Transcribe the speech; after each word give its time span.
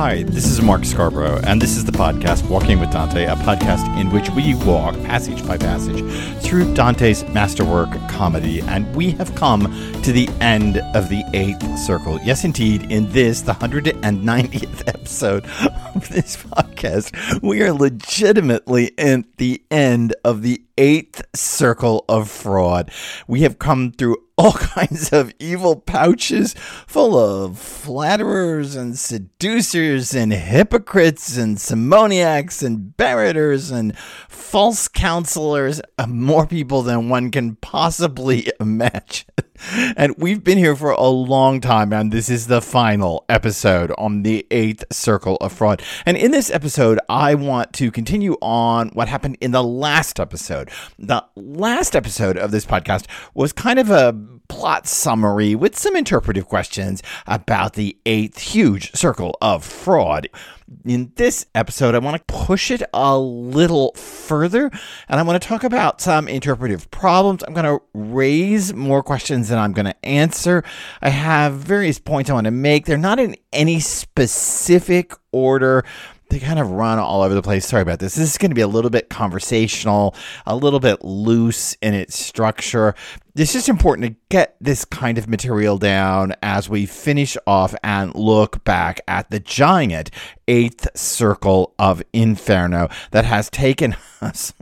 Hi, 0.00 0.22
this 0.22 0.46
is 0.46 0.62
Mark 0.62 0.86
Scarborough, 0.86 1.42
and 1.44 1.60
this 1.60 1.76
is 1.76 1.84
the 1.84 1.92
podcast 1.92 2.48
Walking 2.48 2.80
with 2.80 2.90
Dante, 2.90 3.26
a 3.26 3.34
podcast 3.34 3.84
in 4.00 4.08
which 4.08 4.30
we 4.30 4.54
walk 4.64 4.94
passage 5.02 5.46
by 5.46 5.58
passage 5.58 6.00
through 6.42 6.72
Dante's 6.72 7.22
masterwork 7.34 7.90
comedy. 8.08 8.62
And 8.62 8.96
we 8.96 9.10
have 9.10 9.34
come 9.34 9.64
to 10.00 10.10
the 10.10 10.26
end 10.40 10.78
of 10.94 11.10
the 11.10 11.22
eighth 11.34 11.78
circle. 11.80 12.18
Yes, 12.22 12.44
indeed, 12.44 12.90
in 12.90 13.12
this, 13.12 13.42
the 13.42 13.52
190th 13.52 14.84
episode 14.88 15.44
of 15.94 16.08
this 16.08 16.34
podcast, 16.38 16.69
we 17.42 17.62
are 17.62 17.72
legitimately 17.72 18.98
at 18.98 19.36
the 19.36 19.62
end 19.70 20.14
of 20.24 20.42
the 20.42 20.62
eighth 20.78 21.22
circle 21.34 22.04
of 22.08 22.30
fraud. 22.30 22.90
We 23.28 23.42
have 23.42 23.58
come 23.58 23.92
through 23.92 24.16
all 24.38 24.52
kinds 24.54 25.12
of 25.12 25.32
evil 25.38 25.76
pouches 25.76 26.54
full 26.86 27.18
of 27.18 27.58
flatterers 27.58 28.76
and 28.76 28.98
seducers 28.98 30.14
and 30.14 30.32
hypocrites 30.32 31.36
and 31.36 31.58
simoniacs 31.58 32.62
and 32.62 32.96
barraters 32.96 33.70
and 33.70 33.96
false 33.98 34.88
counselors, 34.88 35.82
uh, 35.98 36.06
more 36.06 36.46
people 36.46 36.82
than 36.82 37.10
one 37.10 37.30
can 37.30 37.56
possibly 37.56 38.50
imagine. 38.60 39.26
And 39.96 40.14
we've 40.16 40.42
been 40.42 40.58
here 40.58 40.76
for 40.76 40.90
a 40.90 41.06
long 41.06 41.60
time, 41.60 41.92
and 41.92 42.12
this 42.12 42.28
is 42.28 42.46
the 42.46 42.60
final 42.60 43.24
episode 43.28 43.92
on 43.98 44.22
the 44.22 44.46
eighth 44.50 44.84
circle 44.90 45.36
of 45.36 45.52
fraud. 45.52 45.82
And 46.06 46.16
in 46.16 46.30
this 46.30 46.50
episode, 46.50 46.98
I 47.08 47.34
want 47.34 47.72
to 47.74 47.90
continue 47.90 48.36
on 48.40 48.88
what 48.90 49.08
happened 49.08 49.38
in 49.40 49.50
the 49.50 49.62
last 49.62 50.18
episode. 50.18 50.70
The 50.98 51.24
last 51.36 51.94
episode 51.94 52.36
of 52.36 52.50
this 52.50 52.66
podcast 52.66 53.06
was 53.34 53.52
kind 53.52 53.78
of 53.78 53.90
a 53.90 54.14
plot 54.48 54.86
summary 54.86 55.54
with 55.54 55.78
some 55.78 55.94
interpretive 55.94 56.46
questions 56.46 57.02
about 57.26 57.74
the 57.74 57.96
eighth 58.04 58.38
huge 58.38 58.92
circle 58.92 59.36
of 59.40 59.64
fraud. 59.64 60.28
In 60.84 61.10
this 61.16 61.46
episode, 61.52 61.96
I 61.96 61.98
want 61.98 62.16
to 62.16 62.32
push 62.32 62.70
it 62.70 62.82
a 62.94 63.18
little 63.18 63.92
further 63.94 64.70
and 65.08 65.18
I 65.18 65.22
want 65.24 65.42
to 65.42 65.48
talk 65.48 65.64
about 65.64 66.00
some 66.00 66.28
interpretive 66.28 66.88
problems. 66.92 67.42
I'm 67.42 67.54
going 67.54 67.64
to 67.64 67.82
raise 67.92 68.72
more 68.72 69.02
questions 69.02 69.48
than 69.48 69.58
I'm 69.58 69.72
going 69.72 69.86
to 69.86 70.06
answer. 70.06 70.62
I 71.02 71.08
have 71.08 71.54
various 71.54 71.98
points 71.98 72.30
I 72.30 72.34
want 72.34 72.44
to 72.44 72.52
make. 72.52 72.86
They're 72.86 72.98
not 72.98 73.18
in 73.18 73.34
any 73.52 73.80
specific 73.80 75.12
order 75.32 75.84
they 76.30 76.38
kind 76.38 76.58
of 76.58 76.70
run 76.70 76.98
all 76.98 77.22
over 77.22 77.34
the 77.34 77.42
place. 77.42 77.66
Sorry 77.66 77.82
about 77.82 77.98
this. 77.98 78.14
This 78.14 78.30
is 78.30 78.38
going 78.38 78.52
to 78.52 78.54
be 78.54 78.60
a 78.60 78.68
little 78.68 78.90
bit 78.90 79.10
conversational, 79.10 80.14
a 80.46 80.56
little 80.56 80.80
bit 80.80 81.04
loose 81.04 81.74
in 81.82 81.92
its 81.92 82.18
structure. 82.18 82.94
It's 83.36 83.52
just 83.52 83.68
important 83.68 84.06
to 84.06 84.16
get 84.28 84.56
this 84.60 84.84
kind 84.84 85.18
of 85.18 85.28
material 85.28 85.76
down 85.76 86.34
as 86.42 86.68
we 86.68 86.86
finish 86.86 87.36
off 87.46 87.74
and 87.82 88.14
look 88.14 88.62
back 88.64 89.00
at 89.08 89.30
the 89.30 89.40
giant 89.40 90.10
eighth 90.46 90.88
circle 90.96 91.74
of 91.78 92.02
Inferno 92.12 92.88
that 93.10 93.24
has 93.24 93.50
taken 93.50 93.96
us. 94.20 94.54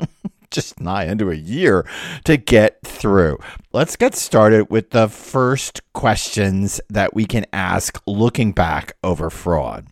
just 0.50 0.80
nigh 0.80 1.04
into 1.04 1.30
a 1.30 1.34
year 1.34 1.86
to 2.24 2.38
get 2.38 2.78
through. 2.82 3.38
Let's 3.74 3.96
get 3.96 4.14
started 4.14 4.70
with 4.70 4.90
the 4.90 5.06
first 5.08 5.82
questions 5.92 6.80
that 6.88 7.14
we 7.14 7.26
can 7.26 7.44
ask 7.52 8.00
looking 8.06 8.52
back 8.52 8.96
over 9.04 9.28
fraud 9.28 9.88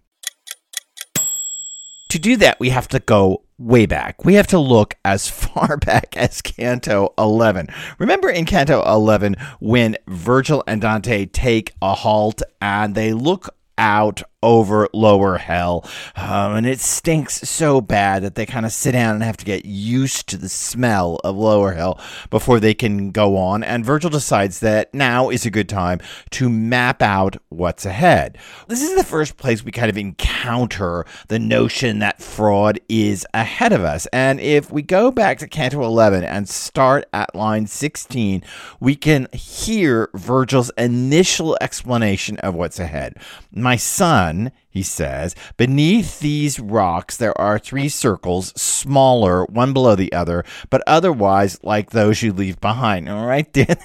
to 2.09 2.19
do 2.19 2.37
that, 2.37 2.61
we 2.61 2.71
have 2.71 2.89
to 2.89 3.01
go 3.01 3.43
way 3.59 3.87
back. 3.87 4.25
We 4.25 4.35
have 4.35 4.47
to 4.49 4.59
look 4.59 4.97
as 5.05 5.29
far 5.31 5.77
back 5.77 6.17
as 6.17 6.43
Canto 6.43 7.15
11. 7.19 7.69
Remember 7.99 8.29
in 8.29 8.45
Canto 8.45 8.83
11 8.83 9.37
when 9.61 9.97
Virgil 10.07 10.63
and 10.67 10.81
Dante 10.81 11.27
take 11.27 11.75
a 11.83 11.95
halt 11.95 12.43
and 12.61 12.95
they 12.95 13.13
look 13.13 13.55
out 13.79 14.23
over 14.47 14.89
lower 14.93 15.39
hell. 15.39 15.85
Um, 16.15 16.55
and 16.55 16.67
it 16.67 16.79
stinks 16.79 17.49
so 17.49 17.81
bad 17.81 18.23
that 18.23 18.37
they 18.37 18.47
kind 18.47 18.65
of 18.65 18.71
sit 18.71 18.93
down 18.93 19.17
and 19.17 19.25
have 19.25 19.37
to 19.39 19.45
get 19.45 19.65
used 19.65 20.29
to 20.29 20.37
the 20.37 20.49
smell 20.49 21.21
of 21.25 21.37
lower 21.37 21.73
hell 21.73 22.01
before 22.31 22.61
they 22.61 22.73
can 22.73 23.11
go 23.11 23.37
on. 23.37 23.65
And 23.65 23.85
Virgil 23.85 24.09
decides 24.09 24.61
that 24.61 24.95
now 24.95 25.31
is 25.31 25.45
a 25.45 25.51
good 25.51 25.69
time 25.69 26.01
to 26.31 26.49
map 26.49 27.03
out 27.03 27.37
what's 27.49 27.85
ahead. 27.85 28.39
This 28.69 28.83
is 28.83 28.95
the 28.95 29.03
first 29.03 29.37
place 29.37 29.65
we 29.65 29.73
kind 29.73 29.91
of 29.91 29.99
encounter 29.99 31.05
the 31.27 31.41
notion 31.41 31.99
that 31.99 32.23
fraud 32.23 32.79
is 32.89 33.27
ahead 33.35 33.73
of 33.73 33.83
us. 33.83 34.07
And 34.13 34.39
if 34.39 34.71
we 34.71 34.83
go 34.83 35.11
back 35.11 35.39
to 35.39 35.49
Canto 35.49 35.83
11 35.83 36.23
and 36.23 36.49
start 36.49 37.07
at 37.13 37.35
line 37.35 37.67
16, 37.67 38.45
we 38.79 38.95
can 38.95 39.27
hear 39.33 40.09
Virgil's 40.15 40.71
initial 40.79 41.59
explanation 41.61 42.37
of 42.39 42.55
what's 42.55 42.79
ahead. 42.79 43.17
My 43.51 43.75
son, 43.75 44.36
he 44.69 44.83
says, 44.83 45.35
beneath 45.57 46.21
these 46.21 46.61
rocks 46.61 47.17
there 47.17 47.39
are 47.41 47.59
three 47.59 47.89
circles, 47.89 48.53
smaller, 48.61 49.45
one 49.47 49.73
below 49.73 49.95
the 49.95 50.13
other, 50.13 50.45
but 50.71 50.83
otherwise 50.87 51.59
like 51.63 51.91
those 51.91 52.23
you 52.23 52.33
leave 52.33 52.61
behind. 52.61 53.09
All 53.09 53.27
right, 53.27 53.51
Dan? 53.53 53.77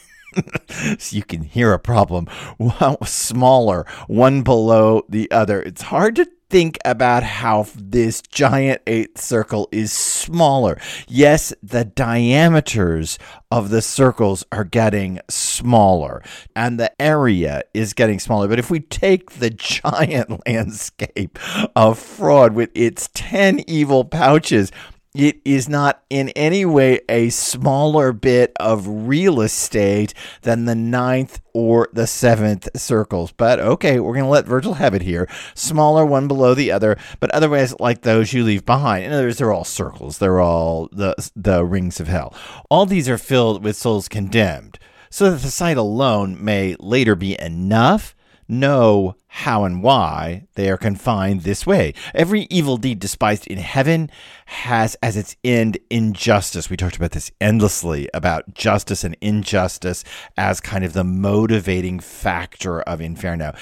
so 0.98 1.16
you 1.16 1.24
can 1.24 1.44
hear 1.44 1.74
a 1.74 1.80
problem. 1.80 2.28
Smaller, 3.04 3.86
one 4.08 4.44
below 4.44 5.04
the 5.10 5.30
other. 5.32 5.62
It's 5.62 5.82
hard 5.84 6.16
to 6.18 6.28
think 6.52 6.78
about 6.84 7.24
how 7.24 7.66
this 7.78 8.22
giant 8.22 8.82
eighth 8.86 9.22
circle 9.22 9.70
is 9.72 9.94
smaller. 9.94 10.78
Yes, 11.08 11.54
the 11.64 11.86
diameters 11.86 13.18
of 13.50 13.70
the 13.70 13.82
circles 13.82 14.44
are 14.52 14.66
getting 14.66 15.22
smaller 15.30 16.22
and 16.54 16.78
the 16.78 16.92
area 17.02 17.64
is 17.74 17.94
getting 17.94 18.20
smaller. 18.20 18.50
But 18.50 18.60
if 18.60 18.70
we 18.70 18.82
take 18.82 19.32
the 19.32 19.50
giant 19.50 20.42
landscape 20.46 21.40
of 21.74 21.98
fraud 21.98 22.54
with 22.54 22.70
its 22.76 23.10
10 23.14 23.62
evil 23.66 24.04
pouches, 24.04 24.74
it 25.14 25.42
is 25.44 25.68
not 25.68 26.04
in 26.10 26.30
any 26.30 26.64
way 26.64 27.02
a 27.10 27.30
smaller 27.30 28.14
bit 28.14 28.54
of 28.60 28.88
real 28.88 29.42
estate 29.42 30.14
than 30.44 30.66
the 30.66 30.76
ninth 30.76 31.42
or 31.54 31.90
the 31.92 32.08
seventh 32.08 32.70
circles. 32.76 33.34
But 33.34 33.60
okay, 33.60 34.00
we're 34.00 34.14
going 34.14 34.26
to 34.26 34.30
let 34.30 34.46
Virgil 34.46 34.76
have 34.76 34.94
it 34.94 35.02
here. 35.02 35.28
Smaller 35.54 36.06
one 36.06 36.30
below 36.30 36.54
the 36.54 36.72
other, 36.72 36.98
but 37.20 37.32
otherwise 37.32 37.78
like 37.80 38.02
those 38.02 38.32
you 38.32 38.44
leave 38.44 38.66
behind. 38.66 39.04
In 39.04 39.12
other 39.12 39.26
words, 39.26 39.38
they're 39.38 39.52
all 39.52 39.66
circles. 39.66 40.18
They're 40.18 40.40
all 40.40 40.88
the, 40.94 41.14
the 41.36 41.66
rings 41.66 42.00
of 42.00 42.08
hell. 42.08 42.34
All 42.70 42.86
these 42.86 43.10
are 43.10 43.18
filled 43.18 43.64
with 43.64 43.76
souls 43.76 44.08
condemned. 44.08 44.80
So 45.10 45.32
that 45.32 45.42
the 45.42 45.52
sight 45.52 45.76
alone 45.76 46.42
may 46.42 46.78
later 46.80 47.16
be 47.16 47.38
enough 47.38 48.16
know 48.52 49.16
how 49.28 49.64
and 49.64 49.82
why 49.82 50.46
they 50.56 50.70
are 50.70 50.78
confined 50.78 51.42
this 51.42 51.66
way. 51.66 51.94
Every 52.14 52.48
evil 52.50 52.78
deed 52.78 53.00
despised 53.00 53.48
in 53.48 53.58
heaven 53.58 54.12
has 54.46 54.96
as 55.02 55.18
its 55.18 55.36
end 55.44 55.80
injustice. 55.90 56.70
We 56.70 56.78
talked 56.78 56.98
about 56.98 57.12
this 57.12 57.32
endlessly 57.40 58.10
about 58.14 58.54
justice 58.54 59.04
and 59.04 59.18
injustice 59.22 60.04
as 60.38 60.60
kind 60.60 60.84
of 60.84 60.94
the 60.94 61.04
motivating 61.04 62.00
factor 62.00 62.82
of 62.82 63.02
Inferno. 63.02 63.56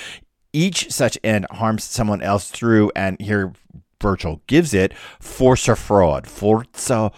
Each 0.52 0.92
such 0.92 1.18
end 1.24 1.46
harms 1.52 1.84
someone 1.84 2.24
else 2.24 2.50
through, 2.50 2.92
and 2.96 3.22
here 3.22 3.54
Virgil 4.02 4.42
gives 4.48 4.74
it 4.74 4.94
force 5.20 5.70
or 5.70 5.76
fraud. 5.76 6.26
Forza 6.26 7.12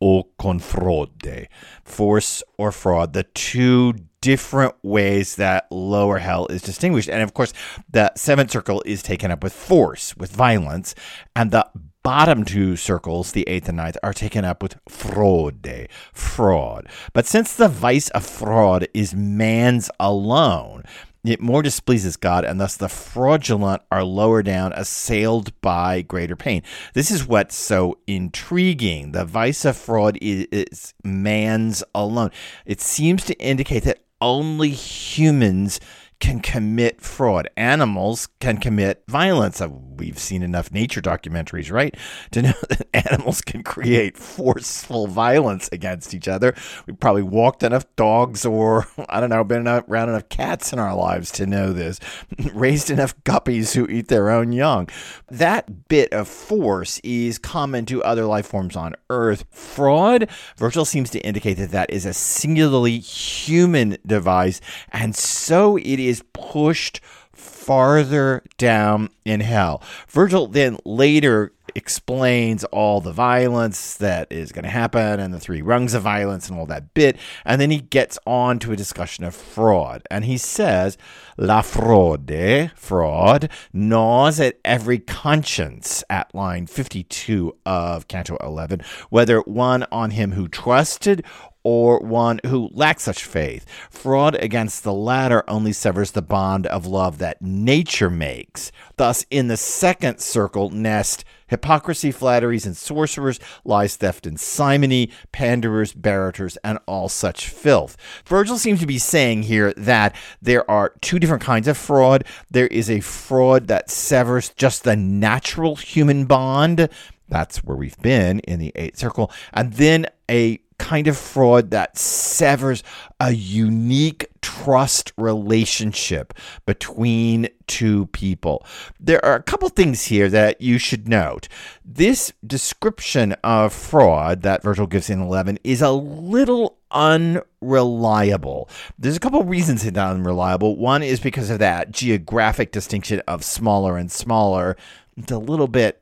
o 0.00 0.24
confrode. 0.40 1.46
Force 1.84 2.42
or 2.56 2.72
fraud, 2.72 3.12
the 3.12 3.24
two 3.24 3.94
different 4.20 4.74
ways 4.82 5.36
that 5.36 5.66
lower 5.70 6.18
hell 6.18 6.46
is 6.48 6.62
distinguished. 6.62 7.08
And 7.08 7.22
of 7.22 7.34
course, 7.34 7.52
the 7.90 8.12
seventh 8.16 8.50
circle 8.50 8.82
is 8.84 9.02
taken 9.02 9.30
up 9.30 9.42
with 9.42 9.52
force, 9.52 10.16
with 10.16 10.30
violence, 10.32 10.94
and 11.36 11.50
the 11.50 11.66
bottom 12.02 12.44
two 12.44 12.74
circles, 12.76 13.32
the 13.32 13.46
eighth 13.48 13.68
and 13.68 13.76
ninth, 13.76 13.98
are 14.02 14.14
taken 14.14 14.44
up 14.44 14.62
with 14.62 14.78
fraude, 14.88 15.88
fraud. 16.12 16.88
But 17.12 17.26
since 17.26 17.54
the 17.54 17.68
vice 17.68 18.08
of 18.10 18.24
fraud 18.24 18.88
is 18.94 19.14
man's 19.14 19.90
alone, 20.00 20.84
it 21.24 21.40
more 21.40 21.62
displeases 21.62 22.16
God, 22.16 22.44
and 22.44 22.60
thus 22.60 22.76
the 22.76 22.88
fraudulent 22.88 23.82
are 23.90 24.04
lower 24.04 24.42
down, 24.42 24.72
assailed 24.72 25.58
by 25.60 26.00
greater 26.00 26.36
pain. 26.36 26.62
This 26.94 27.10
is 27.10 27.26
what's 27.26 27.56
so 27.56 27.98
intriguing. 28.06 29.12
The 29.12 29.24
vice 29.24 29.64
of 29.64 29.76
fraud 29.76 30.16
is, 30.22 30.46
is 30.50 30.94
man's 31.04 31.82
alone. 31.94 32.30
It 32.64 32.80
seems 32.80 33.24
to 33.26 33.34
indicate 33.34 33.82
that 33.84 33.98
only 34.20 34.70
humans 34.70 35.80
can 36.20 36.40
commit 36.40 37.00
fraud. 37.00 37.48
Animals 37.56 38.28
can 38.40 38.58
commit 38.58 39.04
violence. 39.06 39.60
Uh, 39.60 39.68
we've 39.68 40.18
seen 40.18 40.42
enough 40.42 40.72
nature 40.72 41.00
documentaries, 41.00 41.70
right, 41.70 41.96
to 42.32 42.42
know 42.42 42.52
that 42.68 42.88
animals 42.92 43.40
can 43.40 43.62
create 43.62 44.16
forceful 44.16 45.06
violence 45.06 45.68
against 45.70 46.14
each 46.14 46.26
other. 46.26 46.54
We've 46.86 46.98
probably 46.98 47.22
walked 47.22 47.62
enough 47.62 47.84
dogs 47.96 48.44
or, 48.44 48.86
I 49.08 49.20
don't 49.20 49.30
know, 49.30 49.44
been 49.44 49.68
around 49.68 50.08
enough 50.08 50.28
cats 50.28 50.72
in 50.72 50.78
our 50.78 50.94
lives 50.94 51.30
to 51.32 51.46
know 51.46 51.72
this, 51.72 52.00
raised 52.52 52.90
enough 52.90 53.16
guppies 53.22 53.74
who 53.74 53.86
eat 53.88 54.08
their 54.08 54.30
own 54.30 54.52
young. 54.52 54.88
That 55.30 55.88
bit 55.88 56.12
of 56.12 56.26
force 56.26 56.98
is 57.04 57.38
common 57.38 57.86
to 57.86 58.02
other 58.02 58.24
life 58.24 58.46
forms 58.46 58.74
on 58.76 58.94
Earth. 59.08 59.44
Fraud, 59.50 60.28
Virgil 60.56 60.84
seems 60.84 61.10
to 61.10 61.20
indicate 61.20 61.54
that 61.54 61.70
that 61.70 61.90
is 61.90 62.04
a 62.04 62.12
singularly 62.12 62.98
human 62.98 63.96
device, 64.04 64.60
and 64.90 65.14
so 65.14 65.76
it 65.76 66.00
is 66.00 66.07
pushed 66.32 67.00
farther 67.32 68.42
down 68.56 69.10
in 69.24 69.40
hell. 69.40 69.82
Virgil 70.08 70.46
then 70.46 70.76
later 70.84 71.52
explains 71.74 72.64
all 72.64 73.00
the 73.00 73.12
violence 73.12 73.94
that 73.96 74.26
is 74.30 74.52
going 74.52 74.64
to 74.64 74.70
happen 74.70 75.20
and 75.20 75.32
the 75.32 75.40
three 75.40 75.62
rungs 75.62 75.94
of 75.94 76.02
violence 76.02 76.48
and 76.48 76.58
all 76.58 76.66
that 76.66 76.92
bit. 76.94 77.16
And 77.44 77.60
then 77.60 77.70
he 77.70 77.80
gets 77.80 78.18
on 78.26 78.58
to 78.60 78.72
a 78.72 78.76
discussion 78.76 79.24
of 79.24 79.34
fraud. 79.34 80.02
And 80.10 80.24
he 80.24 80.38
says, 80.38 80.98
La 81.36 81.62
fraude, 81.62 82.72
fraud, 82.74 83.50
gnaws 83.72 84.40
at 84.40 84.58
every 84.64 84.98
conscience 84.98 86.02
at 86.10 86.34
line 86.34 86.66
52 86.66 87.56
of 87.64 88.08
Canto 88.08 88.36
11, 88.42 88.82
whether 89.10 89.40
one 89.42 89.84
on 89.92 90.10
him 90.10 90.32
who 90.32 90.48
trusted 90.48 91.24
or 91.70 91.98
one 91.98 92.40
who 92.46 92.70
lacks 92.72 93.02
such 93.02 93.26
faith. 93.26 93.66
Fraud 93.90 94.34
against 94.36 94.84
the 94.84 94.92
latter 94.92 95.44
only 95.46 95.70
severs 95.70 96.12
the 96.12 96.22
bond 96.22 96.66
of 96.68 96.86
love 96.86 97.18
that 97.18 97.42
nature 97.42 98.08
makes. 98.08 98.72
Thus, 98.96 99.26
in 99.30 99.48
the 99.48 99.58
second 99.58 100.18
circle 100.18 100.70
nest 100.70 101.26
hypocrisy, 101.48 102.10
flatteries, 102.10 102.64
and 102.64 102.74
sorcerers, 102.74 103.38
lies, 103.66 103.96
theft, 103.96 104.26
and 104.26 104.40
simony, 104.40 105.10
panderers, 105.30 105.92
barraters, 105.92 106.56
and 106.64 106.78
all 106.86 107.10
such 107.10 107.48
filth. 107.48 107.98
Virgil 108.24 108.56
seems 108.56 108.80
to 108.80 108.86
be 108.86 108.98
saying 108.98 109.42
here 109.42 109.74
that 109.76 110.16
there 110.40 110.70
are 110.70 110.94
two 111.02 111.18
different 111.18 111.42
kinds 111.42 111.68
of 111.68 111.76
fraud. 111.76 112.24
There 112.50 112.68
is 112.68 112.88
a 112.88 113.00
fraud 113.00 113.66
that 113.66 113.90
severs 113.90 114.48
just 114.50 114.84
the 114.84 114.96
natural 114.96 115.76
human 115.76 116.24
bond. 116.24 116.88
That's 117.28 117.58
where 117.58 117.76
we've 117.76 117.98
been 117.98 118.40
in 118.40 118.58
the 118.58 118.72
eighth 118.74 118.98
circle. 118.98 119.30
And 119.52 119.72
then 119.74 120.06
a 120.30 120.60
kind 120.78 121.08
of 121.08 121.18
fraud 121.18 121.70
that 121.70 121.98
severs 121.98 122.82
a 123.20 123.32
unique 123.32 124.28
trust 124.40 125.12
relationship 125.16 126.32
between 126.66 127.48
two 127.66 128.06
people. 128.06 128.64
There 128.98 129.22
are 129.24 129.34
a 129.34 129.42
couple 129.42 129.68
things 129.68 130.04
here 130.04 130.28
that 130.28 130.60
you 130.60 130.78
should 130.78 131.08
note. 131.08 131.48
This 131.84 132.32
description 132.46 133.32
of 133.44 133.72
fraud 133.72 134.42
that 134.42 134.62
Virgil 134.62 134.86
gives 134.86 135.10
in 135.10 135.20
11 135.20 135.58
is 135.64 135.82
a 135.82 135.90
little 135.90 136.78
unreliable. 136.90 138.70
There's 138.98 139.16
a 139.16 139.20
couple 139.20 139.44
reasons 139.44 139.84
it's 139.84 139.96
not 139.96 140.14
unreliable. 140.14 140.76
One 140.76 141.02
is 141.02 141.20
because 141.20 141.50
of 141.50 141.58
that 141.58 141.90
geographic 141.90 142.72
distinction 142.72 143.20
of 143.26 143.44
smaller 143.44 143.96
and 143.98 144.10
smaller. 144.10 144.76
It's 145.16 145.32
a 145.32 145.38
little 145.38 145.68
bit 145.68 146.00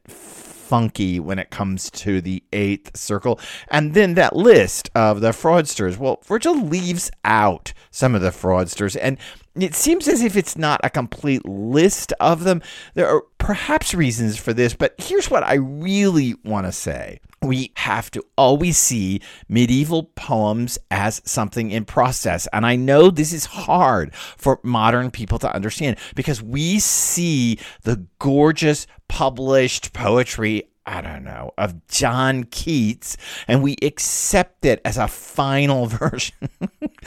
funky 0.66 1.20
when 1.20 1.38
it 1.38 1.50
comes 1.50 1.90
to 1.92 2.20
the 2.20 2.42
eighth 2.52 2.96
circle. 2.96 3.38
And 3.70 3.94
then 3.94 4.14
that 4.14 4.34
list 4.34 4.90
of 4.94 5.20
the 5.20 5.30
fraudsters. 5.30 5.96
Well, 5.96 6.20
Virgil 6.24 6.60
leaves 6.60 7.10
out 7.24 7.72
some 7.90 8.14
of 8.14 8.20
the 8.20 8.30
fraudsters, 8.30 8.96
and 9.00 9.18
it 9.62 9.75
seems 9.75 10.08
as 10.08 10.23
if 10.23 10.37
it's 10.37 10.56
not 10.56 10.81
a 10.82 10.91
complete 10.91 11.44
list 11.47 12.12
of 12.20 12.44
them. 12.44 12.62
There 12.94 13.08
are 13.08 13.23
perhaps 13.38 13.94
reasons 13.94 14.37
for 14.37 14.53
this, 14.53 14.75
but 14.75 14.94
here's 14.99 15.31
what 15.31 15.43
I 15.43 15.55
really 15.55 16.35
want 16.44 16.67
to 16.67 16.73
say. 16.73 17.20
We 17.43 17.73
have 17.76 18.11
to 18.12 18.25
always 18.37 18.79
see 18.79 19.20
medieval 19.49 20.05
poems 20.14 20.79
as 20.91 21.23
something 21.25 21.70
in 21.70 21.85
process. 21.85 22.49
And 22.53 22.67
I 22.67 22.76
know 22.76 23.11
this 23.11 23.32
is 23.32 23.44
hard 23.44 24.14
for 24.14 24.58
modern 24.62 25.11
people 25.11 25.38
to 25.41 25.55
understand 25.55 25.99
because 26.14 26.43
we 26.43 26.79
see 26.81 27.58
the 27.82 28.05
gorgeous 28.19 28.87
published 29.08 29.93
poetry 29.93 30.69
I 30.88 31.00
don't 31.00 31.25
know, 31.25 31.50
of 31.58 31.88
John 31.88 32.44
Keats, 32.44 33.17
and 33.49 33.61
we 33.61 33.75
accept 33.82 34.64
it 34.64 34.81
as 34.85 34.97
a 34.97 35.08
final 35.08 35.87
version. 35.87 36.49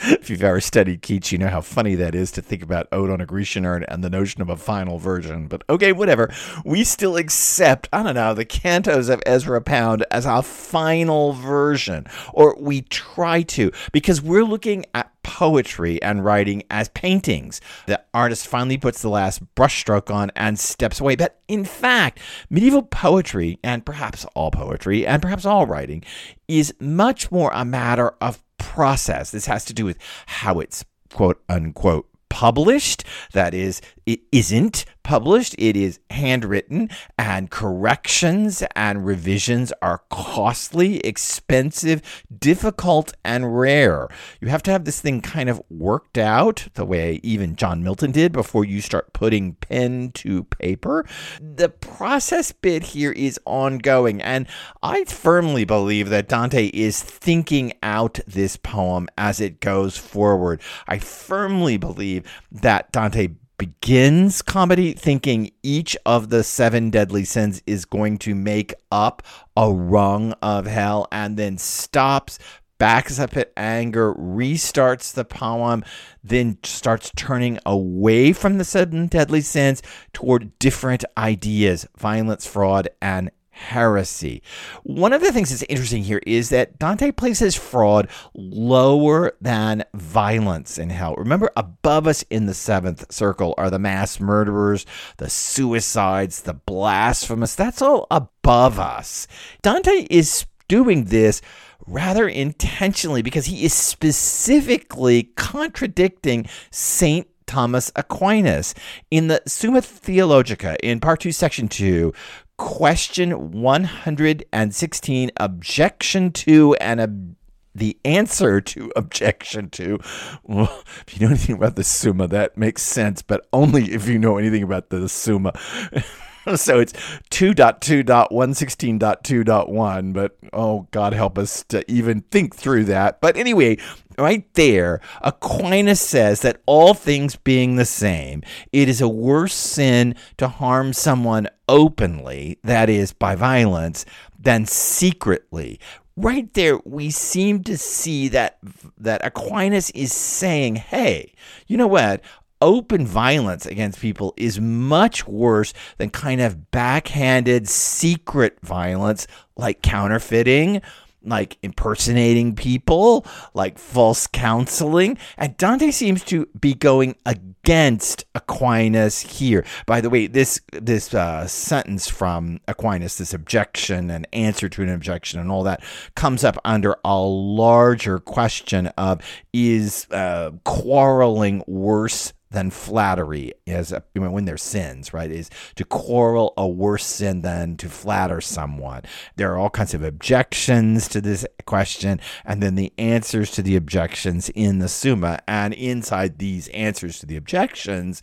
If 0.02 0.30
you've 0.30 0.42
ever 0.42 0.60
studied 0.60 1.02
Keats, 1.02 1.32
you 1.32 1.38
know 1.38 1.48
how 1.48 1.60
funny 1.60 1.94
that 1.96 2.14
is 2.14 2.30
to 2.32 2.42
think 2.42 2.62
about 2.62 2.88
Ode 2.92 3.10
on 3.10 3.20
a 3.20 3.26
Grecian 3.26 3.66
urn 3.66 3.84
and 3.88 4.02
the 4.02 4.10
notion 4.10 4.42
of 4.42 4.48
a 4.48 4.56
final 4.56 4.98
version. 4.98 5.46
But 5.46 5.62
okay, 5.68 5.92
whatever. 5.92 6.32
We 6.64 6.84
still 6.84 7.16
accept, 7.16 7.88
I 7.92 8.02
don't 8.02 8.14
know, 8.14 8.34
the 8.34 8.44
cantos 8.44 9.10
of 9.10 9.22
Ezra 9.26 9.60
Pound 9.60 10.04
as 10.10 10.26
a 10.26 10.42
final 10.42 11.32
version, 11.32 12.06
or 12.32 12.56
we 12.58 12.82
try 12.82 13.42
to, 13.42 13.70
because 13.92 14.22
we're 14.22 14.44
looking 14.44 14.84
at 14.94 15.10
poetry 15.22 16.02
and 16.02 16.24
writing 16.24 16.62
as 16.70 16.88
paintings. 16.88 17.60
The 17.86 18.02
artist 18.14 18.46
finally 18.46 18.78
puts 18.78 19.02
the 19.02 19.08
last 19.08 19.42
brushstroke 19.54 20.12
on 20.12 20.30
and 20.34 20.58
steps 20.58 21.00
away. 21.00 21.16
But 21.16 21.40
in 21.46 21.64
fact, 21.64 22.18
medieval 22.48 22.82
poetry, 22.82 23.58
and 23.62 23.84
perhaps 23.84 24.24
all 24.34 24.50
poetry, 24.50 25.06
and 25.06 25.20
perhaps 25.20 25.44
all 25.44 25.66
writing, 25.66 26.04
is 26.48 26.74
much 26.80 27.30
more 27.30 27.50
a 27.54 27.64
matter 27.64 28.14
of 28.20 28.42
process. 28.80 29.30
This 29.30 29.44
has 29.44 29.66
to 29.66 29.74
do 29.74 29.84
with 29.84 29.98
how 30.24 30.58
it's 30.58 30.86
quote 31.12 31.42
unquote 31.50 32.09
published. 32.40 33.04
That 33.34 33.52
is, 33.52 33.82
it 34.06 34.20
isn't 34.32 34.86
published, 35.02 35.54
it 35.58 35.76
is 35.76 36.00
handwritten, 36.08 36.88
and 37.18 37.50
corrections 37.50 38.62
and 38.74 39.04
revisions 39.04 39.72
are 39.82 40.02
costly, 40.08 41.00
expensive, 41.00 42.00
difficult, 42.38 43.12
and 43.24 43.58
rare. 43.58 44.08
You 44.40 44.48
have 44.48 44.62
to 44.64 44.70
have 44.70 44.84
this 44.84 45.00
thing 45.00 45.20
kind 45.20 45.50
of 45.50 45.60
worked 45.68 46.16
out 46.16 46.68
the 46.74 46.84
way 46.86 47.20
even 47.22 47.56
John 47.56 47.82
Milton 47.82 48.10
did 48.10 48.32
before 48.32 48.64
you 48.64 48.80
start 48.80 49.12
putting 49.12 49.54
pen 49.54 50.12
to 50.12 50.44
paper. 50.44 51.04
The 51.40 51.68
process 51.68 52.52
bit 52.52 52.82
here 52.84 53.12
is 53.12 53.38
ongoing, 53.44 54.22
and 54.22 54.46
I 54.82 55.04
firmly 55.04 55.64
believe 55.64 56.08
that 56.08 56.28
Dante 56.28 56.68
is 56.68 57.02
thinking 57.02 57.74
out 57.82 58.20
this 58.26 58.56
poem 58.56 59.08
as 59.18 59.40
it 59.40 59.60
goes 59.60 59.96
forward. 59.96 60.62
I 60.88 60.98
firmly 60.98 61.76
believe 61.76 62.29
that 62.52 62.90
Dante 62.92 63.28
begins 63.58 64.40
comedy 64.40 64.94
thinking 64.94 65.50
each 65.62 65.94
of 66.06 66.30
the 66.30 66.42
seven 66.42 66.88
deadly 66.88 67.24
sins 67.24 67.62
is 67.66 67.84
going 67.84 68.16
to 68.16 68.34
make 68.34 68.72
up 68.90 69.22
a 69.54 69.70
rung 69.70 70.32
of 70.40 70.64
hell 70.64 71.06
and 71.12 71.36
then 71.36 71.58
stops 71.58 72.38
backs 72.80 73.20
up 73.20 73.36
at 73.36 73.52
anger, 73.58 74.14
restarts 74.14 75.12
the 75.12 75.24
poem, 75.24 75.84
then 76.24 76.56
starts 76.64 77.12
turning 77.14 77.58
away 77.66 78.32
from 78.32 78.56
the 78.56 78.64
seven 78.64 79.06
deadly 79.06 79.42
sins 79.42 79.82
toward 80.14 80.58
different 80.58 81.04
ideas 81.16 81.86
violence, 81.98 82.46
fraud, 82.46 82.88
and 83.02 83.30
heresy. 83.60 84.42
One 84.84 85.12
of 85.12 85.20
the 85.20 85.32
things 85.32 85.50
that's 85.50 85.62
interesting 85.68 86.02
here 86.02 86.20
is 86.26 86.48
that 86.48 86.78
Dante 86.78 87.12
places 87.12 87.54
fraud 87.54 88.08
lower 88.34 89.32
than 89.40 89.84
violence 89.92 90.78
in 90.78 90.90
hell. 90.90 91.14
Remember, 91.16 91.50
above 91.56 92.06
us 92.06 92.24
in 92.30 92.46
the 92.46 92.54
seventh 92.54 93.12
circle 93.12 93.54
are 93.58 93.70
the 93.70 93.78
mass 93.78 94.18
murderers, 94.18 94.86
the 95.18 95.28
suicides, 95.28 96.42
the 96.42 96.54
blasphemous. 96.54 97.54
That's 97.54 97.82
all 97.82 98.06
above 98.10 98.78
us. 98.78 99.26
Dante 99.62 100.06
is 100.10 100.46
doing 100.66 101.04
this 101.04 101.42
rather 101.86 102.28
intentionally 102.28 103.20
because 103.20 103.46
he 103.46 103.64
is 103.64 103.74
specifically 103.74 105.24
contradicting 105.36 106.48
Saint 106.70 107.26
Thomas 107.50 107.90
Aquinas. 107.96 108.74
In 109.10 109.26
the 109.26 109.42
Summa 109.44 109.82
Theologica, 109.82 110.76
in 110.84 111.00
part 111.00 111.20
two, 111.20 111.32
section 111.32 111.66
two, 111.68 112.14
question 112.60 113.52
116, 113.52 115.30
objection 115.38 116.30
to 116.30 116.74
and 116.74 117.00
ob- 117.00 117.34
the 117.74 117.96
answer 118.04 118.60
to 118.60 118.92
objection 118.96 119.70
to. 119.70 119.98
Well, 120.44 120.84
if 121.06 121.14
you 121.14 121.20
know 121.26 121.30
anything 121.30 121.56
about 121.56 121.76
the 121.76 121.84
Summa, 121.84 122.28
that 122.28 122.58
makes 122.58 122.82
sense, 122.82 123.22
but 123.22 123.48
only 123.54 123.92
if 123.92 124.06
you 124.06 124.18
know 124.18 124.36
anything 124.36 124.62
about 124.62 124.90
the 124.90 125.08
Summa. 125.08 125.52
so 126.54 126.80
it's 126.80 126.92
2.2.116.2.1, 127.30 130.12
but 130.12 130.36
oh, 130.52 130.86
God 130.90 131.14
help 131.14 131.38
us 131.38 131.64
to 131.68 131.90
even 131.90 132.20
think 132.30 132.54
through 132.54 132.84
that. 132.84 133.22
But 133.22 133.38
anyway, 133.38 133.78
right 134.20 134.52
there, 134.54 135.00
Aquinas 135.22 136.00
says 136.00 136.40
that 136.42 136.60
all 136.66 136.94
things 136.94 137.36
being 137.36 137.76
the 137.76 137.84
same, 137.84 138.42
it 138.72 138.88
is 138.88 139.00
a 139.00 139.08
worse 139.08 139.54
sin 139.54 140.14
to 140.36 140.48
harm 140.48 140.92
someone 140.92 141.48
openly, 141.68 142.58
that 142.62 142.88
is, 142.88 143.12
by 143.12 143.34
violence, 143.34 144.04
than 144.38 144.66
secretly. 144.66 145.80
Right 146.16 146.52
there, 146.54 146.78
we 146.84 147.10
seem 147.10 147.62
to 147.64 147.78
see 147.78 148.28
that 148.28 148.58
that 148.98 149.24
Aquinas 149.24 149.90
is 149.90 150.12
saying, 150.12 150.76
"Hey, 150.76 151.32
you 151.66 151.76
know 151.76 151.86
what? 151.86 152.22
open 152.62 153.06
violence 153.06 153.64
against 153.64 154.00
people 154.00 154.34
is 154.36 154.60
much 154.60 155.26
worse 155.26 155.72
than 155.96 156.10
kind 156.10 156.40
of 156.40 156.70
backhanded 156.70 157.68
secret 157.68 158.58
violence 158.62 159.26
like 159.56 159.82
counterfeiting 159.82 160.82
like 161.22 161.58
impersonating 161.62 162.54
people, 162.54 163.26
like 163.54 163.78
false 163.78 164.26
counseling. 164.26 165.18
And 165.36 165.56
Dante 165.56 165.90
seems 165.90 166.24
to 166.24 166.46
be 166.58 166.74
going 166.74 167.16
against 167.26 168.24
Aquinas 168.34 169.20
here. 169.20 169.64
By 169.86 170.00
the 170.00 170.10
way, 170.10 170.26
this 170.26 170.60
this 170.72 171.12
uh, 171.14 171.46
sentence 171.46 172.08
from 172.08 172.60
Aquinas, 172.66 173.18
this 173.18 173.34
objection 173.34 174.10
and 174.10 174.26
answer 174.32 174.68
to 174.68 174.82
an 174.82 174.88
objection 174.88 175.40
and 175.40 175.50
all 175.50 175.62
that, 175.64 175.82
comes 176.14 176.44
up 176.44 176.58
under 176.64 176.96
a 177.04 177.18
larger 177.18 178.18
question 178.18 178.88
of 178.98 179.20
is 179.52 180.06
uh, 180.10 180.50
quarreling 180.64 181.62
worse 181.66 182.32
than 182.50 182.70
flattery 182.70 183.52
as 183.66 183.92
a, 183.92 184.02
when 184.14 184.44
they're 184.44 184.56
sins, 184.56 185.14
right? 185.14 185.30
Is 185.30 185.50
to 185.76 185.84
quarrel 185.84 186.52
a 186.56 186.66
worse 186.66 187.06
sin 187.06 187.42
than 187.42 187.76
to 187.76 187.88
flatter 187.88 188.40
someone. 188.40 189.02
There 189.36 189.52
are 189.52 189.58
all 189.58 189.70
kinds 189.70 189.94
of 189.94 190.02
objections 190.02 191.08
to 191.08 191.20
this 191.20 191.46
question, 191.66 192.20
and 192.44 192.62
then 192.62 192.74
the 192.74 192.92
answers 192.98 193.50
to 193.52 193.62
the 193.62 193.76
objections 193.76 194.48
in 194.50 194.78
the 194.80 194.88
Summa. 194.88 195.38
And 195.46 195.74
inside 195.74 196.38
these 196.38 196.68
answers 196.68 197.20
to 197.20 197.26
the 197.26 197.36
objections, 197.36 198.20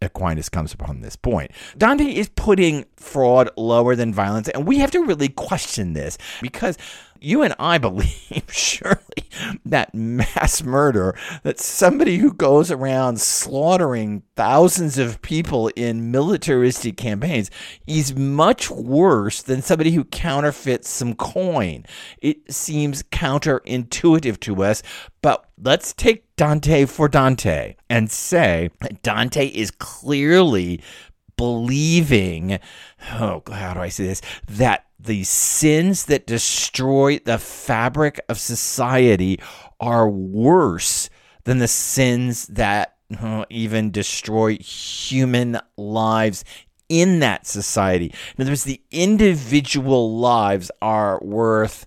Aquinas 0.00 0.48
comes 0.48 0.72
upon 0.72 1.00
this 1.00 1.16
point. 1.16 1.50
Dante 1.76 2.04
is 2.04 2.28
putting 2.28 2.84
fraud 2.96 3.50
lower 3.56 3.96
than 3.96 4.12
violence, 4.12 4.48
and 4.48 4.66
we 4.66 4.78
have 4.78 4.90
to 4.92 5.00
really 5.00 5.28
question 5.28 5.94
this 5.94 6.18
because 6.40 6.76
you 7.24 7.42
and 7.42 7.54
I 7.58 7.78
believe, 7.84 8.44
surely, 8.50 9.00
that 9.64 9.94
mass 9.94 10.62
murder, 10.62 11.16
that 11.42 11.58
somebody 11.58 12.18
who 12.18 12.32
goes 12.32 12.70
around 12.70 13.20
slaughtering 13.20 14.22
thousands 14.36 14.98
of 14.98 15.22
people 15.22 15.68
in 15.76 16.10
militaristic 16.10 16.96
campaigns 16.96 17.50
is 17.86 18.14
much 18.14 18.70
worse 18.70 19.42
than 19.42 19.62
somebody 19.62 19.92
who 19.92 20.04
counterfeits 20.04 20.88
some 20.88 21.14
coin. 21.14 21.84
It 22.18 22.52
seems 22.52 23.02
counterintuitive 23.04 24.40
to 24.40 24.62
us, 24.62 24.82
but 25.22 25.48
let's 25.62 25.92
take 25.92 26.24
Dante 26.36 26.84
for 26.84 27.08
Dante 27.08 27.76
and 27.88 28.10
say 28.10 28.70
Dante 29.02 29.46
is 29.46 29.70
clearly 29.70 30.82
believing, 31.36 32.58
oh, 33.12 33.42
how 33.50 33.74
do 33.74 33.80
I 33.80 33.88
say 33.88 34.06
this? 34.06 34.22
That 34.48 34.86
the 35.04 35.24
sins 35.24 36.06
that 36.06 36.26
destroy 36.26 37.18
the 37.18 37.38
fabric 37.38 38.20
of 38.28 38.38
society 38.38 39.38
are 39.80 40.08
worse 40.08 41.10
than 41.44 41.58
the 41.58 41.68
sins 41.68 42.46
that 42.48 42.96
even 43.50 43.90
destroy 43.90 44.56
human 44.56 45.60
lives 45.76 46.44
in 46.88 47.20
that 47.20 47.46
society. 47.46 48.12
In 48.36 48.42
other 48.42 48.50
words, 48.50 48.64
the 48.64 48.80
individual 48.90 50.18
lives 50.18 50.70
are 50.80 51.20
worth, 51.22 51.86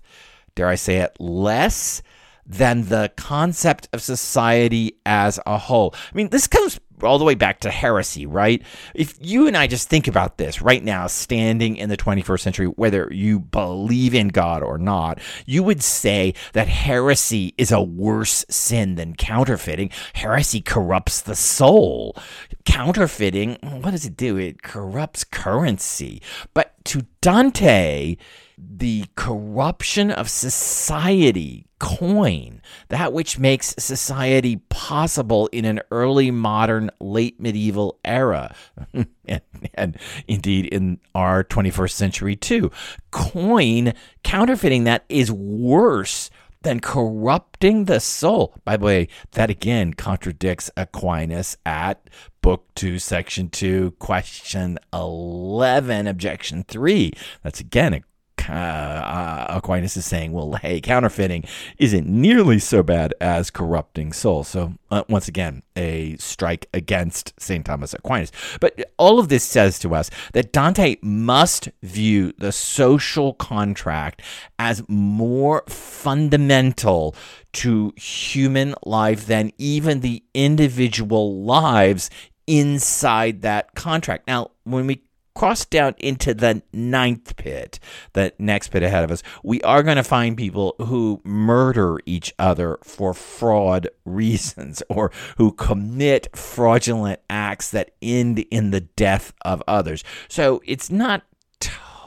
dare 0.54 0.68
I 0.68 0.76
say 0.76 0.98
it, 0.98 1.16
less 1.18 2.02
than 2.46 2.88
the 2.88 3.12
concept 3.16 3.88
of 3.92 4.00
society 4.00 4.98
as 5.04 5.38
a 5.44 5.58
whole. 5.58 5.94
I 5.94 6.16
mean, 6.16 6.28
this 6.28 6.46
comes 6.46 6.80
all 7.02 7.18
the 7.18 7.24
way 7.24 7.34
back 7.34 7.60
to 7.60 7.70
heresy, 7.70 8.26
right? 8.26 8.62
If 8.94 9.16
you 9.20 9.46
and 9.46 9.56
I 9.56 9.66
just 9.66 9.88
think 9.88 10.08
about 10.08 10.38
this 10.38 10.60
right 10.60 10.82
now, 10.82 11.06
standing 11.06 11.76
in 11.76 11.88
the 11.88 11.96
21st 11.96 12.40
century, 12.40 12.66
whether 12.66 13.08
you 13.10 13.40
believe 13.40 14.14
in 14.14 14.28
God 14.28 14.62
or 14.62 14.78
not, 14.78 15.20
you 15.46 15.62
would 15.62 15.82
say 15.82 16.34
that 16.52 16.68
heresy 16.68 17.54
is 17.58 17.72
a 17.72 17.80
worse 17.80 18.44
sin 18.48 18.96
than 18.96 19.14
counterfeiting. 19.14 19.90
Heresy 20.14 20.60
corrupts 20.60 21.20
the 21.20 21.36
soul. 21.36 22.16
Counterfeiting, 22.64 23.58
what 23.62 23.92
does 23.92 24.04
it 24.04 24.16
do? 24.16 24.36
It 24.36 24.62
corrupts 24.62 25.24
currency. 25.24 26.22
But 26.54 26.74
to 26.86 27.06
Dante, 27.20 28.16
the 28.58 29.04
corruption 29.14 30.10
of 30.10 30.28
society, 30.28 31.67
coin, 31.78 32.60
that 32.88 33.12
which 33.12 33.38
makes 33.38 33.74
society 33.78 34.56
possible 34.68 35.48
in 35.52 35.64
an 35.64 35.80
early 35.90 36.30
modern, 36.30 36.90
late 37.00 37.40
medieval 37.40 37.98
era, 38.04 38.54
and, 38.92 39.40
and, 39.74 39.98
indeed 40.26 40.66
in 40.66 40.98
our 41.14 41.44
21st 41.44 41.92
century 41.92 42.36
too. 42.36 42.70
Coin, 43.10 43.92
counterfeiting 44.22 44.84
that 44.84 45.04
is 45.08 45.30
worse 45.30 46.30
than 46.62 46.80
corrupting 46.80 47.84
the 47.84 48.00
soul. 48.00 48.54
By 48.64 48.76
the 48.76 48.84
way, 48.84 49.08
that 49.32 49.50
again 49.50 49.94
contradicts 49.94 50.70
Aquinas 50.76 51.56
at 51.64 52.08
Book 52.42 52.66
2, 52.74 52.98
Section 52.98 53.48
2, 53.50 53.92
Question 53.92 54.78
11, 54.92 56.06
Objection 56.06 56.64
3. 56.64 57.12
That's 57.42 57.60
again 57.60 57.94
a 57.94 58.02
uh, 58.48 59.46
Aquinas 59.48 59.96
is 59.96 60.06
saying, 60.06 60.32
well, 60.32 60.52
hey, 60.54 60.80
counterfeiting 60.80 61.44
isn't 61.78 62.06
nearly 62.06 62.58
so 62.58 62.82
bad 62.82 63.14
as 63.20 63.50
corrupting 63.50 64.12
souls. 64.12 64.48
So, 64.48 64.74
uh, 64.90 65.04
once 65.08 65.28
again, 65.28 65.62
a 65.76 66.16
strike 66.16 66.68
against 66.74 67.38
St. 67.40 67.64
Thomas 67.64 67.94
Aquinas. 67.94 68.32
But 68.60 68.90
all 68.98 69.18
of 69.18 69.28
this 69.28 69.44
says 69.44 69.78
to 69.80 69.94
us 69.94 70.10
that 70.32 70.52
Dante 70.52 70.96
must 71.02 71.68
view 71.82 72.32
the 72.38 72.52
social 72.52 73.34
contract 73.34 74.22
as 74.58 74.82
more 74.88 75.64
fundamental 75.68 77.14
to 77.54 77.92
human 77.96 78.74
life 78.84 79.26
than 79.26 79.52
even 79.58 80.00
the 80.00 80.22
individual 80.34 81.42
lives 81.42 82.10
inside 82.46 83.42
that 83.42 83.74
contract. 83.74 84.26
Now, 84.26 84.50
when 84.64 84.86
we 84.86 85.02
cross 85.38 85.64
down 85.64 85.94
into 85.98 86.34
the 86.34 86.62
ninth 86.72 87.36
pit, 87.36 87.78
the 88.12 88.32
next 88.38 88.68
pit 88.68 88.82
ahead 88.82 89.04
of 89.04 89.10
us, 89.12 89.22
we 89.44 89.62
are 89.62 89.84
going 89.84 89.96
to 89.96 90.02
find 90.02 90.36
people 90.36 90.74
who 90.78 91.20
murder 91.24 91.98
each 92.06 92.34
other 92.40 92.78
for 92.82 93.14
fraud 93.14 93.88
reasons 94.04 94.82
or 94.88 95.12
who 95.36 95.52
commit 95.52 96.28
fraudulent 96.36 97.20
acts 97.30 97.70
that 97.70 97.92
end 98.02 98.40
in 98.50 98.72
the 98.72 98.80
death 98.80 99.32
of 99.42 99.62
others. 99.68 100.02
So 100.28 100.60
it's 100.66 100.90
not 100.90 101.22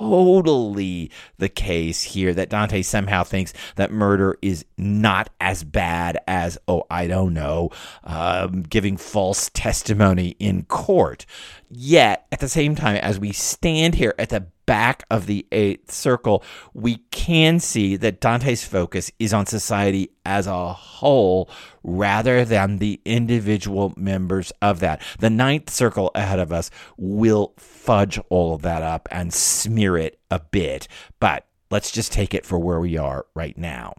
totally 0.01 1.12
the 1.38 1.50
case 1.50 2.01
here 2.01 2.34
that 2.34 2.50
Dante 2.50 2.81
somehow 2.81 3.24
thinks 3.24 3.53
that 3.75 3.91
murder 3.91 4.38
is 4.41 4.65
not 4.77 5.29
as 5.39 5.63
bad 5.63 6.17
as, 6.27 6.58
oh, 6.67 6.84
I 6.89 7.08
don't 7.08 7.34
know, 7.34 7.70
um, 8.03 8.63
giving 8.63 8.98
false 8.98 9.50
testimony 9.53 10.36
in 10.39 10.63
court. 10.63 11.25
Yet, 11.70 12.25
at 12.31 12.39
the 12.39 12.50
same 12.50 12.75
time, 12.75 12.98
as 12.98 13.20
we 13.20 13.31
stand 13.31 13.96
here 13.96 14.15
at 14.17 14.29
the 14.29 14.48
back 14.72 15.04
of 15.12 15.25
the 15.25 15.46
eighth 15.51 15.92
circle, 15.92 16.42
we 16.74 16.96
can 17.12 17.60
see 17.60 17.98
that 17.98 18.22
Dante's 18.22 18.63
focus 18.63 19.12
is 19.20 19.34
on 19.34 19.46
society 19.46 20.12
as 20.25 20.48
a 20.48 20.72
whole 20.72 21.50
rather 21.84 22.46
than 22.46 22.78
the 22.78 23.01
individual 23.04 23.94
members 23.98 24.54
of 24.62 24.80
that. 24.80 25.01
The 25.20 25.30
ninth 25.30 25.70
circle 25.70 26.10
ahead 26.16 26.40
of 26.40 26.54
us 26.54 26.72
will 26.96 27.54
fudge 27.58 28.18
all 28.30 28.56
of 28.56 28.62
that 28.62 28.82
up 28.82 29.10
and 29.12 29.34
smear 29.34 29.98
it 29.98 30.22
a 30.32 30.40
bit, 30.40 30.88
but 31.20 31.48
let's 31.70 31.92
just 31.92 32.13
take 32.13 32.34
it 32.34 32.46
for 32.46 32.58
where 32.58 32.80
we 32.80 32.96
are 32.96 33.25
right 33.36 33.58
now. 33.58 33.96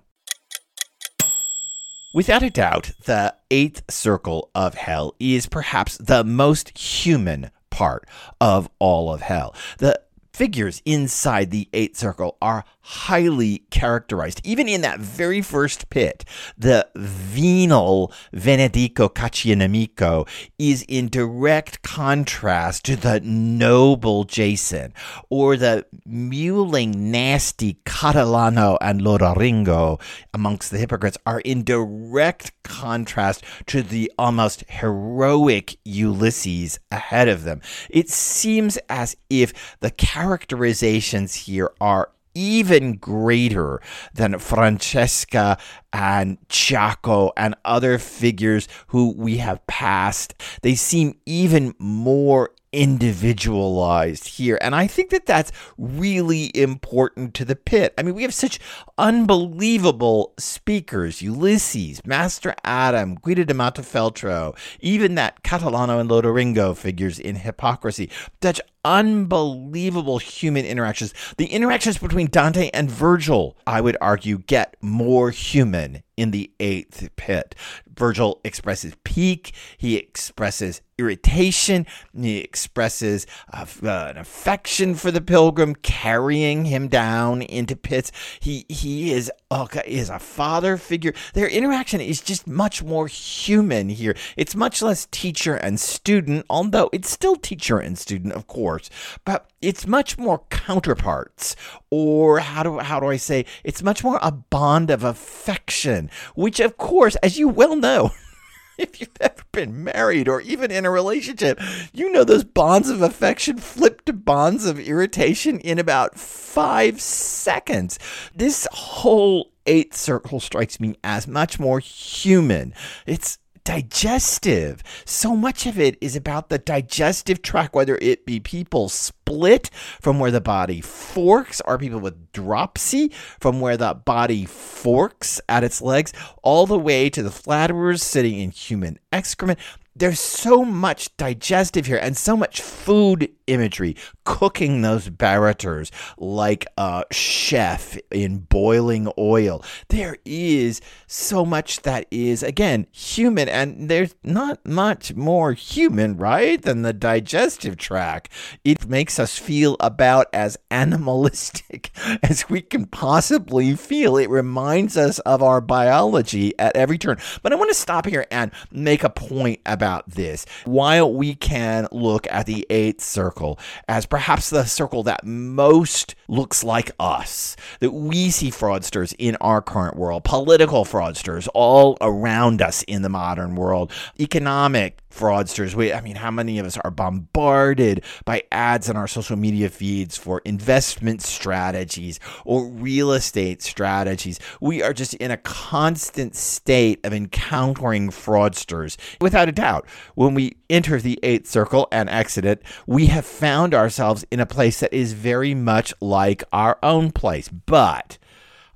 Without 2.14 2.43
a 2.43 2.49
doubt, 2.49 2.93
the 3.05 3.35
eighth 3.50 3.83
circle 3.91 4.50
of 4.55 4.73
hell 4.73 5.14
is 5.21 5.45
perhaps 5.45 5.99
the 5.99 6.25
most 6.25 6.79
human 6.79 7.50
part 7.69 8.09
of 8.41 8.71
all 8.79 9.12
of 9.12 9.21
hell. 9.21 9.55
The 9.76 10.00
figures 10.33 10.83
inside 10.85 11.51
the 11.51 11.69
eight 11.73 11.97
circle 11.97 12.37
are 12.41 12.65
highly 12.81 13.59
characterized. 13.71 14.41
Even 14.45 14.69
in 14.69 14.81
that 14.81 14.99
very 14.99 15.41
first 15.41 15.89
pit, 15.91 16.25
the 16.57 16.87
venal 16.97 18.12
Venedico 18.33 19.12
Caccianemico 19.12 20.29
is 20.59 20.83
in 20.89 21.09
direct 21.09 21.83
contrast 21.83 22.85
to 22.85 22.97
the 22.97 23.21
noble 23.21 24.25
Jason, 24.25 24.93
or 25.31 25.57
the 25.57 25.87
mewling, 26.09 26.95
nasty 26.95 27.79
Catalano 27.85 28.79
and 28.81 29.01
Loderingo 29.01 30.01
amongst 30.35 30.71
the 30.71 30.79
hypocrites 30.79 31.19
are 31.27 31.41
in 31.41 31.62
direct 31.62 32.53
contrast 32.62 33.45
to 33.67 33.83
the 33.83 34.11
almost 34.19 34.65
heroic 34.69 35.77
Ulysses 35.85 36.79
ahead 36.91 37.29
of 37.29 37.45
them. 37.45 37.61
It 37.91 38.09
seems 38.09 38.77
as 38.89 39.17
if 39.31 39.77
the 39.81 39.91
characterizations 40.23 41.35
here 41.35 41.73
are 41.81 42.11
even 42.33 42.95
greater 42.95 43.81
than 44.14 44.38
Francesca 44.38 45.59
and 45.93 46.39
Ciacco 46.49 47.33
and 47.37 47.55
other 47.65 47.99
figures 47.99 48.69
who 48.89 49.15
we 49.17 49.39
have 49.39 49.67
passed. 49.67 50.35
They 50.63 50.75
seem 50.75 51.19
even 51.27 51.75
more 51.79 52.51
individualized 52.73 54.27
here. 54.27 54.59
And 54.63 54.75
I 54.75 54.87
think 54.87 55.11
that 55.11 55.27
that's 55.27 55.53
really 55.77 56.51
important 56.57 57.35
to 57.35 57.45
the 57.45 57.55
pit. 57.55 57.93
I 57.99 58.03
mean, 58.03 58.15
we 58.15 58.23
have 58.23 58.35
such 58.35 58.59
unbelievable 58.97 60.33
speakers 60.39 61.21
Ulysses, 61.21 62.05
Master 62.07 62.55
Adam, 62.65 63.17
Guido 63.17 63.45
de 63.45 63.55
Montefeltro, 63.55 64.57
even 64.81 65.15
that 65.17 65.43
Catalano 65.43 66.01
and 66.01 66.09
Loderingo 66.09 66.75
figures 66.75 67.19
in 67.19 67.37
Hypocrisy. 67.37 68.11
Such 68.43 68.61
unbelievable 68.85 70.19
human 70.19 70.65
interactions. 70.65 71.15
The 71.37 71.47
interactions 71.47 71.99
between 71.99 72.29
Dante 72.29 72.71
and 72.73 72.91
Virgil, 72.91 73.57
I 73.67 73.81
would 73.81 73.97
argue, 74.01 74.39
get 74.39 74.77
more 74.81 75.31
human 75.31 75.82
woman 75.83 76.03
in 76.16 76.31
the 76.31 76.50
eighth 76.61 77.09
pit. 77.16 77.54
Virgil 77.97 78.40
expresses 78.45 78.95
pique, 79.04 79.52
he 79.76 79.97
expresses 79.97 80.81
irritation, 80.99 81.87
he 82.16 82.38
expresses 82.38 83.26
uh, 83.52 83.66
an 83.83 84.16
affection 84.16 84.95
for 84.95 85.11
the 85.11 85.21
pilgrim, 85.21 85.75
carrying 85.75 86.64
him 86.66 86.88
down 86.88 87.42
into 87.42 87.76
pits. 87.76 88.12
He 88.40 88.64
he 88.69 89.12
is 89.12 89.31
oh, 89.50 89.69
is 89.85 90.11
a 90.11 90.19
father 90.19 90.76
figure. 90.76 91.12
Their 91.35 91.49
interaction 91.49 92.00
is 92.00 92.21
just 92.21 92.47
much 92.47 92.83
more 92.83 93.07
human 93.09 93.88
here. 93.88 94.14
It's 94.37 94.54
much 94.54 94.81
less 94.81 95.07
teacher 95.11 95.54
and 95.54 95.78
student, 95.78 96.47
although 96.49 96.88
it's 96.92 97.11
still 97.11 97.37
teacher 97.37 97.78
and 97.78 97.99
student, 97.99 98.33
of 98.33 98.47
course, 98.47 98.88
but 99.25 99.50
it's 99.61 99.87
much 99.87 100.19
more 100.19 100.42
counterparts, 100.50 101.57
or 101.90 102.40
how 102.40 102.62
do 102.62 102.78
how 102.78 103.00
do 103.00 103.07
I 103.07 103.16
say? 103.16 103.45
It's 103.64 103.83
much 103.83 104.02
more 104.02 104.19
a 104.23 104.33
bond 104.33 104.90
of 104.90 105.04
affection, 105.04 106.01
which 106.35 106.61
of 106.61 106.76
course, 106.76 107.16
as 107.16 107.38
you 107.38 107.49
well 107.49 107.76
know. 107.76 108.11
if 108.78 109.00
you've 109.00 109.11
ever 109.21 109.42
been 109.52 109.85
married 109.85 110.28
or 110.28 110.40
even 110.40 110.71
in 110.71 110.85
a 110.85 110.90
relationship, 110.90 111.61
you 111.92 112.11
know 112.11 112.25
those 112.25 112.44
bonds 112.44 112.88
of 112.88 113.02
affection 113.02 113.59
flip 113.59 114.04
to 114.04 114.12
bonds 114.12 114.64
of 114.64 114.78
irritation 114.80 115.59
in 115.61 115.78
about 115.78 116.18
five 116.18 117.00
seconds. 117.00 117.99
This 118.35 118.66
whole 118.73 119.52
eighth 119.66 119.97
circle 119.97 120.40
strikes 120.40 120.80
me 120.80 120.97
as 121.04 121.28
much 121.28 121.61
more 121.61 121.78
human. 121.78 122.75
It's 123.06 123.38
digestive. 123.64 124.83
So 125.04 125.37
much 125.37 125.66
of 125.66 125.78
it 125.78 125.97
is 126.00 126.16
about 126.16 126.49
the 126.49 126.59
digestive 126.59 127.42
tract, 127.42 127.75
whether 127.75 127.97
it 127.97 128.26
be 128.26 128.40
people 128.40 128.88
split 128.88 129.71
from 130.00 130.19
where 130.19 130.31
the 130.31 130.40
body 130.40 130.81
forks, 130.81 131.61
or 131.64 131.78
people 131.78 132.00
with 132.00 132.33
dropsy 132.33 133.12
from 133.40 133.61
where 133.61 133.76
the 133.76 133.95
body 133.95 134.45
forks 134.45 135.40
at 135.49 135.64
its 135.64 135.81
legs, 135.81 136.12
all 136.42 136.66
the 136.66 136.78
way 136.78 137.09
to 137.11 137.23
the 137.23 137.31
flatterers 137.31 138.02
sitting 138.02 138.38
in 138.38 138.50
human 138.50 138.99
excrement 139.12 139.59
there's 139.95 140.21
so 140.21 140.64
much 140.64 141.14
digestive 141.16 141.87
here 141.87 141.99
and 141.99 142.16
so 142.16 142.37
much 142.37 142.62
food 142.62 143.31
imagery 143.47 143.95
cooking 144.25 144.83
those 144.83 145.09
barraters 145.09 145.91
like 146.17 146.67
a 146.76 147.05
chef 147.11 147.99
in 148.11 148.38
boiling 148.38 149.11
oil. 149.19 149.64
There 149.88 150.17
is 150.25 150.81
so 151.07 151.45
much 151.45 151.83
that 151.83 152.07
is 152.11 152.43
again 152.43 152.87
human 152.93 153.49
and 153.49 153.88
there's 153.88 154.14
not 154.23 154.64
much 154.67 155.14
more 155.14 155.52
human 155.52 156.17
right 156.17 156.61
than 156.61 156.83
the 156.83 156.93
digestive 156.93 157.76
tract. 157.76 158.31
It 158.64 158.87
makes 158.88 159.19
us 159.19 159.38
feel 159.38 159.76
about 159.81 160.29
as 160.33 160.59
animalistic 160.71 161.91
as 162.23 162.49
we 162.49 162.61
can 162.61 162.87
possibly 162.87 163.75
feel. 163.75 164.17
It 164.17 164.31
reminds 164.31 164.97
us 164.97 165.19
of 165.21 165.43
our 165.43 165.61
biology 165.61 166.59
at 166.59 166.76
every 166.76 166.99
turn. 166.99 167.19
But 167.43 167.52
i 167.52 167.57
want 167.57 167.71
to 167.71 167.75
stop 167.75 168.07
here 168.07 168.26
and 168.31 168.50
make 168.71 169.05
a 169.05 169.11
point 169.11 169.61
about 169.67 170.11
this. 170.11 170.47
While 170.64 171.12
we 171.12 171.35
can 171.35 171.88
look 171.93 172.26
at 172.31 172.47
the 172.47 172.67
eighth 172.71 173.02
circle 173.02 173.59
as 173.88 174.07
perhaps 174.12 174.50
the 174.50 174.66
circle 174.66 175.02
that 175.02 175.25
most 175.25 176.14
looks 176.28 176.62
like 176.62 176.90
us, 177.00 177.57
that 177.81 177.92
we 177.92 178.28
see 178.28 178.50
fraudsters 178.50 179.14
in 179.19 179.35
our 179.37 179.62
current 179.62 179.97
world, 179.97 180.23
political 180.23 180.85
fraudsters 180.85 181.49
all 181.54 181.97
around 182.02 182.61
us 182.61 182.83
in 182.83 183.00
the 183.00 183.09
modern 183.09 183.54
world, 183.54 183.90
economic 184.21 184.99
fraudsters. 185.12 185.75
We, 185.75 185.92
I 185.92 186.00
mean, 186.00 186.16
how 186.16 186.31
many 186.31 186.59
of 186.59 186.66
us 186.66 186.78
are 186.78 186.90
bombarded 186.90 188.04
by 188.25 188.42
ads 188.50 188.88
on 188.88 188.97
our 188.97 189.07
social 189.07 189.37
media 189.37 189.69
feeds 189.69 190.16
for 190.16 190.40
investment 190.45 191.23
strategies 191.23 192.19
or 192.45 192.66
real 192.66 193.12
estate 193.12 193.62
strategies? 193.62 194.38
We 194.61 194.83
are 194.83 194.92
just 194.92 195.14
in 195.14 195.31
a 195.31 195.37
constant 195.37 196.35
state 196.35 197.04
of 197.04 197.12
encountering 197.12 198.11
fraudsters. 198.11 198.97
Without 199.21 199.49
a 199.49 199.52
doubt, 199.52 199.87
when 200.14 200.35
we 200.35 200.57
enter 200.71 201.00
the 201.00 201.19
eighth 201.23 201.49
circle 201.49 201.88
and 201.92 202.09
exit 202.09 202.45
it, 202.45 202.62
we 202.87 203.07
have 203.07 203.26
found 203.26 203.75
ourselves 203.75 204.25
in 204.31 204.40
a 204.40 204.47
place 204.47 204.81
that 204.81 204.92
is 204.92 205.12
very 205.12 205.54
much 205.54 205.95
like 206.00 206.42
our 206.52 206.78
own 206.83 207.12
place. 207.12 207.49
But 207.49 208.19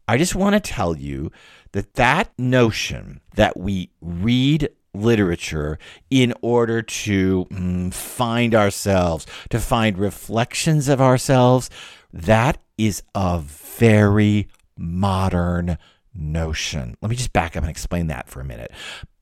I 0.08 0.18
just 0.18 0.34
want 0.34 0.54
to 0.54 0.60
tell 0.60 0.96
you 0.96 1.32
that 1.72 1.94
that 1.94 2.30
notion 2.38 3.20
that 3.34 3.56
we 3.56 3.90
read 4.00 4.70
literature 5.00 5.78
in 6.10 6.34
order 6.42 6.82
to 6.82 7.46
mm, 7.46 7.92
find 7.92 8.54
ourselves, 8.54 9.26
to 9.50 9.60
find 9.60 9.98
reflections 9.98 10.88
of 10.88 11.00
ourselves, 11.00 11.70
that 12.12 12.58
is 12.78 13.02
a 13.14 13.38
very 13.40 14.48
modern 14.76 15.78
notion. 16.14 16.96
Let 17.00 17.10
me 17.10 17.16
just 17.16 17.32
back 17.32 17.56
up 17.56 17.62
and 17.62 17.70
explain 17.70 18.06
that 18.08 18.28
for 18.28 18.40
a 18.40 18.44
minute. 18.44 18.72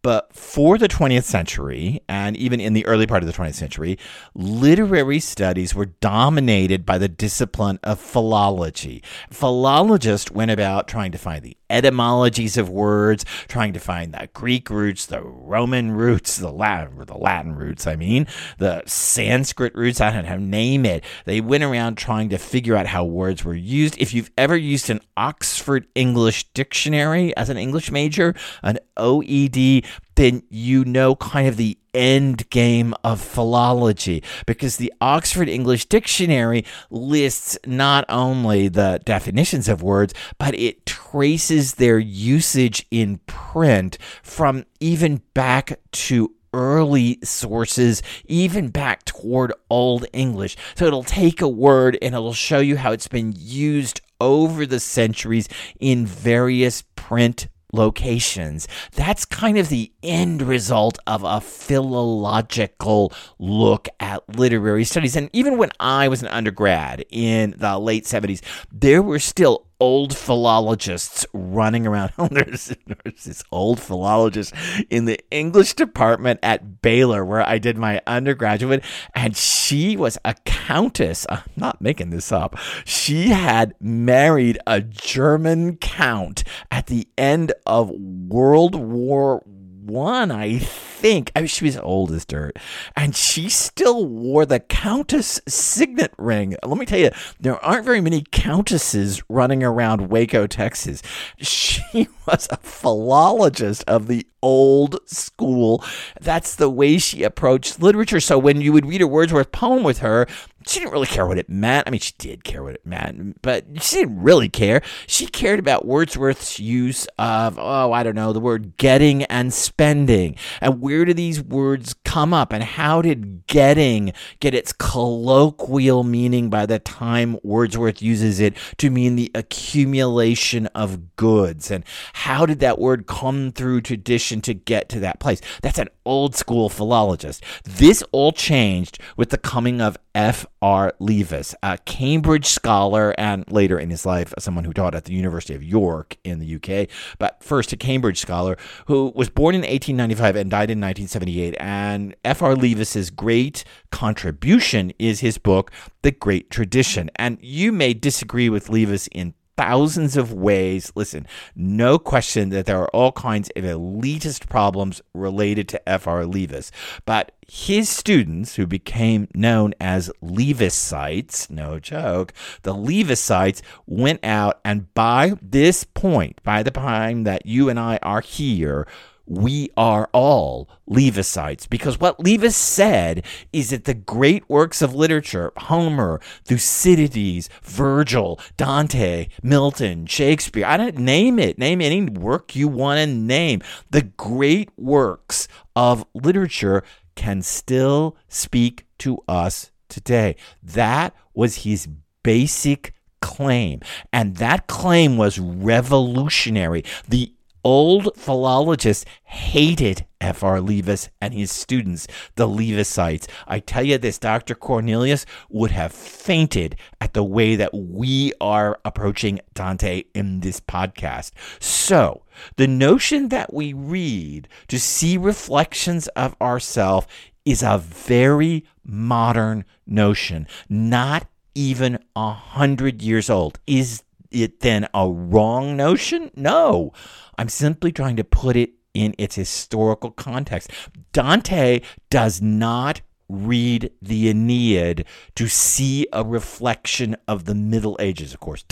But 0.05 0.35
for 0.35 0.77
the 0.77 0.87
20th 0.87 1.25
century, 1.25 2.03
and 2.11 2.37
even 2.37 2.61
in 2.61 2.75
the 2.75 2.85
early 2.85 3.07
part 3.07 3.23
of 3.23 3.27
the 3.27 3.33
20th 3.33 3.55
century, 3.55 3.99
literary 4.35 5.19
studies 5.19 5.75
were 5.75 5.87
dominated 5.87 6.85
by 6.85 6.99
the 6.99 7.09
discipline 7.09 7.79
of 7.83 7.99
philology. 7.99 9.03
Philologists 9.31 10.31
went 10.31 10.51
about 10.51 10.89
trying 10.89 11.11
to 11.13 11.19
find 11.19 11.43
the 11.43 11.57
etymologies 11.75 12.57
of 12.57 12.71
words, 12.71 13.25
trying 13.49 13.73
to 13.73 13.81
find 13.81 14.15
the 14.15 14.29
Greek 14.33 14.71
roots, 14.71 15.07
the 15.07 15.21
Roman 15.21 15.91
roots, 15.91 16.37
the 16.37 16.53
Latin, 16.53 17.05
the 17.05 17.19
Latin 17.19 17.55
roots, 17.55 17.87
I 17.87 17.97
mean, 17.97 18.27
the 18.59 18.83
Sanskrit 18.87 19.75
roots, 19.75 20.01
I 20.01 20.13
don't 20.13 20.25
know, 20.25 20.37
name 20.37 20.87
it. 20.87 21.05
They 21.25 21.41
went 21.41 21.65
around 21.65 21.97
trying 21.97 22.29
to 22.31 22.39
figure 22.39 22.77
out 22.77 22.87
how 22.87 23.05
words 23.05 23.45
were 23.45 23.55
used. 23.55 23.99
If 23.99 24.15
you've 24.15 24.31
ever 24.39 24.57
used 24.57 24.89
an 24.89 25.01
Oxford 25.17 25.87
English 25.95 26.45
dictionary 26.53 27.37
as 27.37 27.51
an 27.51 27.57
English 27.57 27.91
major, 27.91 28.35
an 28.63 28.79
OED, 28.97 29.85
then 30.17 30.43
you 30.49 30.85
know 30.85 31.15
kind 31.17 31.49
of 31.49 31.57
the 31.57 31.79
end 31.93 32.49
game 32.51 32.95
of 33.05 33.21
philology 33.21 34.23
because 34.47 34.77
the 34.77 34.93
Oxford 35.01 35.49
English 35.49 35.87
Dictionary 35.87 36.65
lists 36.91 37.57
not 37.67 38.05
only 38.09 38.69
the 38.69 39.01
definitions 39.05 39.69
of 39.69 39.83
words, 39.83 40.13
but 40.39 40.55
it 40.55 40.87
traces 40.87 41.75
their 41.75 41.99
usage 41.99 42.87
in 42.91 43.19
print 43.27 43.99
from 44.23 44.65
even 44.81 45.23
back 45.35 45.79
to 45.93 46.35
early 46.53 47.19
sources, 47.23 48.03
even 48.27 48.69
back 48.69 49.05
toward 49.05 49.53
Old 49.69 50.07
English. 50.13 50.57
So 50.77 50.87
it'll 50.87 51.05
take 51.05 51.43
a 51.43 51.49
word 51.49 51.99
and 52.01 52.15
it'll 52.15 52.33
show 52.33 52.61
you 52.61 52.77
how 52.77 52.93
it's 52.93 53.09
been 53.09 53.35
used 53.37 54.01
over 54.21 54.65
the 54.65 54.81
centuries 54.81 55.49
in 55.81 56.07
various 56.07 56.83
print 56.97 57.49
locations. 57.75 58.69
That's 58.93 59.25
kind 59.25 59.59
of 59.59 59.69
the 59.69 59.93
end 60.03 60.43
result 60.43 60.99
of 61.07 61.25
a 61.25 61.41
philological 61.41 63.13
look 63.39 63.89
at 64.01 64.29
literary 64.37 64.85
studies. 64.85 65.17
And 65.17 65.29
even 65.33 65.59
when 65.59 65.71
I 65.81 66.09
was 66.09 66.23
an 66.23 66.29
undergrad 66.29 67.05
in 67.11 67.55
the 67.59 67.79
late 67.79 68.05
70s, 68.05 68.41
there 68.73 69.03
were 69.03 69.19
still 69.19 69.67
old 69.81 70.17
philologists 70.17 71.27
running 71.33 71.87
around. 71.87 72.13
Oh, 72.17 72.29
there's, 72.29 72.73
there's 72.87 73.25
this 73.25 73.43
old 73.51 73.81
philologist 73.81 74.55
in 74.89 75.05
the 75.05 75.19
English 75.31 75.75
department 75.75 76.39
at 76.43 76.81
Baylor 76.81 77.25
where 77.25 77.47
I 77.47 77.59
did 77.59 77.77
my 77.77 78.01
undergraduate, 78.07 78.85
and 79.15 79.37
she 79.37 79.97
was 79.97 80.17
a 80.25 80.35
countess. 80.45 81.27
Uh, 81.29 81.41
I'm 81.45 81.53
not 81.57 81.81
making 81.83 82.11
this 82.11 82.31
up. 82.31 82.57
She 82.85 83.29
had 83.31 83.75
married 83.81 84.59
a 84.67 84.81
German 84.81 85.77
count 85.77 86.45
at 86.71 86.87
the 86.87 87.09
end 87.19 87.53
of 87.67 87.91
World 87.91 88.75
War 88.75 89.43
one, 89.85 90.31
I 90.31 90.59
think. 90.59 91.31
I 91.37 91.41
mean, 91.41 91.49
she 91.49 91.65
was 91.65 91.77
old 91.77 92.11
as 92.13 92.25
dirt. 92.25 92.59
And 92.97 93.15
she 93.15 93.49
still 93.49 94.07
wore 94.07 94.47
the 94.47 94.61
Countess 94.61 95.41
signet 95.47 96.13
ring. 96.17 96.57
Let 96.65 96.79
me 96.79 96.87
tell 96.87 96.99
you, 96.99 97.11
there 97.39 97.63
aren't 97.65 97.85
very 97.85 98.01
many 98.01 98.25
countesses 98.33 99.23
running 99.29 99.63
around 99.63 100.09
Waco, 100.09 100.47
Texas. 100.47 101.03
She 101.39 101.83
was 102.27 102.49
a 102.51 102.57
philologist 102.59 103.85
of 103.87 104.07
the 104.07 104.27
old 104.43 104.99
school. 105.09 105.83
That's 106.21 106.55
the 106.57 106.71
way 106.71 106.99
she 106.99 107.23
approached 107.23 107.81
literature. 107.81 108.21
So 108.21 108.39
when 108.39 108.61
you 108.61 108.73
would 108.73 108.87
read 108.87 109.03
a 109.03 109.07
Wordsworth 109.07 109.53
poem 109.53 109.83
with 109.83 109.99
her, 109.99 110.27
she 110.67 110.81
didn't 110.81 110.93
really 110.93 111.07
care 111.07 111.27
what 111.27 111.39
it 111.39 111.49
meant. 111.49 111.87
I 111.87 111.91
mean, 111.91 112.01
she 112.01 112.13
did 112.19 112.45
care 112.45 112.63
what 112.63 112.75
it 112.75 112.87
meant, 112.87 113.41
but 113.43 113.65
she 113.83 113.97
didn't 113.97 114.23
really 114.23 114.49
care. 114.49 114.83
She 115.07 115.27
cared 115.27 115.59
about 115.59 115.87
Wordsworth's 115.87 116.59
use 116.59 117.07
of, 117.19 117.59
oh, 117.59 117.93
I 117.93 118.03
don't 118.03 118.15
know, 118.15 118.33
the 118.33 118.41
word 118.41 118.77
getting 118.77 119.25
and 119.25 119.53
spending. 119.53 120.37
And 120.61 120.81
where 120.81 121.05
do 121.05 121.15
these 121.15 121.43
words 121.43 121.95
come 122.05 122.33
up 122.33 122.53
and 122.53 122.63
how 122.63 123.03
did 123.03 123.47
getting 123.47 124.13
get 124.41 124.55
its 124.55 124.73
colloquial 124.73 126.05
meaning 126.05 126.51
by 126.51 126.67
the 126.67 126.79
time 126.79 127.39
Wordsworth 127.43 128.03
uses 128.03 128.41
it 128.41 128.57
to 128.79 128.91
mean 128.91 129.17
the 129.17 129.31
accumulation 129.35 130.67
of 130.69 131.17
goods? 131.17 131.71
And 131.71 131.85
how 132.13 132.47
did 132.47 132.61
that 132.61 132.79
word 132.79 133.07
come 133.07 133.53
through 133.53 133.83
tradition 133.83 134.41
to 134.43 134.55
get 134.55 134.89
to 134.91 135.01
that 135.01 135.21
place? 135.21 135.41
That's 135.63 135.79
an 135.79 135.89
old 136.05 136.35
school 136.35 136.69
philologist. 136.69 137.43
This 137.65 138.03
all 138.13 138.33
changed 138.33 138.99
with 139.17 139.31
the 139.31 139.39
coming 139.39 139.81
of 139.81 139.97
F.R. 140.15 140.93
Leavis, 141.01 141.55
a 141.63 141.79
Cambridge 141.79 142.47
scholar 142.47 143.15
and 143.19 143.51
later 143.51 143.79
in 143.79 143.91
his 143.91 144.07
life, 144.07 144.33
someone 144.39 144.65
who 144.65 144.73
taught 144.73 144.95
at 144.95 145.05
the 145.05 145.13
University 145.13 145.55
of 145.55 145.63
York 145.63 146.17
in 146.23 146.39
the 146.39 146.55
UK, 146.57 146.89
but 147.19 147.43
first 147.43 147.73
a 147.73 147.77
Cambridge 147.77 148.21
scholar 148.21 148.57
who 148.87 149.13
was 149.15 149.29
born 149.29 149.55
in 149.55 149.63
1895 149.63 150.37
and 150.37 150.51
died 150.51 150.71
in 150.71 150.81
1978. 150.81 151.57
And 151.59 152.15
F.R. 152.25 152.55
Leavis's 152.55 153.11
great 153.11 153.65
contribution 153.91 154.93
is 154.99 155.21
his 155.21 155.39
book, 155.39 155.71
The 156.03 156.13
Great 156.13 156.51
Tradition. 156.51 157.11
And 157.17 157.39
you 157.41 157.73
may 157.73 157.95
disagree 157.95 158.49
with 158.49 158.69
Leavis 158.69 159.09
in 159.11 159.35
thousands 159.57 160.17
of 160.17 160.33
ways. 160.33 160.93
Listen, 160.95 161.27
no 161.55 161.99
question 161.99 162.51
that 162.51 162.67
there 162.67 162.81
are 162.81 162.89
all 162.91 163.13
kinds 163.13 163.51
of 163.57 163.65
elitist 163.65 164.49
problems 164.49 165.01
related 165.13 165.69
to 165.69 165.89
F.R. 165.89 166.25
Leavis, 166.25 166.71
but 167.05 167.33
his 167.47 167.89
students, 167.89 168.57
who 168.57 168.67
became 168.67 169.29
known 169.35 169.75
as 169.81 170.11
Leavisites, 170.23 171.51
no 171.51 171.79
joke, 171.79 172.33
the 172.63 172.75
Leavisites 172.75 173.63
went 173.87 174.21
out 174.25 174.61
and 174.65 174.93
by 174.95 175.35
this 175.43 175.85
point, 175.85 176.43
by 176.43 176.63
the 176.63 176.71
time 176.71 177.25
that 177.25 177.47
you 177.47 177.69
and 177.69 177.79
I 177.79 177.99
are 178.03 178.21
here, 178.21 178.87
we 179.27 179.71
are 179.77 180.09
all 180.13 180.69
Leavisites. 180.89 181.69
Because 181.69 181.99
what 181.99 182.19
Leavis 182.19 182.55
said 182.55 183.25
is 183.53 183.71
that 183.71 183.85
the 183.85 183.95
great 183.95 184.49
works 184.49 184.83
of 184.83 184.95
literature, 184.95 185.53
Homer, 185.57 186.21
Thucydides, 186.45 187.49
Virgil, 187.63 188.41
Dante, 188.57 189.29
Milton, 189.43 190.07
Shakespeare, 190.07 190.67
I 190.67 190.77
don't 190.77 190.99
name 190.99 191.39
it, 191.39 191.59
name 191.59 191.81
any 191.81 192.03
work 192.05 192.55
you 192.55 192.69
want 192.69 192.99
to 192.99 193.07
name. 193.07 193.63
The 193.91 194.03
great 194.03 194.71
works 194.77 195.49
of 195.75 196.05
literature 196.15 196.83
can 197.15 197.43
still 197.43 198.17
speak 198.29 198.87
to 198.99 199.23
us 199.29 199.71
today. 199.89 200.37
That 200.63 201.15
was 201.35 201.59
his 201.59 201.89
basic 202.23 202.95
claim. 203.21 203.81
And 204.13 204.37
that 204.37 204.67
claim 204.67 205.17
was 205.17 205.39
revolutionary. 205.39 206.85
The 207.09 207.34
old 207.65 208.17
philologists 208.17 209.05
hated 209.25 210.07
F.R. 210.21 210.59
Leavis 210.59 211.09
and 211.21 211.35
his 211.35 211.51
students, 211.51 212.07
the 212.37 212.47
Leavisites. 212.47 213.27
I 213.47 213.59
tell 213.59 213.85
you 213.85 213.99
this, 213.99 214.19
Dr. 214.19 214.55
Cornelius 214.55 215.27
would 215.51 215.71
have 215.71 215.93
fainted 215.93 216.77
at 217.01 217.15
the 217.15 217.25
way 217.25 217.57
that 217.57 217.75
we 217.75 218.33
are 218.41 218.79
approaching 218.85 219.41
Dante 219.55 220.05
in 220.15 220.41
this 220.41 220.61
podcast. 220.61 221.33
So, 221.61 222.23
the 222.57 222.67
notion 222.67 223.29
that 223.29 223.53
we 223.53 223.73
read 223.73 224.49
to 224.69 224.79
see 224.79 225.17
reflections 225.17 226.09
of 226.09 226.35
ourselves 226.41 227.07
is 227.45 227.63
a 227.63 227.79
very 227.79 228.65
modern 228.85 229.65
notion, 229.87 230.47
not 230.69 231.27
even 231.55 231.99
a 232.17 232.33
hundred 232.33 233.03
years 233.03 233.31
old. 233.31 233.61
Is 233.67 234.03
it 234.35 234.61
then 234.61 234.89
a 234.93 235.09
wrong 235.09 235.77
notion? 235.77 236.31
No. 236.35 236.93
I'm 237.39 237.49
simply 237.49 237.93
trying 237.93 238.17
to 238.17 238.25
put 238.25 238.57
it 238.57 238.71
in 238.93 239.15
its 239.19 239.35
historical 239.35 240.11
context. 240.11 240.71
Dante 241.13 241.81
does 242.11 242.41
not 242.41 243.01
read 243.29 243.91
the 244.03 244.29
Aeneid 244.29 245.05
to 245.35 245.49
see 245.49 246.07
a 246.13 246.25
reflection 246.25 247.17
of 247.27 247.45
the 247.45 247.55
Middle 247.55 247.97
Ages. 248.01 248.35
Of 248.35 248.41
course, 248.41 248.65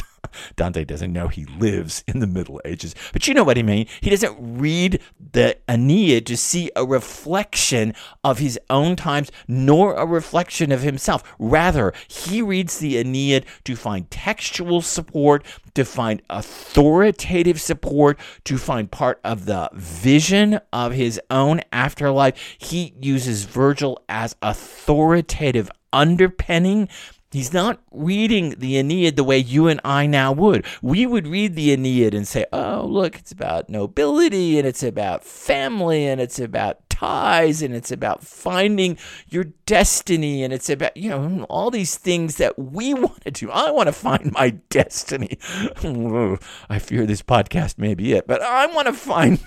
Dante 0.57 0.85
doesn't 0.85 1.13
know 1.13 1.29
he 1.29 1.45
lives 1.45 2.05
in 2.07 2.21
the 2.21 2.27
Middle 2.27 2.61
Ages, 2.65 2.95
but 3.13 3.27
you 3.27 3.35
know 3.35 3.45
what 3.45 3.59
I 3.59 3.63
mean. 3.63 3.87
He 4.01 4.11
doesn't 4.11 4.37
read 4.39 5.01
the 5.33 5.59
Aeneid 5.69 6.27
to 6.27 6.37
see 6.37 6.71
a 6.77 6.85
reflection 6.85 7.95
of 8.23 8.39
his 8.39 8.59
own 8.71 8.97
times, 8.97 9.31
nor 9.49 9.95
a 9.95 10.07
reflection 10.07 10.73
of 10.73 10.83
himself. 10.83 11.23
Rather, 11.39 11.93
he 12.09 12.43
reads 12.43 12.79
the 12.79 12.99
Aeneid 12.99 13.47
to 13.65 13.77
find 13.77 14.11
textual 14.11 14.83
support, 14.83 15.45
to 15.75 15.85
find 15.85 16.23
authoritative 16.31 17.61
support, 17.61 18.19
to 18.45 18.59
find 18.59 18.91
part 18.91 19.21
of 19.25 19.47
the 19.47 19.71
vision 19.75 20.61
of 20.73 20.93
his 20.93 21.21
own 21.31 21.61
afterlife. 21.73 22.57
He 22.59 22.95
uses 23.01 23.45
Virgil 23.45 24.03
as 24.09 24.37
authoritative 24.43 25.71
underpinning 25.93 26.89
He's 27.33 27.53
not 27.55 27.81
reading 27.91 28.57
the 28.59 28.77
Aeneid 28.77 29.17
the 29.17 29.25
way 29.25 29.39
you 29.39 29.67
and 29.67 29.81
I 29.85 30.07
now 30.07 30.33
would. 30.33 30.67
We 30.83 31.07
would 31.07 31.27
read 31.27 31.55
the 31.55 31.73
Aeneid 31.73 32.13
and 32.13 32.29
say, 32.29 32.45
oh, 32.53 32.85
look, 32.85 33.17
it's 33.17 33.33
about 33.33 33.71
nobility 33.71 34.59
and 34.59 34.69
it's 34.69 34.83
about 34.83 35.25
family 35.25 36.07
and 36.07 36.21
it's 36.21 36.39
about 36.39 36.87
ties 36.91 37.63
and 37.63 37.75
it's 37.75 37.91
about 37.91 38.23
finding 38.23 38.99
your 39.29 39.45
destiny 39.65 40.45
and 40.45 40.53
it's 40.53 40.69
about, 40.69 40.95
you 40.95 41.09
know, 41.09 41.45
all 41.49 41.71
these 41.71 41.97
things 41.97 42.37
that 42.37 42.59
we 42.59 42.93
want 42.95 43.25
to 43.25 43.31
do. 43.31 43.51
I 43.51 43.71
want 43.71 43.87
to 43.87 43.93
find 43.93 44.31
my 44.33 44.51
destiny. 44.69 45.39
I 46.69 46.79
fear 46.79 47.07
this 47.07 47.23
podcast 47.23 47.79
may 47.79 47.95
be 47.95 48.13
it, 48.13 48.27
but 48.27 48.43
I 48.43 48.67
want 48.67 48.89
to 48.89 48.93
find 48.93 49.41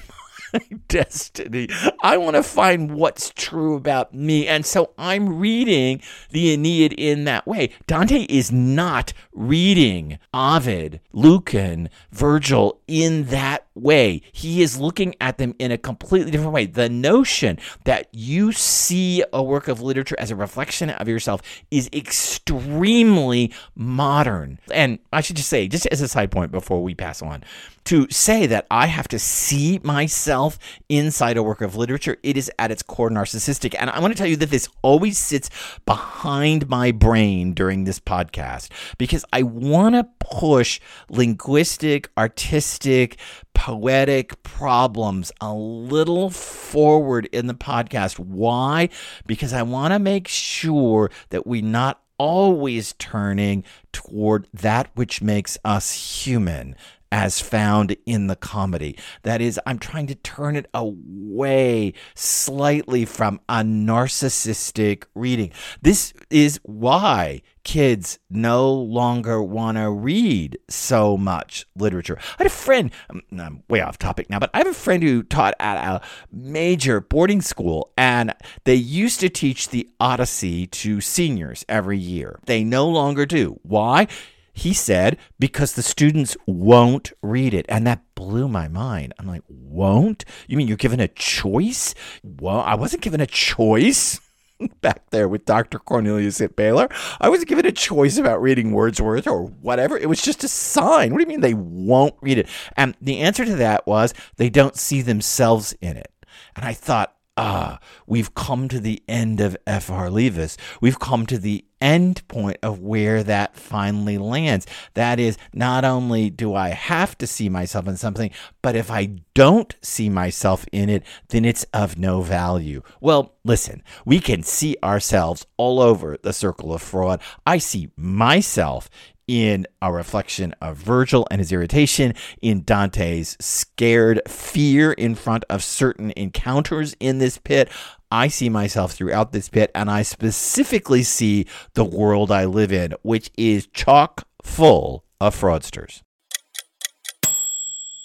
destiny. 0.87 1.69
I 2.01 2.17
want 2.17 2.35
to 2.35 2.43
find 2.43 2.93
what's 2.93 3.31
true 3.31 3.75
about 3.75 4.13
me. 4.13 4.47
And 4.47 4.65
so 4.65 4.91
I'm 4.97 5.39
reading 5.39 6.01
the 6.31 6.53
Aeneid 6.53 6.93
in 6.93 7.25
that 7.25 7.47
way. 7.47 7.71
Dante 7.87 8.25
is 8.29 8.51
not 8.51 9.13
reading 9.33 10.19
Ovid, 10.33 11.01
Lucan, 11.11 11.89
Virgil 12.11 12.79
in 12.87 13.25
that 13.25 13.64
way. 13.75 14.21
He 14.31 14.61
is 14.61 14.79
looking 14.79 15.15
at 15.21 15.37
them 15.37 15.53
in 15.59 15.71
a 15.71 15.77
completely 15.77 16.31
different 16.31 16.53
way. 16.53 16.65
The 16.65 16.89
notion 16.89 17.59
that 17.83 18.07
you 18.11 18.51
see 18.51 19.23
a 19.33 19.43
work 19.43 19.67
of 19.67 19.81
literature 19.81 20.15
as 20.17 20.31
a 20.31 20.35
reflection 20.35 20.89
of 20.89 21.07
yourself 21.07 21.41
is 21.69 21.89
extremely 21.93 23.53
modern. 23.75 24.59
And 24.71 24.99
I 25.11 25.21
should 25.21 25.35
just 25.35 25.49
say, 25.49 25.67
just 25.67 25.85
as 25.87 26.01
a 26.01 26.07
side 26.07 26.31
point 26.31 26.51
before 26.51 26.81
we 26.81 26.95
pass 26.95 27.21
on, 27.21 27.43
to 27.85 28.07
say 28.09 28.47
that 28.47 28.65
I 28.71 28.87
have 28.87 29.07
to 29.09 29.19
see 29.19 29.79
myself 29.83 30.57
inside 30.89 31.37
a 31.37 31.43
work 31.43 31.61
of 31.61 31.75
literature, 31.75 32.17
it 32.23 32.35
is 32.35 32.51
at 32.57 32.71
its 32.71 32.81
core 32.81 33.11
narcissistic. 33.11 33.75
And 33.77 33.89
I 33.91 33.99
want 33.99 34.11
to 34.11 34.17
tell 34.17 34.27
you 34.27 34.37
that 34.37 34.49
this 34.49 34.67
always 34.81 35.17
sits 35.19 35.49
behind 35.85 36.67
my 36.67 36.91
brain 36.91 37.53
during 37.53 37.83
this 37.83 37.99
podcast 37.99 38.69
because 38.97 39.23
I 39.31 39.43
want 39.43 39.95
to 39.95 40.07
push 40.19 40.79
linguistic, 41.09 42.09
artistic, 42.17 43.17
poetic 43.55 44.43
problems 44.43 45.31
a 45.41 45.51
little 45.51 46.29
forward 46.29 47.27
in 47.31 47.47
the 47.47 47.55
podcast. 47.55 48.19
Why? 48.19 48.89
Because 49.25 49.53
I 49.53 49.63
want 49.63 49.93
to 49.93 49.97
make 49.97 50.27
sure 50.27 51.09
that 51.29 51.47
we 51.47 51.63
not 51.63 52.01
always 52.19 52.93
turning 52.93 53.63
toward 53.91 54.47
that 54.53 54.89
which 54.93 55.21
makes 55.21 55.57
us 55.65 56.23
human 56.23 56.75
as 57.11 57.39
found 57.39 57.95
in 58.05 58.27
the 58.27 58.35
comedy. 58.35 58.97
That 59.23 59.41
is, 59.41 59.59
I'm 59.65 59.79
trying 59.79 60.07
to 60.07 60.15
turn 60.15 60.55
it 60.55 60.69
away 60.73 61.93
slightly 62.13 63.05
from 63.05 63.39
a 63.47 63.61
narcissistic 63.61 65.05
reading. 65.15 65.51
This 65.81 66.13
is 66.29 66.59
why 66.63 67.41
kids 67.65 68.19
no 68.29 68.71
longer 68.71 69.43
want 69.43 69.75
to 69.77 69.89
read 69.89 70.57
so 70.69 71.17
much 71.17 71.65
literature. 71.75 72.17
I 72.19 72.35
had 72.37 72.47
a 72.47 72.51
friend, 72.51 72.91
um, 73.09 73.21
I'm 73.37 73.63
way 73.67 73.81
off 73.81 73.97
topic 73.97 74.29
now, 74.29 74.39
but 74.39 74.51
I 74.53 74.59
have 74.59 74.67
a 74.67 74.73
friend 74.73 75.03
who 75.03 75.23
taught 75.23 75.55
at 75.59 75.77
a 75.77 76.01
major 76.31 77.01
boarding 77.01 77.41
school, 77.41 77.91
and 77.97 78.33
they 78.63 78.75
used 78.75 79.19
to 79.19 79.29
teach 79.29 79.69
the 79.69 79.89
Odyssey 79.99 80.67
to 80.67 81.01
seniors 81.01 81.65
every 81.67 81.97
year. 81.97 82.39
They 82.45 82.63
no 82.63 82.87
longer 82.87 83.25
do. 83.25 83.59
Why? 83.63 84.07
He 84.53 84.73
said, 84.73 85.17
because 85.37 85.73
the 85.73 85.83
students 85.83 86.37
won't 86.47 87.11
read 87.21 87.53
it. 87.53 87.65
And 87.67 87.85
that 87.85 88.03
blew 88.15 88.47
my 88.47 88.69
mind. 88.69 89.13
I'm 89.19 89.27
like, 89.27 89.43
won't? 89.49 90.23
You 90.47 90.55
mean 90.55 90.69
you're 90.69 90.77
given 90.77 91.01
a 91.01 91.09
choice? 91.09 91.93
Well, 92.23 92.61
I 92.61 92.75
wasn't 92.75 93.03
given 93.03 93.19
a 93.19 93.27
choice. 93.27 94.21
back 94.81 95.09
there 95.09 95.27
with 95.27 95.45
Dr. 95.45 95.79
Cornelius 95.79 96.41
at 96.41 96.55
Baylor. 96.55 96.89
I 97.19 97.29
was 97.29 97.43
given 97.45 97.65
a 97.65 97.71
choice 97.71 98.17
about 98.17 98.41
reading 98.41 98.71
Wordsworth 98.71 99.27
or 99.27 99.43
whatever. 99.43 99.97
It 99.97 100.09
was 100.09 100.21
just 100.21 100.43
a 100.43 100.47
sign. 100.47 101.11
What 101.11 101.19
do 101.19 101.23
you 101.23 101.27
mean 101.27 101.41
they 101.41 101.53
won't 101.53 102.15
read 102.21 102.37
it? 102.37 102.47
And 102.77 102.95
the 103.01 103.19
answer 103.19 103.45
to 103.45 103.55
that 103.55 103.85
was 103.87 104.13
they 104.37 104.49
don't 104.49 104.75
see 104.75 105.01
themselves 105.01 105.73
in 105.81 105.97
it. 105.97 106.11
And 106.55 106.65
I 106.65 106.73
thought, 106.73 107.15
ah, 107.37 107.79
we've 108.07 108.33
come 108.33 108.67
to 108.69 108.79
the 108.79 109.03
end 109.07 109.39
of 109.39 109.57
F.R. 109.67 110.09
Leavis. 110.09 110.57
We've 110.81 110.99
come 110.99 111.25
to 111.27 111.37
the 111.37 111.65
end 111.81 112.25
point 112.27 112.57
of 112.63 112.79
where 112.79 113.21
that 113.23 113.55
finally 113.55 114.17
lands. 114.17 114.65
That 114.93 115.19
is, 115.19 115.37
not 115.53 115.83
only 115.83 116.29
do 116.29 116.55
I 116.55 116.69
have 116.69 117.17
to 117.19 117.27
see 117.27 117.49
myself 117.49 117.87
in 117.87 117.97
something, 117.97 118.31
but 118.61 118.75
if 118.75 118.89
I 118.89 119.17
don't 119.33 119.75
see 119.81 120.09
myself 120.09 120.65
in 120.71 120.89
it, 120.89 121.03
then 121.29 121.45
it's 121.45 121.65
of 121.73 121.97
no 121.97 122.21
value. 122.21 122.81
Well, 123.01 123.35
listen, 123.43 123.83
we 124.05 124.19
can 124.19 124.41
see 124.43 124.77
ourselves 124.81 125.45
all 125.57 125.79
over 125.79 126.17
the 126.21 126.33
circle 126.33 126.73
of 126.73 126.81
fraud. 126.81 127.21
I 127.45 127.57
see 127.57 127.91
myself 127.97 128.89
in 129.27 129.65
a 129.81 129.91
reflection 129.91 130.53
of 130.61 130.77
Virgil 130.77 131.27
and 131.31 131.39
his 131.39 131.51
irritation, 131.51 132.13
in 132.41 132.63
Dante's 132.63 133.37
scared 133.39 134.21
fear 134.27 134.91
in 134.93 135.15
front 135.15 135.45
of 135.49 135.63
certain 135.63 136.11
encounters 136.15 136.95
in 136.99 137.17
this 137.17 137.37
pit. 137.37 137.69
I 138.11 138.27
see 138.27 138.49
myself 138.49 138.93
throughout 138.93 139.31
this 139.31 139.49
pit, 139.49 139.71
and 139.73 139.89
I 139.89 140.03
specifically 140.03 141.03
see 141.03 141.47
the 141.73 141.85
world 141.85 142.31
I 142.31 142.45
live 142.45 142.71
in, 142.71 142.93
which 143.01 143.31
is 143.37 143.67
chock 143.67 144.27
full 144.43 145.03
of 145.19 145.35
fraudsters. 145.35 146.01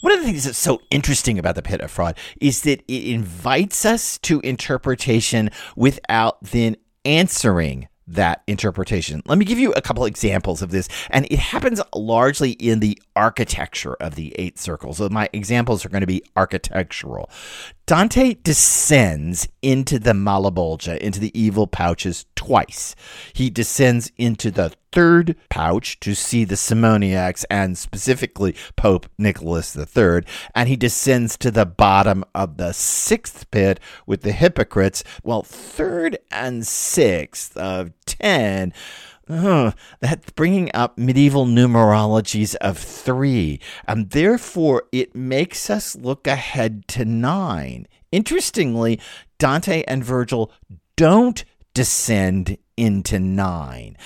One 0.01 0.15
of 0.15 0.21
the 0.21 0.25
things 0.25 0.45
that's 0.45 0.57
so 0.57 0.81
interesting 0.91 1.39
about 1.39 1.57
the 1.57 1.63
pit 1.63 1.83
of 1.83 1.91
fraud 1.91 2.17
is 2.41 2.63
that 2.63 2.83
it 2.89 3.05
invites 3.05 3.85
us 3.85 4.17
to 4.19 4.41
interpretation 4.41 5.51
without 5.77 6.43
then 6.43 6.77
answering 7.05 7.89
that 8.11 8.43
interpretation. 8.47 9.23
Let 9.27 9.39
me 9.39 9.45
give 9.45 9.59
you 9.59 9.73
a 9.73 9.83
couple 9.83 10.05
examples 10.05 10.63
of 10.63 10.71
this, 10.71 10.89
and 11.11 11.27
it 11.31 11.39
happens 11.39 11.81
largely 11.95 12.53
in 12.53 12.81
the 12.81 13.01
architecture 13.17 13.95
of 13.95 14.15
the 14.15 14.35
eight 14.39 14.59
circles. 14.59 14.99
So 14.99 15.09
my 15.09 15.29
examples 15.33 15.85
are 15.85 15.89
going 15.89 16.01
to 16.03 16.07
be 16.07 16.23
architectural. 16.37 17.31
Dante 17.91 18.35
descends 18.45 19.49
into 19.63 19.99
the 19.99 20.13
Malebolge, 20.13 20.97
into 20.99 21.19
the 21.19 21.37
evil 21.37 21.67
pouches 21.67 22.25
twice. 22.37 22.95
He 23.33 23.51
descends 23.51 24.13
into 24.17 24.53
the 24.53 24.73
third 24.93 25.35
pouch 25.49 25.99
to 25.99 26.15
see 26.15 26.45
the 26.45 26.55
Simoniacs 26.55 27.45
and 27.51 27.77
specifically 27.77 28.55
Pope 28.77 29.09
Nicholas 29.19 29.77
III, 29.77 30.23
and 30.55 30.69
he 30.69 30.77
descends 30.77 31.37
to 31.39 31.51
the 31.51 31.67
bottom 31.67 32.25
of 32.33 32.59
the 32.59 32.71
sixth 32.71 33.51
pit 33.51 33.81
with 34.07 34.23
the 34.23 34.31
hypocrites. 34.31 35.03
Well, 35.25 35.43
third 35.43 36.17
and 36.31 36.65
sixth 36.65 37.57
of 37.57 37.91
ten 38.07 38.73
uh, 39.29 39.73
that's 40.01 40.31
bringing 40.33 40.71
up 40.75 40.99
medieval 40.99 41.47
numerologies 41.47 42.55
of 42.57 42.79
three, 42.79 43.61
and 43.87 44.11
therefore 44.11 44.85
it 44.93 45.15
makes 45.15 45.71
us 45.71 45.97
look 45.97 46.27
ahead 46.27 46.87
to 46.89 47.05
nine. 47.05 47.87
Interestingly, 48.13 49.01
Dante 49.39 49.85
and 49.87 50.05
Virgil 50.05 50.53
don't 50.97 51.45
descend 51.75 52.59
into 52.77 53.19
nine. 53.19 53.97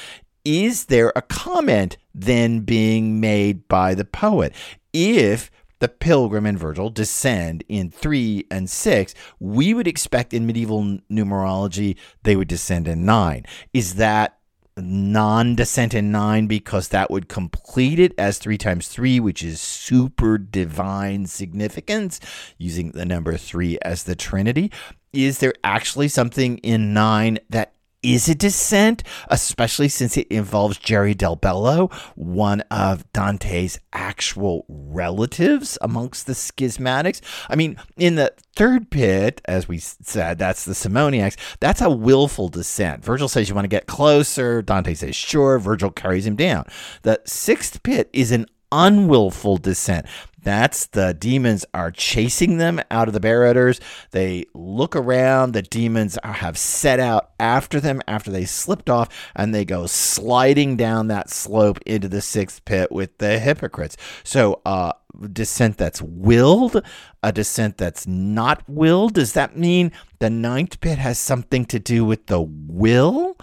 Is 0.44 0.87
there 0.87 1.12
a 1.16 1.22
comment 1.22 1.96
then 2.14 2.61
being 2.61 3.18
made 3.18 3.66
by 3.66 3.94
the 3.94 4.05
poet? 4.05 4.55
If 4.92 5.50
the 5.81 5.88
pilgrim 5.88 6.46
and 6.46 6.59
Virgil 6.59 6.90
descend 6.90 7.64
in 7.68 7.90
three 7.90 8.46
and 8.50 8.68
six, 8.68 9.14
we 9.40 9.74
would 9.74 9.87
expect 9.87 10.33
in 10.35 10.46
medieval 10.46 10.98
numerology 11.11 11.96
they 12.22 12.37
would 12.37 12.48
descend 12.48 12.87
in 12.87 13.05
nine. 13.05 13.44
Is 13.72 13.96
that 13.96 14.38
non 14.76 15.54
descent 15.54 15.94
in 15.94 16.10
nine 16.10 16.46
because 16.46 16.88
that 16.88 17.10
would 17.10 17.28
complete 17.28 17.98
it 17.98 18.12
as 18.18 18.38
three 18.38 18.58
times 18.58 18.88
three, 18.88 19.20
which 19.20 19.42
is 19.42 19.60
super 19.60 20.38
divine 20.38 21.26
significance, 21.26 22.20
using 22.58 22.92
the 22.92 23.04
number 23.04 23.37
three 23.37 23.78
as 23.82 24.04
the 24.04 24.16
Trinity. 24.16 24.70
Is 25.12 25.38
there 25.38 25.54
actually 25.62 26.08
something 26.08 26.58
in 26.58 26.92
nine 26.92 27.38
that 27.50 27.73
is 28.04 28.28
a 28.28 28.34
descent, 28.34 29.02
especially 29.28 29.88
since 29.88 30.16
it 30.16 30.28
involves 30.28 30.78
Geri 30.78 31.14
Del 31.14 31.36
Bello, 31.36 31.88
one 32.14 32.60
of 32.70 33.10
Dante's 33.12 33.80
actual 33.92 34.66
relatives 34.68 35.78
amongst 35.80 36.26
the 36.26 36.34
schismatics. 36.34 37.20
I 37.48 37.56
mean, 37.56 37.76
in 37.96 38.16
the 38.16 38.32
third 38.54 38.90
pit, 38.90 39.40
as 39.46 39.66
we 39.66 39.78
said, 39.78 40.38
that's 40.38 40.64
the 40.64 40.74
Simoniacs, 40.74 41.36
that's 41.60 41.80
a 41.80 41.90
willful 41.90 42.48
descent. 42.48 43.04
Virgil 43.04 43.28
says 43.28 43.48
you 43.48 43.54
want 43.54 43.64
to 43.64 43.68
get 43.68 43.86
closer. 43.86 44.62
Dante 44.62 44.94
says 44.94 45.16
sure. 45.16 45.58
Virgil 45.58 45.90
carries 45.90 46.26
him 46.26 46.36
down. 46.36 46.64
The 47.02 47.20
sixth 47.24 47.82
pit 47.82 48.10
is 48.12 48.30
an 48.30 48.46
unwillful 48.70 49.56
descent. 49.58 50.06
That's 50.44 50.87
the 50.87 51.14
demons 51.14 51.64
are 51.74 51.90
chasing 51.90 52.59
them 52.59 52.80
out 52.90 53.09
of 53.09 53.14
the 53.14 53.20
Barraters. 53.20 53.80
They 54.11 54.44
look 54.54 54.94
around. 54.94 55.52
The 55.52 55.62
demons 55.62 56.18
have 56.22 56.57
set 56.59 57.00
out 57.00 57.30
after 57.40 57.80
them 57.80 58.00
after 58.07 58.30
they 58.30 58.44
slipped 58.44 58.88
off, 58.90 59.09
and 59.35 59.54
they 59.54 59.64
go 59.64 59.87
sliding 59.87 60.76
down 60.76 61.09
that 61.09 61.30
slope 61.30 61.80
into 61.87 62.09
the 62.09 62.20
sixth 62.20 62.64
pit 62.64 62.92
with 62.92 63.18
the 63.18 63.38
hypocrites. 63.38 63.96
So, 64.22 64.61
uh, 64.64 64.92
descent 65.33 65.78
that's 65.78 66.02
willed, 66.02 66.83
a 67.22 67.33
descent 67.33 67.78
that's 67.78 68.07
not 68.07 68.62
willed. 68.68 69.14
Does 69.14 69.33
that 69.33 69.57
mean 69.57 69.92
the 70.18 70.30
ninth 70.30 70.80
pit 70.80 70.98
has 70.98 71.18
something 71.18 71.64
to 71.66 71.78
do 71.78 72.04
with 72.04 72.26
the 72.26 72.40
will? 72.40 73.37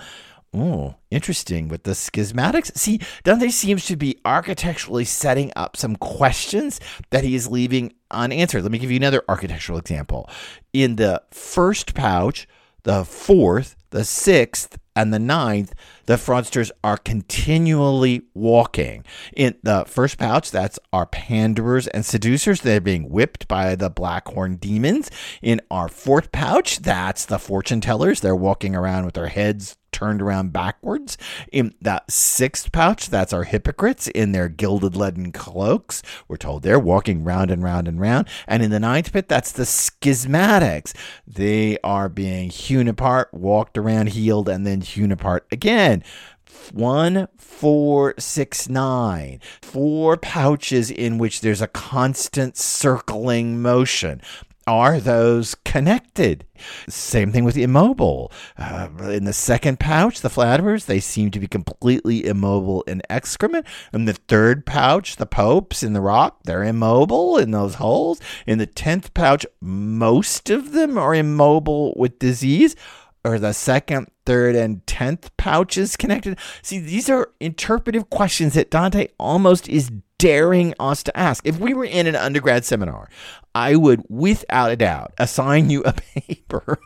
Oh, 0.53 0.95
interesting. 1.09 1.69
With 1.69 1.83
the 1.83 1.91
schismatics, 1.91 2.75
see, 2.77 2.99
Dante 3.23 3.49
seems 3.49 3.85
to 3.85 3.95
be 3.95 4.19
architecturally 4.25 5.05
setting 5.05 5.51
up 5.55 5.77
some 5.77 5.95
questions 5.95 6.81
that 7.11 7.23
he 7.23 7.35
is 7.35 7.47
leaving 7.47 7.93
unanswered. 8.11 8.63
Let 8.63 8.71
me 8.71 8.77
give 8.77 8.91
you 8.91 8.97
another 8.97 9.23
architectural 9.29 9.79
example. 9.79 10.29
In 10.73 10.97
the 10.97 11.23
first 11.31 11.93
pouch, 11.93 12.47
the 12.83 13.05
fourth, 13.05 13.77
the 13.91 14.03
sixth, 14.03 14.77
and 14.93 15.13
the 15.13 15.19
ninth, 15.19 15.73
the 16.05 16.15
fraudsters 16.15 16.71
are 16.83 16.97
continually 16.97 18.23
walking. 18.33 19.03
In 19.35 19.55
the 19.63 19.85
first 19.87 20.17
pouch, 20.17 20.51
that's 20.51 20.79
our 20.91 21.05
panderers 21.05 21.87
and 21.87 22.05
seducers. 22.05 22.61
They're 22.61 22.81
being 22.81 23.09
whipped 23.09 23.47
by 23.47 23.75
the 23.75 23.89
blackhorn 23.91 24.59
demons. 24.59 25.09
In 25.41 25.61
our 25.69 25.87
fourth 25.87 26.31
pouch, 26.31 26.79
that's 26.79 27.25
the 27.25 27.39
fortune 27.39 27.81
tellers. 27.81 28.21
They're 28.21 28.35
walking 28.35 28.75
around 28.75 29.05
with 29.05 29.15
their 29.15 29.27
heads 29.27 29.77
turned 29.91 30.21
around 30.21 30.53
backwards. 30.53 31.17
In 31.51 31.73
that 31.81 32.09
sixth 32.09 32.71
pouch, 32.71 33.09
that's 33.09 33.33
our 33.33 33.43
hypocrites 33.43 34.07
in 34.07 34.31
their 34.31 34.49
gilded 34.49 34.95
leaden 34.95 35.31
cloaks. 35.31 36.01
We're 36.27 36.37
told 36.37 36.63
they're 36.63 36.79
walking 36.79 37.23
round 37.23 37.51
and 37.51 37.63
round 37.63 37.87
and 37.87 37.99
round. 37.99 38.27
And 38.47 38.63
in 38.63 38.71
the 38.71 38.79
ninth 38.79 39.11
pit, 39.13 39.27
that's 39.27 39.51
the 39.51 39.63
schismatics. 39.63 40.93
They 41.27 41.77
are 41.83 42.09
being 42.09 42.49
hewn 42.49 42.87
apart, 42.87 43.29
walked 43.33 43.77
around, 43.77 44.09
healed, 44.09 44.49
and 44.49 44.65
then 44.65 44.81
hewn 44.81 45.11
apart 45.11 45.45
again. 45.51 45.90
One, 46.71 47.27
four, 47.37 48.13
six, 48.17 48.69
nine. 48.69 49.39
Four 49.61 50.17
pouches 50.17 50.91
in 50.91 51.17
which 51.17 51.41
there's 51.41 51.61
a 51.61 51.67
constant 51.67 52.57
circling 52.57 53.61
motion 53.61 54.21
are 54.67 54.99
those 54.99 55.55
connected? 55.65 56.45
Same 56.87 57.31
thing 57.31 57.43
with 57.43 57.57
immobile. 57.57 58.31
Uh, 58.57 58.89
in 59.09 59.25
the 59.25 59.33
second 59.33 59.79
pouch, 59.79 60.21
the 60.21 60.29
flatterers, 60.29 60.85
they 60.85 60.99
seem 60.99 61.31
to 61.31 61.39
be 61.39 61.47
completely 61.47 62.25
immobile 62.25 62.83
in 62.83 63.01
excrement. 63.09 63.65
In 63.91 64.05
the 64.05 64.13
third 64.13 64.65
pouch, 64.65 65.15
the 65.15 65.25
popes 65.25 65.81
in 65.81 65.93
the 65.93 66.01
rock, 66.01 66.43
they're 66.43 66.63
immobile 66.63 67.37
in 67.37 67.51
those 67.51 67.75
holes. 67.75 68.21
In 68.45 68.59
the 68.59 68.67
tenth 68.67 69.13
pouch, 69.13 69.45
most 69.59 70.49
of 70.49 70.73
them 70.73 70.97
are 70.97 71.15
immobile 71.15 71.93
with 71.97 72.19
disease. 72.19 72.75
Or 73.23 73.37
the 73.37 73.53
second, 73.53 74.09
third, 74.25 74.55
and 74.55 74.85
tenth 74.87 75.35
pouches 75.37 75.95
connected? 75.95 76.39
See, 76.61 76.79
these 76.79 77.09
are 77.09 77.31
interpretive 77.39 78.09
questions 78.09 78.55
that 78.55 78.71
Dante 78.71 79.09
almost 79.19 79.69
is 79.69 79.91
daring 80.17 80.73
us 80.79 81.01
to 81.03 81.17
ask. 81.17 81.45
If 81.47 81.59
we 81.59 81.73
were 81.73 81.85
in 81.85 82.07
an 82.07 82.15
undergrad 82.15 82.63
seminar, 82.63 83.09
I 83.55 83.75
would, 83.75 84.03
without 84.07 84.71
a 84.71 84.75
doubt, 84.75 85.13
assign 85.17 85.69
you 85.69 85.83
a 85.83 85.93
paper 86.15 86.79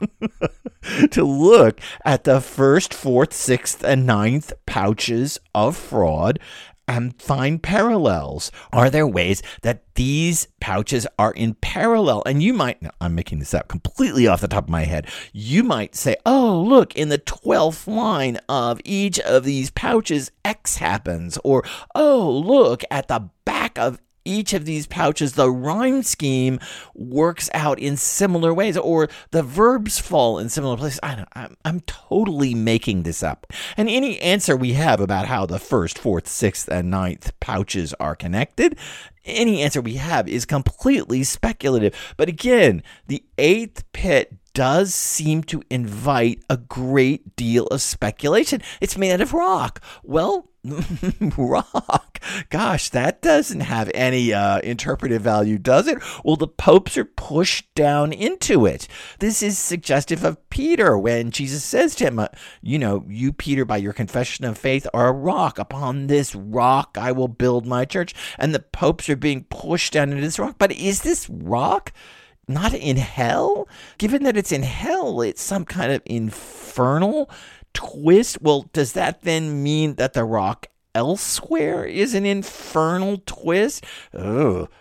to 1.11 1.23
look 1.23 1.79
at 2.03 2.23
the 2.23 2.41
first, 2.41 2.93
fourth, 2.93 3.33
sixth, 3.33 3.83
and 3.83 4.05
ninth 4.05 4.53
pouches 4.65 5.39
of 5.53 5.75
fraud 5.75 6.39
and 6.87 7.19
find 7.21 7.61
parallels. 7.61 8.51
Are 8.71 8.89
there 8.89 9.07
ways 9.07 9.41
that 9.61 9.83
these 9.95 10.47
pouches 10.59 11.07
are 11.17 11.31
in 11.31 11.55
parallel? 11.55 12.23
And 12.25 12.41
you 12.43 12.53
might, 12.53 12.81
I'm 13.01 13.15
making 13.15 13.39
this 13.39 13.53
up 13.53 13.67
completely 13.67 14.27
off 14.27 14.41
the 14.41 14.47
top 14.47 14.65
of 14.65 14.69
my 14.69 14.83
head. 14.83 15.07
You 15.33 15.63
might 15.63 15.95
say, 15.95 16.15
oh, 16.25 16.61
look, 16.61 16.95
in 16.95 17.09
the 17.09 17.17
12th 17.17 17.87
line 17.87 18.37
of 18.47 18.79
each 18.83 19.19
of 19.19 19.43
these 19.43 19.71
pouches, 19.71 20.31
X 20.43 20.77
happens. 20.77 21.37
Or, 21.43 21.63
oh, 21.93 22.29
look, 22.29 22.83
at 22.91 23.07
the 23.07 23.29
back 23.45 23.77
of 23.77 23.99
each 24.25 24.53
of 24.53 24.65
these 24.65 24.87
pouches, 24.87 25.33
the 25.33 25.49
rhyme 25.49 26.03
scheme 26.03 26.59
works 26.93 27.49
out 27.53 27.79
in 27.79 27.95
similar 27.95 28.53
ways, 28.53 28.75
or 28.75 29.07
the 29.31 29.43
verbs 29.43 29.99
fall 29.99 30.39
in 30.39 30.49
similar 30.49 30.75
places. 30.75 30.99
I 31.01 31.15
know, 31.15 31.25
I'm, 31.33 31.55
I'm 31.63 31.79
totally 31.81 32.53
making 32.53 33.03
this 33.03 33.23
up. 33.23 33.47
And 33.77 33.87
any 33.87 34.19
answer 34.19 34.57
we 34.57 34.73
have 34.73 34.99
about 34.99 35.27
how 35.27 35.45
the 35.45 35.59
first, 35.59 35.97
fourth, 35.97 36.27
sixth, 36.27 36.67
and 36.67 36.89
ninth 36.89 37.31
pouches 37.39 37.93
are 37.99 38.15
connected, 38.15 38.77
any 39.23 39.61
answer 39.61 39.81
we 39.81 39.95
have 39.95 40.27
is 40.27 40.45
completely 40.45 41.23
speculative. 41.23 41.95
But 42.17 42.29
again, 42.29 42.83
the 43.07 43.23
eighth 43.37 43.83
pit 43.93 44.33
does 44.55 44.95
seem 44.95 45.43
to 45.43 45.61
invite 45.69 46.41
a 46.49 46.55
great 46.55 47.35
deal 47.35 47.67
of 47.67 47.81
speculation. 47.81 48.61
It's 48.79 48.97
made 48.97 49.11
out 49.11 49.19
of 49.19 49.33
rock. 49.33 49.81
Well, 50.01 50.49
rock. 51.37 52.19
Gosh, 52.49 52.89
that 52.91 53.21
doesn't 53.21 53.59
have 53.59 53.91
any 53.93 54.31
uh, 54.31 54.59
interpretive 54.59 55.21
value, 55.21 55.57
does 55.57 55.87
it? 55.87 55.97
Well, 56.23 56.37
the 56.37 56.47
popes 56.47 56.97
are 56.97 57.03
pushed 57.03 57.75
down 57.75 58.13
into 58.13 58.65
it. 58.65 58.87
This 59.19 59.43
is 59.43 59.59
suggestive 59.59 60.23
of 60.23 60.49
Peter 60.49 60.97
when 60.97 61.31
Jesus 61.31 61.63
says 61.65 61.93
to 61.95 62.05
him, 62.05 62.17
uh, 62.17 62.29
You 62.61 62.79
know, 62.79 63.03
you, 63.09 63.33
Peter, 63.33 63.65
by 63.65 63.77
your 63.77 63.93
confession 63.93 64.45
of 64.45 64.57
faith, 64.57 64.87
are 64.93 65.09
a 65.09 65.11
rock. 65.11 65.59
Upon 65.59 66.07
this 66.07 66.33
rock 66.33 66.97
I 66.97 67.11
will 67.11 67.27
build 67.27 67.67
my 67.67 67.83
church. 67.83 68.15
And 68.39 68.55
the 68.55 68.59
popes 68.59 69.09
are 69.09 69.17
being 69.17 69.43
pushed 69.49 69.91
down 69.91 70.11
into 70.11 70.21
this 70.21 70.39
rock. 70.39 70.55
But 70.57 70.71
is 70.71 71.01
this 71.01 71.29
rock? 71.29 71.91
Not 72.47 72.73
in 72.73 72.97
hell? 72.97 73.67
Given 73.97 74.23
that 74.23 74.37
it's 74.37 74.51
in 74.51 74.63
hell, 74.63 75.21
it's 75.21 75.41
some 75.41 75.65
kind 75.65 75.91
of 75.91 76.01
infernal 76.05 77.29
twist. 77.73 78.41
Well, 78.41 78.69
does 78.73 78.93
that 78.93 79.23
then 79.23 79.63
mean 79.63 79.95
that 79.95 80.13
the 80.13 80.23
rock 80.23 80.67
elsewhere 80.95 81.85
is 81.85 82.15
an 82.15 82.25
infernal 82.25 83.21
twist? 83.25 83.85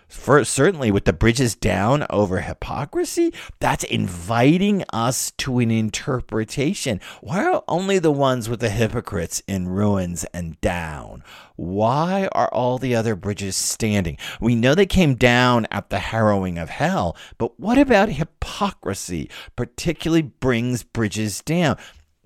For, 0.09 0.45
certainly 0.45 0.93
with 0.93 1.07
the 1.07 1.13
bridges 1.13 1.57
down 1.57 2.07
over 2.09 2.41
hypocrisy, 2.41 3.35
that's 3.59 3.83
inviting 3.83 4.85
us 4.93 5.33
to 5.39 5.59
an 5.59 5.73
interpretation. 5.73 7.01
Why 7.21 7.45
are 7.45 7.65
only 7.67 7.99
the 7.99 8.13
ones 8.13 8.49
with 8.49 8.61
the 8.61 8.71
hypocrites 8.71 9.43
in 9.49 9.69
ruins 9.69 10.25
and 10.33 10.61
down? 10.61 11.25
Why 11.57 12.29
are 12.31 12.49
all 12.49 12.79
the 12.79 12.95
other 12.95 13.17
bridges 13.17 13.57
standing? 13.57 14.17
We 14.41 14.55
know 14.55 14.75
they 14.77 14.87
came 14.87 15.17
down 15.17 15.67
at 15.73 15.91
the 15.91 15.99
harrowing 15.99 16.59
of 16.59 16.71
hell, 16.71 17.17
but 17.37 17.59
what 17.59 17.77
about 17.77 18.09
hypocrisy 18.09 19.29
particularly 19.57 20.23
brings 20.23 20.85
bridges 20.85 21.41
down? 21.41 21.77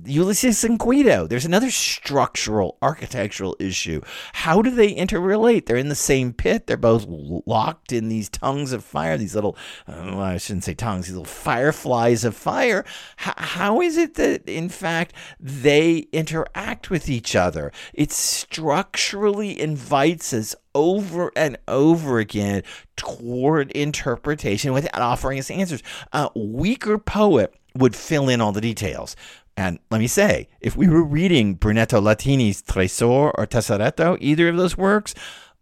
Ulysses 0.04 0.64
and 0.64 0.78
Guido. 0.78 1.26
There's 1.26 1.44
another 1.44 1.70
structural, 1.70 2.78
architectural 2.80 3.56
issue. 3.58 4.00
How 4.32 4.62
do 4.62 4.70
they 4.70 4.94
interrelate? 4.94 5.66
They're 5.66 5.76
in 5.76 5.88
the 5.88 5.94
same 5.94 6.32
pit. 6.32 6.66
They're 6.66 6.76
both 6.76 7.06
locked 7.08 7.92
in 7.92 8.08
these 8.08 8.28
tongues 8.28 8.72
of 8.72 8.84
fire, 8.84 9.18
these 9.18 9.34
little, 9.34 9.56
oh, 9.86 10.20
I 10.20 10.36
shouldn't 10.38 10.64
say 10.64 10.74
tongues, 10.74 11.06
these 11.06 11.14
little 11.14 11.24
fireflies 11.24 12.24
of 12.24 12.36
fire. 12.36 12.84
H- 13.20 13.34
how 13.36 13.80
is 13.80 13.96
it 13.96 14.14
that, 14.14 14.48
in 14.48 14.68
fact, 14.68 15.14
they 15.40 16.06
interact 16.12 16.90
with 16.90 17.08
each 17.08 17.34
other? 17.34 17.72
It 17.92 18.12
structurally 18.12 19.60
invites 19.60 20.32
us 20.32 20.54
over 20.74 21.32
and 21.34 21.58
over 21.66 22.18
again 22.20 22.62
toward 22.96 23.72
interpretation 23.72 24.72
without 24.72 25.00
offering 25.00 25.38
us 25.38 25.50
answers. 25.50 25.82
A 26.12 26.30
weaker 26.36 26.98
poet 26.98 27.52
would 27.74 27.96
fill 27.96 28.28
in 28.28 28.40
all 28.40 28.52
the 28.52 28.60
details. 28.60 29.16
And 29.58 29.80
let 29.90 29.98
me 29.98 30.06
say, 30.06 30.48
if 30.60 30.76
we 30.76 30.86
were 30.86 31.02
reading 31.02 31.58
Brunetto 31.58 32.00
Latini's 32.00 32.62
Tresor 32.62 33.32
or 33.34 33.44
Tesoretto, 33.44 34.16
either 34.20 34.48
of 34.50 34.56
those 34.56 34.78
works, 34.78 35.16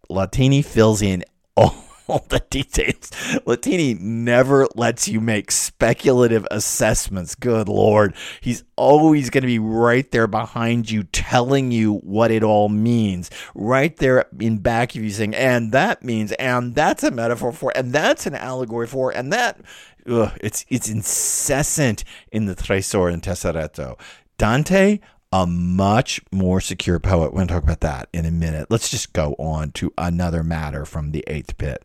Latini 0.07 0.63
fills 0.63 1.01
in 1.01 1.23
all, 1.55 1.73
all 2.07 2.23
the 2.29 2.45
details. 2.51 3.09
Latini 3.47 3.99
never 3.99 4.67
lets 4.75 5.07
you 5.07 5.19
make 5.19 5.49
speculative 5.49 6.45
assessments. 6.51 7.33
Good 7.33 7.67
Lord. 7.67 8.13
He's 8.39 8.63
always 8.75 9.31
going 9.31 9.41
to 9.41 9.47
be 9.47 9.57
right 9.57 10.09
there 10.11 10.27
behind 10.27 10.91
you, 10.91 11.05
telling 11.05 11.71
you 11.71 11.95
what 11.95 12.29
it 12.29 12.43
all 12.43 12.69
means. 12.69 13.31
Right 13.55 13.97
there 13.97 14.25
in 14.39 14.59
back 14.59 14.95
of 14.95 15.01
you 15.01 15.09
saying, 15.09 15.33
and 15.33 15.71
that 15.71 16.03
means, 16.03 16.33
and 16.33 16.75
that's 16.75 17.03
a 17.03 17.09
metaphor 17.09 17.51
for, 17.51 17.73
and 17.75 17.91
that's 17.91 18.27
an 18.27 18.35
allegory 18.35 18.85
for, 18.85 19.09
and 19.09 19.33
that 19.33 19.59
ugh, 20.07 20.37
it's 20.41 20.65
it's 20.69 20.89
incessant 20.89 22.03
in 22.31 22.45
the 22.45 22.55
Tresor 22.55 23.11
and 23.11 23.21
Tesoretto. 23.21 23.99
Dante, 24.37 24.99
a 25.31 25.45
much 25.45 26.21
more 26.31 26.61
secure 26.61 26.99
poet. 26.99 27.31
We're 27.31 27.39
going 27.39 27.47
to 27.47 27.53
talk 27.55 27.63
about 27.63 27.81
that 27.81 28.09
in 28.13 28.25
a 28.25 28.31
minute. 28.31 28.67
Let's 28.69 28.89
just 28.89 29.13
go 29.13 29.35
on 29.37 29.71
to 29.73 29.91
another 29.97 30.43
matter 30.43 30.85
from 30.85 31.11
the 31.11 31.23
eighth 31.27 31.57
pit. 31.57 31.83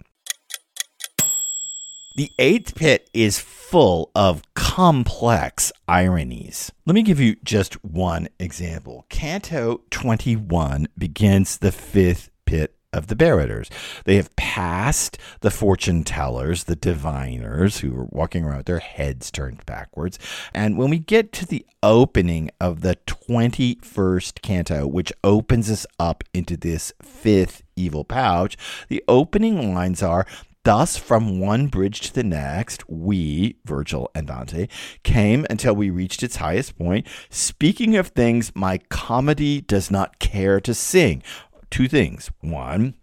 The 2.15 2.31
eighth 2.39 2.75
pit 2.75 3.09
is 3.15 3.39
full 3.39 4.11
of 4.15 4.43
complex 4.53 5.73
ironies. 5.89 6.71
Let 6.85 6.95
me 6.95 7.03
give 7.03 7.19
you 7.19 7.37
just 7.43 7.83
one 7.83 8.29
example. 8.39 9.07
Canto 9.09 9.81
21 9.91 10.89
begins 10.99 11.57
the 11.57 11.73
fifth 11.73 12.29
pit 12.45 12.77
of 12.93 13.07
the 13.07 13.17
Barraters. 13.17 13.71
They 14.05 14.17
have 14.17 14.35
passed 14.37 15.19
the 15.41 15.51
fortune 15.51 16.05
tellers, 16.05 16.65
the 16.65 16.77
diviners, 16.77 17.79
who 17.79 17.97
are 17.97 18.07
walking 18.11 18.45
around 18.45 18.59
with 18.59 18.67
their 18.67 18.79
heads 18.79 19.31
turned 19.31 19.65
backwards. 19.67 20.19
And 20.53 20.77
when 20.77 20.91
we 20.91 20.99
get 20.99 21.33
to 21.33 21.47
the 21.47 21.65
opening 21.83 22.51
of 22.61 22.83
the 22.83 22.97
21st 23.07 24.43
canto, 24.43 24.87
which 24.87 25.13
opens 25.25 25.71
us 25.71 25.87
up 25.99 26.25
into 26.35 26.57
this 26.57 26.93
fifth 27.03 27.63
evil 27.77 28.05
pouch, 28.05 28.57
the 28.89 29.03
opening 29.09 29.75
lines 29.75 30.03
are 30.03 30.27
Thus, 30.65 30.97
from 30.97 31.41
one 31.41 31.67
bridge 31.67 32.01
to 32.03 32.15
the 32.15 32.23
next, 32.23 32.89
we, 32.89 33.57
Virgil 33.65 34.13
and 34.15 34.29
Dante, 34.29 34.69
came 35.03 35.45
until 35.51 35.75
we 35.75 35.91
reached 35.91 36.23
its 36.23 36.37
highest 36.37 36.79
point. 36.79 37.05
Speaking 37.31 37.97
of 37.97 38.09
things 38.09 38.53
my 38.55 38.79
comedy 38.89 39.61
does 39.61 39.91
not 39.91 40.21
care 40.21 40.61
to 40.61 40.73
sing, 40.73 41.25
two 41.73 41.89
things. 41.89 42.31
One, 42.41 42.95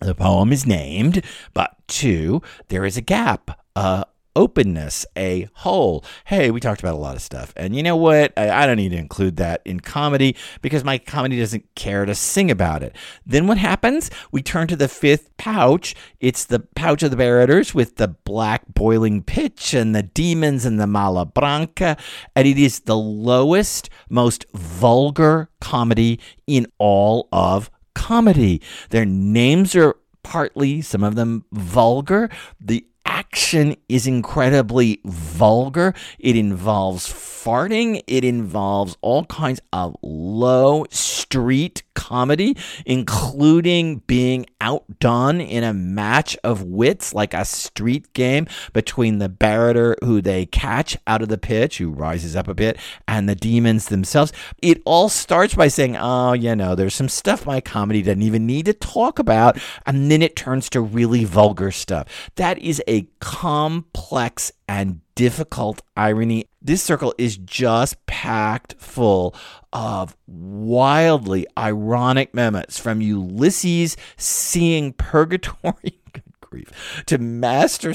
the 0.00 0.14
poem 0.14 0.52
is 0.52 0.64
named, 0.64 1.22
but 1.52 1.76
two, 1.88 2.40
there 2.68 2.86
is 2.86 2.96
a 2.96 3.02
gap, 3.02 3.60
a 3.76 4.06
openness, 4.38 5.04
a 5.16 5.48
hole. 5.52 6.04
Hey, 6.24 6.52
we 6.52 6.60
talked 6.60 6.80
about 6.80 6.94
a 6.94 6.98
lot 6.98 7.16
of 7.16 7.22
stuff. 7.22 7.52
And 7.56 7.74
you 7.74 7.82
know 7.82 7.96
what? 7.96 8.32
I, 8.36 8.50
I, 8.50 8.66
don't 8.66 8.76
need 8.76 8.90
to 8.90 8.96
include 8.96 9.36
that 9.38 9.62
in 9.64 9.80
comedy 9.80 10.36
because 10.62 10.84
my 10.84 10.96
comedy 10.96 11.40
doesn't 11.40 11.74
care 11.74 12.04
to 12.04 12.14
sing 12.14 12.48
about 12.48 12.84
it. 12.84 12.94
Then 13.26 13.48
what 13.48 13.58
happens? 13.58 14.12
We 14.30 14.42
turn 14.42 14.68
to 14.68 14.76
the 14.76 14.86
fifth 14.86 15.36
pouch. 15.38 15.96
It's 16.20 16.44
the 16.44 16.60
pouch 16.60 17.02
of 17.02 17.10
the 17.10 17.16
Barraters 17.16 17.74
with 17.74 17.96
the 17.96 18.08
black 18.08 18.62
boiling 18.72 19.24
pitch 19.24 19.74
and 19.74 19.92
the 19.92 20.04
demons 20.04 20.64
and 20.64 20.78
the 20.78 20.86
Malebranche. 20.86 21.98
And 22.36 22.46
it 22.46 22.58
is 22.58 22.80
the 22.80 22.96
lowest, 22.96 23.90
most 24.08 24.46
vulgar 24.54 25.50
comedy 25.60 26.20
in 26.46 26.68
all 26.78 27.28
of 27.32 27.72
comedy. 27.98 28.62
Their 28.90 29.04
names 29.04 29.74
are 29.74 29.96
partly, 30.22 30.80
some 30.80 31.02
of 31.02 31.16
them 31.16 31.44
vulgar. 31.50 32.30
The 32.60 32.86
action 33.04 33.76
is 33.88 34.06
incredibly 34.06 35.00
vulgar. 35.04 35.94
It 36.20 36.36
involves 36.36 37.08
farting, 37.48 38.02
it 38.06 38.24
involves 38.24 38.98
all 39.00 39.24
kinds 39.24 39.58
of 39.72 39.96
low 40.02 40.84
street 40.90 41.82
comedy, 41.94 42.54
including 42.84 44.00
being 44.06 44.44
outdone 44.60 45.40
in 45.40 45.64
a 45.64 45.72
match 45.72 46.36
of 46.44 46.62
wits, 46.62 47.14
like 47.14 47.32
a 47.32 47.46
street 47.46 48.12
game 48.12 48.46
between 48.74 49.16
the 49.16 49.30
barrater 49.30 49.96
who 50.04 50.20
they 50.20 50.44
catch 50.44 50.94
out 51.06 51.22
of 51.22 51.30
the 51.30 51.38
pitch, 51.38 51.78
who 51.78 51.88
rises 51.88 52.36
up 52.36 52.48
a 52.48 52.54
bit, 52.54 52.76
and 53.06 53.26
the 53.26 53.34
demons 53.34 53.86
themselves. 53.86 54.30
It 54.60 54.82
all 54.84 55.08
starts 55.08 55.54
by 55.54 55.68
saying, 55.68 55.96
oh, 55.96 56.34
you 56.34 56.54
know, 56.54 56.74
there's 56.74 56.94
some 56.94 57.08
stuff 57.08 57.46
my 57.46 57.62
comedy 57.62 58.02
doesn't 58.02 58.20
even 58.20 58.44
need 58.44 58.66
to 58.66 58.74
talk 58.74 59.18
about. 59.18 59.58
And 59.86 60.10
then 60.10 60.20
it 60.20 60.36
turns 60.36 60.68
to 60.70 60.82
really 60.82 61.24
vulgar 61.24 61.70
stuff. 61.70 62.30
That 62.36 62.58
is 62.58 62.82
a 62.86 63.08
complex 63.20 64.52
and 64.68 65.00
difficult 65.14 65.82
irony. 65.96 66.46
This 66.60 66.82
circle 66.82 67.14
is 67.18 67.36
just 67.36 68.04
packed 68.06 68.74
full 68.78 69.34
of 69.72 70.16
wildly 70.26 71.46
ironic 71.56 72.34
moments 72.34 72.78
from 72.78 73.00
Ulysses 73.00 73.96
seeing 74.16 74.92
purgatory. 74.92 76.00
grief. 76.50 77.02
To 77.06 77.18
Master 77.18 77.92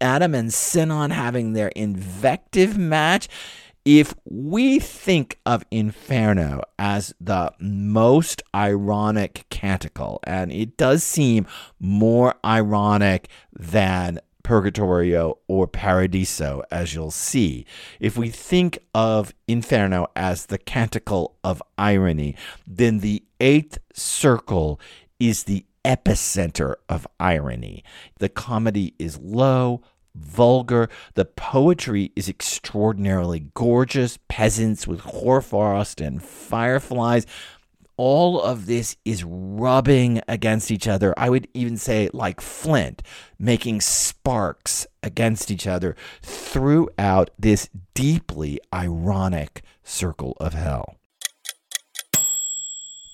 Adam 0.00 0.34
and 0.34 0.52
Sinon 0.52 1.10
having 1.10 1.52
their 1.52 1.68
invective 1.68 2.76
match. 2.76 3.28
If 3.84 4.14
we 4.24 4.80
think 4.80 5.38
of 5.46 5.64
Inferno 5.70 6.62
as 6.76 7.14
the 7.20 7.52
most 7.60 8.42
ironic 8.52 9.46
canticle, 9.48 10.18
and 10.24 10.50
it 10.50 10.76
does 10.76 11.04
seem 11.04 11.46
more 11.78 12.34
ironic 12.44 13.28
than 13.52 14.18
Purgatorio 14.46 15.38
or 15.48 15.66
Paradiso, 15.66 16.62
as 16.70 16.94
you'll 16.94 17.10
see. 17.10 17.66
If 17.98 18.16
we 18.16 18.28
think 18.28 18.78
of 18.94 19.34
Inferno 19.48 20.06
as 20.14 20.46
the 20.46 20.56
canticle 20.56 21.34
of 21.42 21.60
irony, 21.76 22.36
then 22.64 23.00
the 23.00 23.24
eighth 23.40 23.78
circle 23.92 24.78
is 25.18 25.44
the 25.44 25.66
epicenter 25.84 26.76
of 26.88 27.08
irony. 27.18 27.82
The 28.18 28.28
comedy 28.28 28.94
is 29.00 29.18
low, 29.18 29.82
vulgar. 30.14 30.88
The 31.14 31.24
poetry 31.24 32.12
is 32.14 32.28
extraordinarily 32.28 33.48
gorgeous. 33.54 34.16
Peasants 34.28 34.86
with 34.86 35.00
hoarfrost 35.00 36.00
and 36.00 36.22
fireflies 36.22 37.26
all 37.96 38.40
of 38.40 38.66
this 38.66 38.96
is 39.04 39.24
rubbing 39.24 40.20
against 40.28 40.70
each 40.70 40.86
other. 40.86 41.14
I 41.16 41.30
would 41.30 41.48
even 41.54 41.76
say 41.76 42.10
like 42.12 42.40
flint, 42.40 43.02
making 43.38 43.80
sparks 43.80 44.86
against 45.02 45.50
each 45.50 45.66
other 45.66 45.96
throughout 46.22 47.30
this 47.38 47.68
deeply 47.94 48.60
ironic 48.72 49.62
circle 49.82 50.36
of 50.40 50.54
hell. 50.54 50.96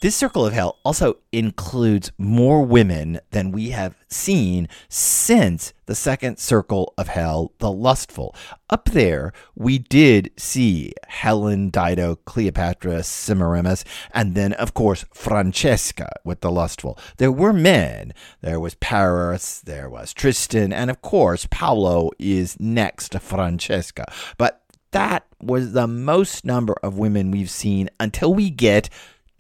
This 0.03 0.17
circle 0.17 0.45
of 0.45 0.53
hell 0.53 0.81
also 0.85 1.19
includes 1.31 2.11
more 2.19 2.65
women 2.65 3.21
than 3.31 3.53
we 3.53 3.71
have 3.71 3.95
seen 4.09 4.67
since 4.89 5.73
the 5.87 5.95
second 5.95 6.41
circle 6.41 6.93
of 6.99 7.07
hell, 7.07 7.53
the 7.59 7.71
lustful. 7.71 8.35
Up 8.69 8.87
there, 8.87 9.33
we 9.55 9.79
did 9.79 10.33
see 10.37 10.93
Helen, 11.07 11.71
Dido, 11.71 12.17
Cleopatra, 12.17 13.05
Semiramis, 13.05 13.85
and 14.13 14.35
then, 14.35 14.55
of 14.55 14.75
course, 14.75 15.05
Francesca 15.15 16.11
with 16.25 16.41
the 16.41 16.51
lustful. 16.51 16.99
There 17.19 17.31
were 17.31 17.53
men. 17.53 18.13
There 18.41 18.59
was 18.59 18.75
Paris, 18.75 19.61
there 19.61 19.89
was 19.89 20.13
Tristan, 20.13 20.73
and 20.73 20.91
of 20.91 21.01
course, 21.01 21.47
Paolo 21.49 22.11
is 22.19 22.59
next 22.59 23.11
to 23.11 23.21
Francesca. 23.21 24.13
But 24.37 24.65
that 24.91 25.27
was 25.41 25.75
the 25.75 25.87
most 25.87 26.45
number 26.45 26.75
of 26.83 26.99
women 26.99 27.31
we've 27.31 27.49
seen 27.49 27.89
until 28.01 28.35
we 28.35 28.51
get 28.51 28.91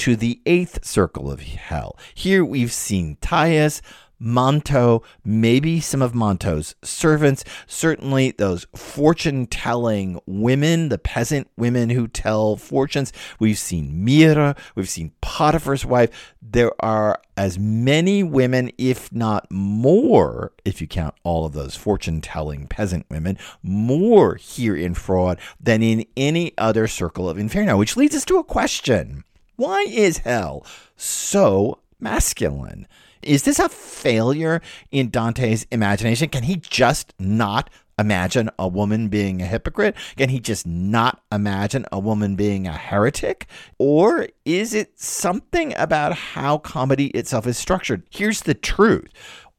to 0.03 0.16
the 0.16 0.40
eighth 0.46 0.84
circle 0.84 1.30
of 1.30 1.42
hell. 1.42 1.96
Here 2.12 2.44
we've 2.44 2.72
seen 2.72 3.18
Thais, 3.20 3.80
Manto, 4.18 5.05
maybe 5.24 5.78
some 5.78 6.03
of 6.03 6.12
Manto's 6.12 6.74
servants, 6.82 7.44
certainly 7.68 8.32
those 8.32 8.66
fortune 8.74 9.46
telling 9.46 10.18
women, 10.26 10.88
the 10.88 10.98
peasant 10.98 11.48
women 11.57 11.90
who 11.90 12.09
tell 12.09 12.57
fortunes. 12.57 13.12
We've 13.38 13.57
seen 13.57 14.05
Myrrha, 14.05 14.57
we've 14.74 14.88
seen 14.88 15.12
Potiphar's 15.20 15.86
wife. 15.86 16.34
There 16.42 16.72
are 16.84 17.20
as 17.36 17.57
many 17.57 18.24
women, 18.24 18.72
if 18.78 19.12
not 19.12 19.46
more, 19.53 20.50
if 20.64 20.80
you 20.80 20.88
count 20.88 21.14
all 21.22 21.46
of 21.46 21.53
those 21.53 21.76
fortune 21.76 22.20
telling 22.20 22.66
peasant 22.66 23.07
women, 23.09 23.38
more 23.62 24.34
here 24.34 24.74
in 24.74 24.94
fraud 24.94 25.38
than 25.61 25.80
in 25.80 26.05
any 26.16 26.55
other 26.59 26.88
circle 26.88 27.28
of 27.28 27.38
inferno, 27.38 27.76
which 27.76 27.96
leads 27.96 28.16
us 28.16 28.24
to 28.24 28.38
a 28.38 28.42
question. 28.42 29.22
Why 29.57 29.82
is 29.88 30.18
hell 30.18 30.64
so 30.96 31.78
masculine? 32.00 32.88
Is 33.22 33.42
this 33.42 33.59
a 33.59 33.68
failure 33.68 34.61
in 34.90 35.11
Dante's 35.11 35.66
imagination? 35.70 36.28
Can 36.28 36.44
he 36.44 36.57
just 36.57 37.12
not 37.18 37.70
imagine 37.98 38.50
a 38.59 38.66
woman 38.66 39.09
being 39.09 39.42
a 39.42 39.46
hypocrite? 39.46 39.94
Can 40.16 40.30
he 40.30 40.40
just 40.40 40.66
not 40.66 41.22
imagine 41.30 41.84
a 41.92 42.00
woman 42.00 42.34
being 42.34 42.66
a 42.66 42.72
heretic? 42.72 43.46
Or 43.78 44.26
is 44.44 44.74
it 44.74 44.98
something 44.98 45.74
about 45.76 46.14
how 46.14 46.59
comedy 46.59 47.09
itself 47.09 47.46
is 47.46 47.59
structured? 47.59 48.03
Here's 48.11 48.40
the 48.42 48.55
truth 48.55 49.11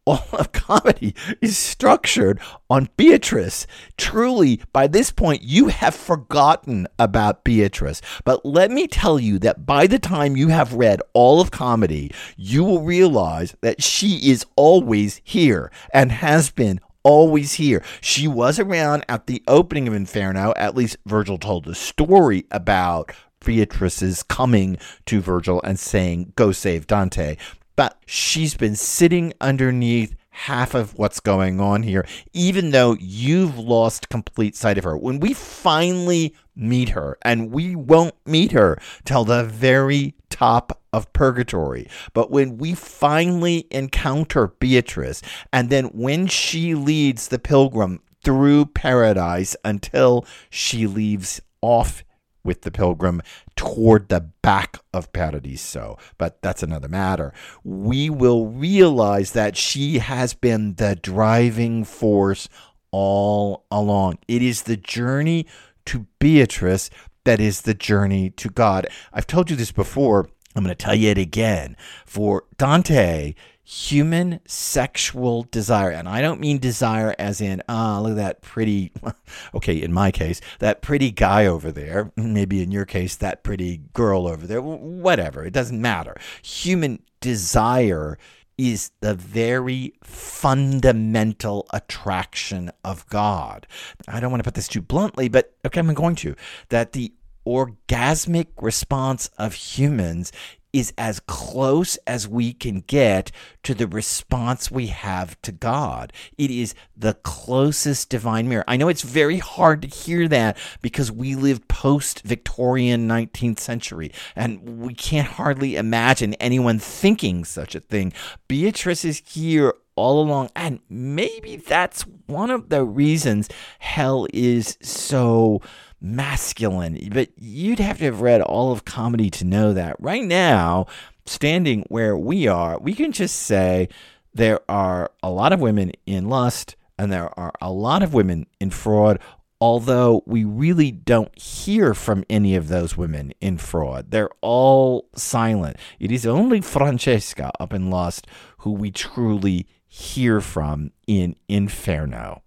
all 0.05 0.25
of 0.33 0.51
comedy 0.51 1.15
is 1.41 1.57
structured 1.57 2.39
on 2.69 2.89
Beatrice. 2.97 3.65
Truly, 3.97 4.61
by 4.71 4.87
this 4.87 5.11
point, 5.11 5.41
you 5.43 5.67
have 5.67 5.95
forgotten 5.95 6.87
about 6.99 7.43
Beatrice. 7.43 8.01
But 8.25 8.45
let 8.45 8.71
me 8.71 8.87
tell 8.87 9.19
you 9.19 9.39
that 9.39 9.65
by 9.65 9.87
the 9.87 9.99
time 9.99 10.35
you 10.35 10.49
have 10.49 10.73
read 10.73 11.01
all 11.13 11.41
of 11.41 11.51
comedy, 11.51 12.11
you 12.37 12.63
will 12.63 12.81
realize 12.81 13.55
that 13.61 13.81
she 13.81 14.29
is 14.29 14.45
always 14.55 15.21
here 15.23 15.71
and 15.93 16.11
has 16.11 16.49
been 16.49 16.79
always 17.03 17.53
here. 17.53 17.83
She 18.01 18.27
was 18.27 18.59
around 18.59 19.05
at 19.09 19.27
the 19.27 19.43
opening 19.47 19.87
of 19.87 19.93
Inferno. 19.93 20.53
At 20.55 20.75
least 20.75 20.97
Virgil 21.05 21.37
told 21.37 21.65
the 21.65 21.75
story 21.75 22.45
about 22.51 23.11
Beatrice's 23.43 24.23
coming 24.23 24.77
to 25.05 25.21
Virgil 25.21 25.61
and 25.63 25.77
saying, 25.77 26.33
Go 26.35 26.51
save 26.51 26.87
Dante 26.87 27.35
but 27.75 27.97
she's 28.05 28.55
been 28.55 28.75
sitting 28.75 29.33
underneath 29.41 30.15
half 30.33 30.73
of 30.73 30.97
what's 30.97 31.19
going 31.19 31.59
on 31.59 31.83
here, 31.83 32.05
even 32.33 32.71
though 32.71 32.95
you've 32.99 33.57
lost 33.57 34.09
complete 34.09 34.55
sight 34.55 34.77
of 34.77 34.83
her. 34.83 34.97
When 34.97 35.19
we 35.19 35.33
finally 35.33 36.35
meet 36.55 36.89
her, 36.89 37.17
and 37.21 37.51
we 37.51 37.75
won't 37.75 38.15
meet 38.25 38.51
her 38.51 38.79
till 39.05 39.25
the 39.25 39.43
very 39.43 40.15
top 40.29 40.81
of 40.91 41.11
purgatory, 41.13 41.87
but 42.13 42.31
when 42.31 42.57
we 42.57 42.73
finally 42.73 43.67
encounter 43.71 44.47
Beatrice, 44.47 45.21
and 45.51 45.69
then 45.69 45.85
when 45.85 46.27
she 46.27 46.75
leads 46.75 47.27
the 47.27 47.39
pilgrim 47.39 48.01
through 48.23 48.65
paradise 48.67 49.55
until 49.63 50.25
she 50.49 50.87
leaves 50.87 51.41
off 51.61 52.03
with 52.43 52.61
the 52.61 52.71
pilgrim 52.71 53.21
toward 53.55 54.09
the 54.09 54.21
back 54.41 54.79
of 54.93 55.11
Paradiso, 55.13 55.97
but 56.17 56.41
that's 56.41 56.63
another 56.63 56.87
matter. 56.87 57.33
We 57.63 58.09
will 58.09 58.47
realize 58.47 59.31
that 59.31 59.55
she 59.55 59.99
has 59.99 60.33
been 60.33 60.75
the 60.75 60.95
driving 60.95 61.83
force 61.83 62.49
all 62.91 63.65
along. 63.71 64.19
It 64.27 64.41
is 64.41 64.63
the 64.63 64.77
journey 64.77 65.47
to 65.85 66.07
Beatrice 66.19 66.89
that 67.25 67.39
is 67.39 67.61
the 67.61 67.73
journey 67.73 68.29
to 68.31 68.49
God. 68.49 68.87
I've 69.13 69.27
told 69.27 69.49
you 69.49 69.55
this 69.55 69.71
before. 69.71 70.29
I'm 70.55 70.63
going 70.63 70.75
to 70.75 70.83
tell 70.83 70.95
you 70.95 71.09
it 71.09 71.17
again. 71.17 71.75
For 72.05 72.43
Dante, 72.57 73.33
human 73.63 74.39
sexual 74.45 75.43
desire. 75.43 75.89
And 75.89 76.07
I 76.07 76.21
don't 76.21 76.39
mean 76.39 76.57
desire 76.57 77.15
as 77.17 77.41
in, 77.41 77.61
ah, 77.69 77.97
oh, 77.97 78.01
look 78.03 78.11
at 78.11 78.17
that 78.17 78.41
pretty, 78.41 78.91
okay, 79.55 79.81
in 79.81 79.93
my 79.93 80.11
case, 80.11 80.41
that 80.59 80.81
pretty 80.81 81.11
guy 81.11 81.45
over 81.45 81.71
there. 81.71 82.11
Maybe 82.15 82.61
in 82.61 82.71
your 82.71 82.85
case, 82.85 83.15
that 83.17 83.43
pretty 83.43 83.81
girl 83.93 84.27
over 84.27 84.45
there. 84.45 84.61
Whatever. 84.61 85.45
It 85.45 85.53
doesn't 85.53 85.81
matter. 85.81 86.15
Human 86.43 87.01
desire 87.21 88.17
is 88.57 88.91
the 88.99 89.15
very 89.15 89.93
fundamental 90.03 91.65
attraction 91.71 92.71
of 92.83 93.07
God. 93.07 93.65
I 94.07 94.19
don't 94.19 94.29
want 94.29 94.41
to 94.41 94.47
put 94.47 94.53
this 94.53 94.67
too 94.67 94.81
bluntly, 94.81 95.27
but 95.27 95.55
okay, 95.65 95.79
I'm 95.79 95.93
going 95.93 96.15
to. 96.17 96.35
That 96.69 96.91
the 96.91 97.13
orgasmic 97.45 98.47
response 98.61 99.29
of 99.37 99.53
humans 99.53 100.31
is 100.73 100.91
as 100.97 101.19
close 101.21 101.97
as 102.07 102.27
we 102.27 102.51
can 102.51 102.81
get 102.81 103.31
to 103.61 103.75
the 103.75 103.87
response 103.87 104.71
we 104.71 104.87
have 104.87 105.39
to 105.43 105.51
God. 105.51 106.11
It 106.37 106.49
is 106.51 106.73
the 106.97 107.13
closest 107.13 108.09
divine 108.09 108.49
mirror. 108.49 108.65
I 108.67 108.75
know 108.75 108.89
it's 108.89 109.03
very 109.03 109.37
hard 109.37 109.83
to 109.83 109.87
hear 109.87 110.27
that 110.27 110.57
because 110.81 111.11
we 111.11 111.35
live 111.35 111.67
post 111.67 112.23
Victorian 112.23 113.07
19th 113.07 113.59
century 113.59 114.11
and 114.35 114.79
we 114.79 114.95
can't 114.95 115.27
hardly 115.27 115.75
imagine 115.75 116.33
anyone 116.35 116.79
thinking 116.79 117.45
such 117.45 117.75
a 117.75 117.79
thing. 117.79 118.11
Beatrice 118.47 119.05
is 119.05 119.21
here 119.25 119.75
all 119.95 120.21
along. 120.21 120.49
And 120.55 120.79
maybe 120.89 121.57
that's 121.57 122.03
one 122.25 122.49
of 122.49 122.69
the 122.69 122.83
reasons 122.83 123.49
hell 123.79 124.27
is 124.33 124.77
so 124.81 125.61
masculine. 126.03 127.09
But 127.11 127.29
you'd 127.37 127.79
have 127.79 127.97
to 127.99 128.05
have 128.05 128.21
read 128.21 128.41
all 128.41 128.71
of 128.71 128.85
comedy 128.85 129.29
to 129.31 129.45
know 129.45 129.73
that. 129.73 129.95
Right 129.99 130.23
now, 130.23 130.85
standing 131.25 131.85
where 131.87 132.17
we 132.17 132.47
are, 132.47 132.77
we 132.79 132.93
can 132.93 133.11
just 133.11 133.35
say 133.35 133.89
there 134.33 134.59
are 134.69 135.11
a 135.23 135.31
lot 135.31 135.53
of 135.53 135.59
women 135.59 135.93
in 136.05 136.29
lust 136.29 136.75
and 136.97 137.11
there 137.11 137.37
are 137.39 137.53
a 137.61 137.71
lot 137.71 138.03
of 138.03 138.13
women 138.13 138.45
in 138.59 138.69
fraud. 138.69 139.19
Although 139.61 140.23
we 140.25 140.43
really 140.43 140.91
don't 140.91 141.37
hear 141.39 141.93
from 141.93 142.25
any 142.29 142.55
of 142.55 142.67
those 142.67 142.97
women 142.97 143.31
in 143.39 143.57
fraud, 143.57 144.11
they're 144.11 144.29
all 144.41 145.07
silent. 145.15 145.77
It 145.99 146.11
is 146.11 146.25
only 146.25 146.59
Francesca 146.59 147.49
up 147.61 147.71
in 147.71 147.89
Lust 147.89 148.27
who 148.59 148.71
we 148.71 148.91
truly 148.91 149.65
hear 149.87 150.41
from 150.41 150.91
in 151.07 151.37
Inferno. 151.47 152.43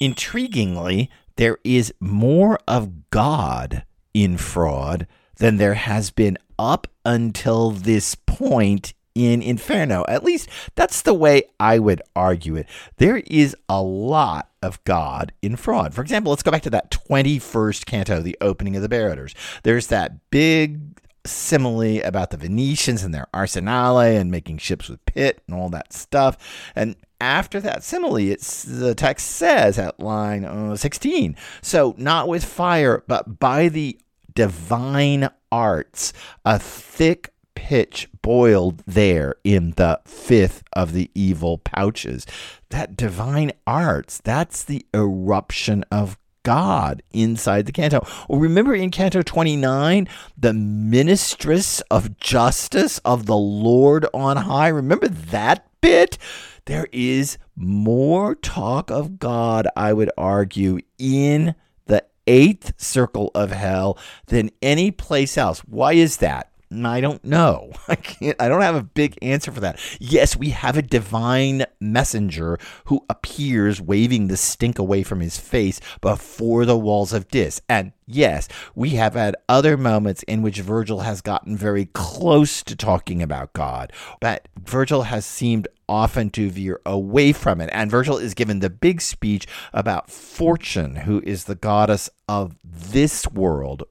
Intriguingly, 0.00 1.08
there 1.40 1.56
is 1.64 1.90
more 2.00 2.58
of 2.68 3.08
God 3.08 3.84
in 4.12 4.36
fraud 4.36 5.06
than 5.38 5.56
there 5.56 5.72
has 5.72 6.10
been 6.10 6.36
up 6.58 6.86
until 7.02 7.70
this 7.70 8.14
point 8.14 8.92
in 9.14 9.40
Inferno. 9.40 10.04
At 10.06 10.22
least 10.22 10.50
that's 10.74 11.00
the 11.00 11.14
way 11.14 11.44
I 11.58 11.78
would 11.78 12.02
argue 12.14 12.56
it. 12.56 12.66
There 12.98 13.22
is 13.26 13.56
a 13.70 13.80
lot 13.80 14.50
of 14.60 14.84
God 14.84 15.32
in 15.40 15.56
fraud. 15.56 15.94
For 15.94 16.02
example, 16.02 16.28
let's 16.28 16.42
go 16.42 16.50
back 16.50 16.60
to 16.64 16.70
that 16.70 16.90
21st 16.90 17.86
canto, 17.86 18.20
the 18.20 18.36
opening 18.42 18.76
of 18.76 18.82
the 18.82 18.90
Barraters. 18.90 19.34
There's 19.62 19.86
that 19.86 20.28
big 20.28 21.00
simile 21.24 22.00
about 22.02 22.30
the 22.30 22.36
Venetians 22.36 23.02
and 23.02 23.14
their 23.14 23.26
arsenale 23.34 24.18
and 24.18 24.30
making 24.30 24.58
ships 24.58 24.88
with 24.88 25.04
pit 25.06 25.42
and 25.46 25.56
all 25.56 25.68
that 25.70 25.92
stuff. 25.92 26.36
And 26.74 26.96
after 27.20 27.60
that 27.60 27.82
simile, 27.82 28.16
it's 28.16 28.62
the 28.62 28.94
text 28.94 29.26
says 29.26 29.78
at 29.78 30.00
line 30.00 30.44
uh, 30.44 30.76
16. 30.76 31.36
So 31.62 31.94
not 31.98 32.28
with 32.28 32.44
fire, 32.44 33.04
but 33.06 33.38
by 33.38 33.68
the 33.68 33.98
divine 34.34 35.30
arts, 35.52 36.12
a 36.44 36.58
thick 36.58 37.32
pitch 37.54 38.08
boiled 38.22 38.82
there 38.86 39.34
in 39.44 39.72
the 39.72 40.00
fifth 40.04 40.62
of 40.72 40.92
the 40.92 41.10
evil 41.14 41.58
pouches. 41.58 42.26
That 42.70 42.96
divine 42.96 43.52
arts, 43.66 44.18
that's 44.18 44.64
the 44.64 44.86
eruption 44.94 45.84
of 45.90 46.18
God 46.42 47.02
inside 47.12 47.66
the 47.66 47.72
canto. 47.72 48.06
Or 48.28 48.38
remember 48.38 48.74
in 48.74 48.90
Canto 48.90 49.22
29, 49.22 50.08
the 50.36 50.52
ministress 50.52 51.82
of 51.90 52.18
justice 52.18 52.98
of 52.98 53.26
the 53.26 53.36
Lord 53.36 54.06
on 54.14 54.36
high? 54.36 54.68
Remember 54.68 55.08
that 55.08 55.66
bit? 55.80 56.18
There 56.66 56.86
is 56.92 57.38
more 57.56 58.34
talk 58.34 58.90
of 58.90 59.18
God, 59.18 59.66
I 59.76 59.92
would 59.92 60.10
argue, 60.16 60.80
in 60.98 61.54
the 61.86 62.04
eighth 62.26 62.74
circle 62.76 63.30
of 63.34 63.50
hell 63.50 63.98
than 64.26 64.50
any 64.62 64.90
place 64.90 65.36
else. 65.36 65.60
Why 65.60 65.94
is 65.94 66.18
that? 66.18 66.49
I 66.72 67.00
don't 67.00 67.24
know. 67.24 67.72
I 67.88 67.96
can't 67.96 68.40
I 68.40 68.48
don't 68.48 68.60
have 68.60 68.76
a 68.76 68.82
big 68.82 69.18
answer 69.22 69.50
for 69.50 69.60
that. 69.60 69.80
Yes, 69.98 70.36
we 70.36 70.50
have 70.50 70.76
a 70.76 70.82
divine 70.82 71.66
messenger 71.80 72.58
who 72.84 73.04
appears 73.08 73.80
waving 73.80 74.28
the 74.28 74.36
stink 74.36 74.78
away 74.78 75.02
from 75.02 75.20
his 75.20 75.38
face 75.38 75.80
before 76.00 76.64
the 76.64 76.78
walls 76.78 77.12
of 77.12 77.28
Dis. 77.28 77.60
And 77.68 77.92
yes, 78.06 78.48
we 78.74 78.90
have 78.90 79.14
had 79.14 79.36
other 79.48 79.76
moments 79.76 80.22
in 80.24 80.42
which 80.42 80.60
Virgil 80.60 81.00
has 81.00 81.20
gotten 81.20 81.56
very 81.56 81.86
close 81.86 82.62
to 82.62 82.76
talking 82.76 83.22
about 83.22 83.52
God, 83.52 83.92
but 84.20 84.48
Virgil 84.62 85.02
has 85.02 85.26
seemed 85.26 85.66
often 85.88 86.30
to 86.30 86.48
veer 86.50 86.80
away 86.86 87.32
from 87.32 87.60
it. 87.60 87.68
And 87.72 87.90
Virgil 87.90 88.16
is 88.16 88.32
given 88.32 88.60
the 88.60 88.70
big 88.70 89.00
speech 89.00 89.46
about 89.72 90.08
Fortune, 90.08 90.94
who 90.96 91.20
is 91.26 91.44
the 91.44 91.56
goddess 91.56 92.08
of 92.28 92.54
this 92.62 93.26
world, 93.26 93.82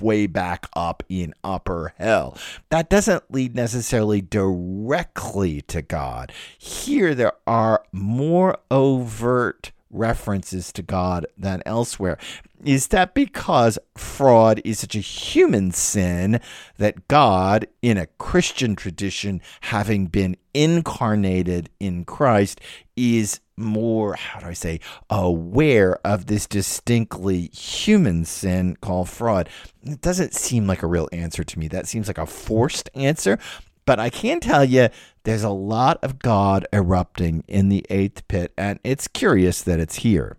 way 0.00 0.26
back 0.26 0.66
up 0.74 1.02
in 1.08 1.34
upper 1.44 1.94
hell. 1.98 2.36
That 2.70 2.88
doesn't 2.90 3.32
lead 3.32 3.54
necessarily 3.54 4.20
directly 4.20 5.62
to 5.62 5.82
God. 5.82 6.32
Here, 6.58 7.14
there 7.14 7.32
are 7.46 7.84
more 7.92 8.58
overt 8.70 9.72
references 9.96 10.72
to 10.72 10.82
God 10.82 11.26
than 11.36 11.62
elsewhere. 11.66 12.18
Is 12.64 12.88
that 12.88 13.14
because 13.14 13.78
fraud 13.96 14.60
is 14.64 14.78
such 14.78 14.94
a 14.94 15.00
human 15.00 15.72
sin 15.72 16.40
that 16.78 17.06
God, 17.08 17.66
in 17.82 17.98
a 17.98 18.06
Christian 18.18 18.76
tradition, 18.76 19.42
having 19.60 20.06
been 20.06 20.36
incarnated 20.54 21.68
in 21.78 22.04
Christ, 22.04 22.60
is 22.96 23.40
more, 23.56 24.14
how 24.14 24.40
do 24.40 24.46
I 24.46 24.52
say, 24.52 24.80
aware 25.10 25.98
of 26.04 26.26
this 26.26 26.46
distinctly 26.46 27.48
human 27.48 28.24
sin 28.24 28.76
called 28.80 29.08
fraud? 29.08 29.48
It 29.82 30.00
doesn't 30.00 30.34
seem 30.34 30.66
like 30.66 30.82
a 30.82 30.86
real 30.86 31.08
answer 31.12 31.44
to 31.44 31.58
me. 31.58 31.68
That 31.68 31.86
seems 31.86 32.08
like 32.08 32.18
a 32.18 32.26
forced 32.26 32.90
answer. 32.94 33.38
But 33.86 34.00
I 34.00 34.10
can 34.10 34.40
tell 34.40 34.64
you 34.64 34.88
there's 35.22 35.44
a 35.44 35.50
lot 35.50 35.98
of 36.02 36.18
God 36.18 36.66
erupting 36.72 37.44
in 37.46 37.68
the 37.68 37.86
eighth 37.88 38.26
pit, 38.28 38.52
and 38.58 38.80
it's 38.82 39.06
curious 39.08 39.62
that 39.62 39.78
it's 39.78 39.96
here. 39.96 40.38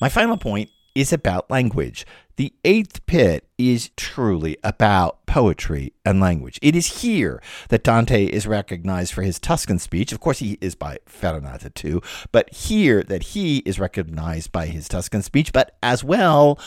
My 0.00 0.08
final 0.08 0.36
point 0.36 0.68
is 0.94 1.12
about 1.12 1.50
language. 1.50 2.04
The 2.36 2.52
eighth 2.64 3.04
pit 3.06 3.48
is 3.56 3.90
truly 3.96 4.56
about 4.62 5.26
poetry 5.26 5.92
and 6.04 6.20
language. 6.20 6.58
It 6.62 6.76
is 6.76 7.02
here 7.02 7.42
that 7.68 7.82
Dante 7.82 8.24
is 8.26 8.46
recognized 8.46 9.12
for 9.12 9.22
his 9.22 9.38
Tuscan 9.40 9.78
speech. 9.78 10.12
Of 10.12 10.20
course, 10.20 10.38
he 10.38 10.58
is 10.60 10.74
by 10.74 10.98
Farinata 11.06 11.72
too, 11.72 12.00
but 12.30 12.52
here 12.52 13.02
that 13.04 13.22
he 13.22 13.58
is 13.58 13.80
recognized 13.80 14.52
by 14.52 14.66
his 14.66 14.88
Tuscan 14.88 15.22
speech, 15.22 15.52
but 15.52 15.76
as 15.82 16.02
well 16.02 16.58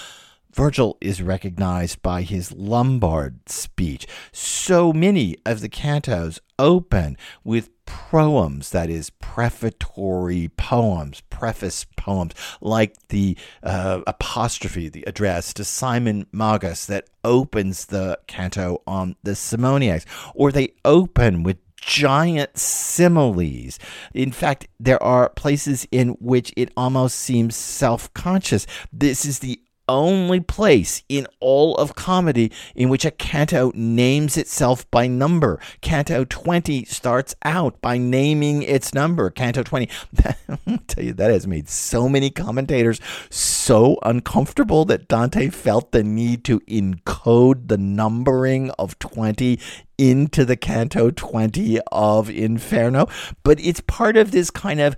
Virgil 0.54 0.98
is 1.00 1.22
recognized 1.22 2.02
by 2.02 2.24
his 2.24 2.52
Lombard 2.52 3.50
speech. 3.50 4.06
So 4.32 4.92
many 4.92 5.38
of 5.46 5.62
the 5.62 5.70
cantos 5.70 6.40
open 6.60 7.18
with 7.44 7.70
proems, 7.86 8.70
that 8.72 8.90
is, 8.90 9.10
prefatory 9.10 10.50
poems, 10.58 11.22
preface 11.30 11.86
poems, 11.96 12.34
like 12.60 12.96
the 13.08 13.38
uh, 13.64 14.02
apostrophe, 14.06 14.90
the 14.90 15.04
address 15.08 15.54
to 15.54 15.64
Simon 15.64 16.28
Magus 16.32 16.86
that 16.86 17.10
opens 17.24 17.86
the 17.86 18.20
canto 18.28 18.82
on 18.86 19.16
the 19.24 19.32
Simoniacs, 19.32 20.06
or 20.36 20.52
they 20.52 20.74
open 20.86 21.44
with 21.44 21.58
giant 21.78 22.58
similes. 22.58 23.80
In 24.14 24.32
fact, 24.32 24.68
there 24.80 25.02
are 25.02 25.30
places 25.30 25.88
in 25.92 26.10
which 26.20 26.54
it 26.56 26.72
almost 26.78 27.18
seems 27.18 27.56
self 27.56 28.14
conscious. 28.14 28.68
This 28.94 29.26
is 29.26 29.40
the 29.40 29.62
only 29.92 30.40
place 30.40 31.04
in 31.10 31.28
all 31.40 31.76
of 31.76 31.96
comedy 31.96 32.52
in 32.76 32.90
which 32.90 33.06
a 33.06 33.12
canto 33.12 33.72
names 33.76 34.38
itself 34.38 34.90
by 34.92 35.08
number. 35.08 35.60
Canto 35.82 36.26
20 36.26 36.86
starts 36.86 37.36
out 37.44 37.80
by 37.82 37.98
naming 37.98 38.64
its 38.64 38.94
number. 38.94 39.30
Canto 39.30 39.64
20, 39.64 39.90
I'll 40.68 40.78
tell 40.88 41.04
you, 41.04 41.14
that 41.14 41.32
has 41.32 41.48
made 41.48 41.70
so 41.70 42.10
many 42.10 42.30
commentators 42.30 43.00
so 43.30 44.00
uncomfortable 44.04 44.86
that 44.86 45.08
Dante 45.08 45.50
felt 45.50 45.92
the 45.92 46.04
need 46.04 46.44
to 46.46 46.60
encode 46.62 47.68
the 47.68 47.78
numbering 47.78 48.72
of 48.72 48.98
20 49.00 49.60
into 49.98 50.46
the 50.46 50.58
Canto 50.58 51.12
20 51.12 51.80
of 51.92 52.30
Inferno. 52.30 53.08
But 53.44 53.60
it's 53.60 53.82
part 53.82 54.18
of 54.18 54.32
this 54.32 54.50
kind 54.50 54.80
of 54.80 54.96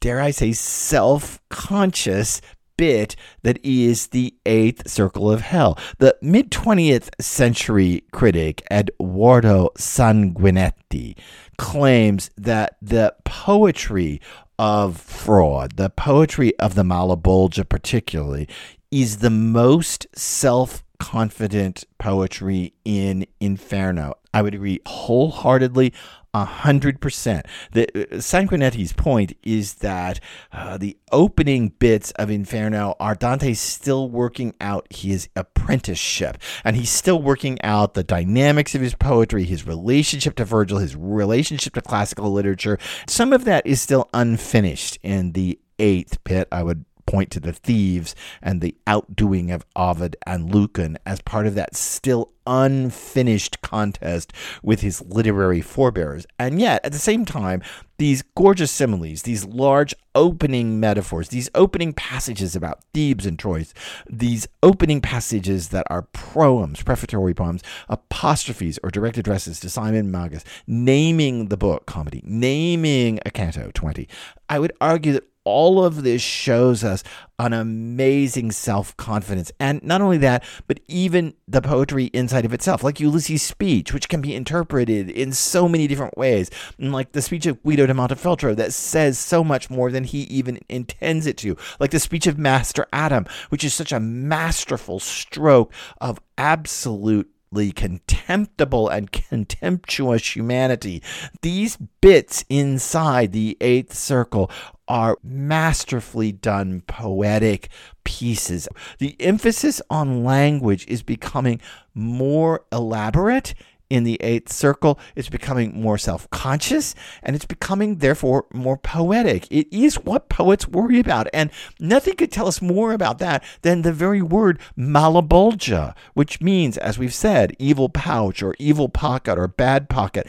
dare 0.00 0.20
I 0.20 0.30
say, 0.30 0.52
self 0.52 1.40
conscious 1.50 2.40
bit 2.80 3.14
that 3.42 3.58
is 3.62 4.06
the 4.06 4.34
eighth 4.46 4.88
circle 4.88 5.30
of 5.30 5.42
hell. 5.42 5.78
The 5.98 6.16
mid 6.22 6.50
20th 6.50 7.10
century 7.20 8.04
critic 8.10 8.66
Edoardo 8.70 9.68
Sanguineti 9.76 11.14
claims 11.58 12.30
that 12.38 12.76
the 12.80 13.14
poetry 13.24 14.18
of 14.58 14.96
fraud, 14.96 15.76
the 15.76 15.90
poetry 15.90 16.58
of 16.58 16.74
the 16.74 16.82
Malebolge 16.82 17.68
particularly, 17.68 18.48
is 18.90 19.18
the 19.18 19.28
most 19.28 20.06
self 20.16 20.82
confident 20.98 21.84
poetry 21.98 22.72
in 22.86 23.26
Inferno. 23.40 24.14
I 24.32 24.40
would 24.40 24.54
agree 24.54 24.80
wholeheartedly 24.86 25.92
a 26.32 26.44
hundred 26.44 27.00
percent. 27.00 27.46
The 27.72 27.88
uh, 27.94 28.16
Sanguineti's 28.16 28.92
point 28.92 29.36
is 29.42 29.74
that 29.74 30.20
uh, 30.52 30.78
the 30.78 30.96
opening 31.12 31.70
bits 31.78 32.10
of 32.12 32.30
Inferno 32.30 32.94
are 33.00 33.14
Dante 33.14 33.54
still 33.54 34.08
working 34.08 34.54
out 34.60 34.86
his 34.90 35.28
apprenticeship, 35.34 36.38
and 36.64 36.76
he's 36.76 36.90
still 36.90 37.20
working 37.20 37.60
out 37.62 37.94
the 37.94 38.04
dynamics 38.04 38.74
of 38.74 38.80
his 38.80 38.94
poetry, 38.94 39.44
his 39.44 39.66
relationship 39.66 40.36
to 40.36 40.44
Virgil, 40.44 40.78
his 40.78 40.96
relationship 40.96 41.74
to 41.74 41.80
classical 41.80 42.30
literature. 42.30 42.78
Some 43.06 43.32
of 43.32 43.44
that 43.44 43.66
is 43.66 43.80
still 43.80 44.08
unfinished 44.14 44.98
in 45.02 45.32
the 45.32 45.58
eighth 45.78 46.22
pit. 46.24 46.46
I 46.52 46.62
would 46.62 46.84
point 47.10 47.30
to 47.32 47.40
the 47.40 47.52
thieves 47.52 48.14
and 48.40 48.60
the 48.60 48.76
outdoing 48.86 49.50
of 49.50 49.66
Ovid 49.74 50.16
and 50.24 50.54
Lucan 50.54 50.96
as 51.04 51.20
part 51.22 51.44
of 51.44 51.56
that 51.56 51.74
still 51.74 52.30
unfinished 52.46 53.60
contest 53.62 54.32
with 54.62 54.80
his 54.80 55.02
literary 55.02 55.60
forebears. 55.60 56.24
And 56.38 56.60
yet, 56.60 56.84
at 56.84 56.92
the 56.92 56.98
same 56.98 57.24
time, 57.24 57.62
these 57.98 58.22
gorgeous 58.36 58.70
similes, 58.70 59.22
these 59.22 59.44
large 59.44 59.92
opening 60.14 60.78
metaphors, 60.78 61.30
these 61.30 61.50
opening 61.54 61.92
passages 61.92 62.54
about 62.54 62.84
Thebes 62.94 63.26
and 63.26 63.38
Troy, 63.38 63.66
these 64.08 64.46
opening 64.62 65.00
passages 65.00 65.68
that 65.68 65.86
are 65.90 66.02
proems, 66.02 66.82
prefatory 66.82 67.34
poems, 67.34 67.62
apostrophes 67.88 68.78
or 68.84 68.90
direct 68.90 69.18
addresses 69.18 69.58
to 69.60 69.68
Simon 69.68 70.10
Magus, 70.12 70.44
naming 70.66 71.48
the 71.48 71.56
book 71.56 71.86
comedy, 71.86 72.22
naming 72.24 73.18
a 73.26 73.30
canto 73.30 73.72
20. 73.74 74.08
I 74.48 74.60
would 74.60 74.72
argue 74.80 75.12
that 75.14 75.24
all 75.50 75.84
of 75.84 76.02
this 76.02 76.22
shows 76.22 76.84
us 76.84 77.02
an 77.38 77.52
amazing 77.52 78.52
self 78.52 78.96
confidence. 78.96 79.50
And 79.58 79.82
not 79.82 80.00
only 80.00 80.18
that, 80.18 80.44
but 80.66 80.80
even 80.88 81.34
the 81.48 81.62
poetry 81.62 82.06
inside 82.06 82.44
of 82.44 82.54
itself, 82.54 82.84
like 82.84 83.00
Ulysses' 83.00 83.42
speech, 83.42 83.92
which 83.92 84.08
can 84.08 84.20
be 84.20 84.34
interpreted 84.34 85.10
in 85.10 85.32
so 85.32 85.68
many 85.68 85.86
different 85.86 86.16
ways, 86.16 86.50
and 86.78 86.92
like 86.92 87.12
the 87.12 87.22
speech 87.22 87.46
of 87.46 87.62
Guido 87.62 87.86
da 87.86 87.94
Montefeltro 87.94 88.54
that 88.56 88.72
says 88.72 89.18
so 89.18 89.42
much 89.42 89.70
more 89.70 89.90
than 89.90 90.04
he 90.04 90.20
even 90.22 90.60
intends 90.68 91.26
it 91.26 91.36
to, 91.38 91.56
like 91.78 91.90
the 91.90 92.00
speech 92.00 92.26
of 92.26 92.38
Master 92.38 92.86
Adam, 92.92 93.26
which 93.48 93.64
is 93.64 93.74
such 93.74 93.92
a 93.92 94.00
masterful 94.00 95.00
stroke 95.00 95.72
of 96.00 96.20
absolute 96.38 97.30
contemptible 97.52 98.88
and 98.88 99.10
contemptuous 99.30 100.36
humanity. 100.36 101.02
These 101.42 101.76
bits 102.00 102.44
inside 102.48 103.32
the 103.32 103.56
eighth 103.60 103.94
circle 103.94 104.50
are 104.86 105.18
masterfully 105.22 106.32
done 106.32 106.82
poetic 106.86 107.68
pieces. 108.04 108.68
The 108.98 109.16
emphasis 109.20 109.82
on 109.90 110.24
language 110.24 110.86
is 110.88 111.02
becoming 111.02 111.60
more 111.94 112.64
elaborate 112.72 113.54
in 113.90 114.04
the 114.04 114.16
eighth 114.22 114.50
circle. 114.50 114.98
It's 115.14 115.28
becoming 115.28 115.78
more 115.78 115.98
self 115.98 116.30
conscious 116.30 116.94
and 117.22 117.36
it's 117.36 117.44
becoming, 117.44 117.96
therefore, 117.96 118.46
more 118.52 118.78
poetic. 118.78 119.46
It 119.50 119.66
is 119.70 119.96
what 119.96 120.28
poets 120.28 120.68
worry 120.68 121.00
about. 121.00 121.28
And 121.34 121.50
nothing 121.78 122.14
could 122.14 122.32
tell 122.32 122.48
us 122.48 122.62
more 122.62 122.92
about 122.92 123.18
that 123.18 123.44
than 123.62 123.82
the 123.82 123.92
very 123.92 124.22
word 124.22 124.58
malebolge, 124.78 125.94
which 126.14 126.40
means, 126.40 126.78
as 126.78 126.98
we've 126.98 127.12
said, 127.12 127.54
evil 127.58 127.88
pouch 127.88 128.42
or 128.42 128.54
evil 128.58 128.88
pocket 128.88 129.38
or 129.38 129.48
bad 129.48 129.88
pocket. 129.88 130.26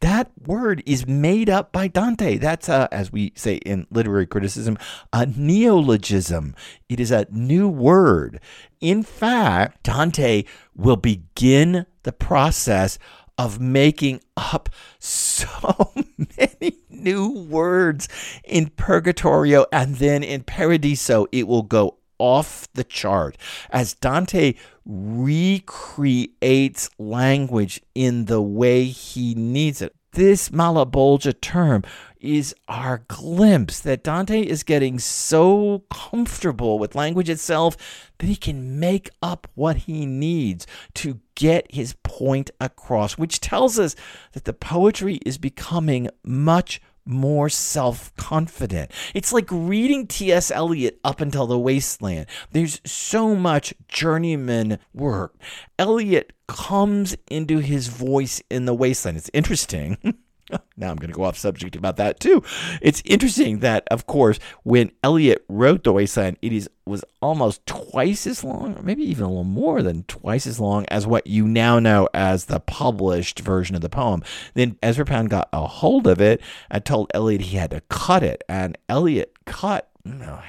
That 0.00 0.30
word 0.46 0.82
is 0.86 1.06
made 1.06 1.50
up 1.50 1.72
by 1.72 1.88
Dante. 1.88 2.38
That's, 2.38 2.68
a, 2.68 2.88
as 2.90 3.12
we 3.12 3.32
say 3.36 3.56
in 3.56 3.86
literary 3.90 4.26
criticism, 4.26 4.78
a 5.12 5.26
neologism. 5.26 6.54
It 6.88 7.00
is 7.00 7.10
a 7.10 7.26
new 7.30 7.68
word. 7.68 8.40
In 8.80 9.02
fact, 9.02 9.82
Dante 9.82 10.44
will 10.74 10.96
begin 10.96 11.86
the 12.02 12.12
process 12.12 12.98
of 13.36 13.60
making 13.60 14.20
up 14.36 14.68
so 14.98 15.92
many 16.38 16.76
new 16.90 17.30
words 17.30 18.08
in 18.44 18.70
Purgatorio 18.76 19.66
and 19.72 19.96
then 19.96 20.22
in 20.22 20.42
Paradiso. 20.42 21.26
It 21.32 21.46
will 21.46 21.62
go 21.62 21.99
off 22.20 22.68
the 22.74 22.84
chart 22.84 23.36
as 23.70 23.94
Dante 23.94 24.54
recreates 24.84 26.20
language 26.98 27.80
in 27.94 28.26
the 28.26 28.42
way 28.42 28.84
he 28.84 29.34
needs 29.34 29.82
it. 29.82 29.96
This 30.12 30.48
Malebolge 30.48 31.40
term 31.40 31.84
is 32.20 32.52
our 32.66 33.04
glimpse 33.06 33.78
that 33.80 34.02
Dante 34.02 34.40
is 34.40 34.64
getting 34.64 34.98
so 34.98 35.84
comfortable 35.90 36.80
with 36.80 36.96
language 36.96 37.30
itself 37.30 37.76
that 38.18 38.26
he 38.26 38.34
can 38.34 38.80
make 38.80 39.08
up 39.22 39.46
what 39.54 39.76
he 39.76 40.06
needs 40.06 40.66
to 40.94 41.20
get 41.36 41.72
his 41.72 41.94
point 42.02 42.50
across, 42.60 43.16
which 43.16 43.40
tells 43.40 43.78
us 43.78 43.94
that 44.32 44.44
the 44.44 44.52
poetry 44.52 45.20
is 45.24 45.38
becoming 45.38 46.10
much 46.24 46.82
more 47.10 47.48
self 47.48 48.14
confident. 48.16 48.90
It's 49.14 49.32
like 49.32 49.48
reading 49.50 50.06
T.S. 50.06 50.50
Eliot 50.50 50.98
up 51.04 51.20
until 51.20 51.46
the 51.46 51.58
wasteland. 51.58 52.26
There's 52.52 52.80
so 52.84 53.34
much 53.34 53.74
journeyman 53.88 54.78
work. 54.94 55.34
Eliot 55.78 56.32
comes 56.46 57.16
into 57.28 57.58
his 57.58 57.88
voice 57.88 58.42
in 58.50 58.64
the 58.64 58.74
wasteland. 58.74 59.18
It's 59.18 59.30
interesting. 59.34 59.98
now 60.76 60.90
I'm 60.90 60.96
going 60.96 61.10
to 61.10 61.16
go 61.16 61.24
off 61.24 61.36
subject 61.36 61.76
about 61.76 61.96
that 61.96 62.20
too. 62.20 62.42
It's 62.80 63.02
interesting 63.04 63.60
that, 63.60 63.86
of 63.90 64.06
course, 64.06 64.38
when 64.62 64.92
Eliot 65.02 65.44
wrote 65.48 65.84
The 65.84 65.92
Waste 65.92 66.16
Land, 66.16 66.38
it 66.42 66.52
is 66.52 66.68
was 66.86 67.04
almost 67.22 67.64
twice 67.66 68.26
as 68.26 68.42
long, 68.42 68.76
or 68.76 68.82
maybe 68.82 69.04
even 69.04 69.24
a 69.24 69.28
little 69.28 69.44
more 69.44 69.80
than 69.80 70.02
twice 70.04 70.46
as 70.46 70.58
long 70.58 70.84
as 70.86 71.06
what 71.06 71.26
you 71.26 71.46
now 71.46 71.78
know 71.78 72.08
as 72.12 72.46
the 72.46 72.58
published 72.58 73.38
version 73.38 73.76
of 73.76 73.80
the 73.80 73.88
poem. 73.88 74.22
Then 74.54 74.76
Ezra 74.82 75.04
Pound 75.04 75.30
got 75.30 75.48
a 75.52 75.66
hold 75.66 76.08
of 76.08 76.20
it 76.20 76.40
and 76.68 76.84
told 76.84 77.12
Eliot 77.14 77.42
he 77.42 77.56
had 77.56 77.70
to 77.70 77.80
cut 77.82 78.24
it, 78.24 78.42
and 78.48 78.76
Eliot 78.88 79.32
cut 79.46 79.90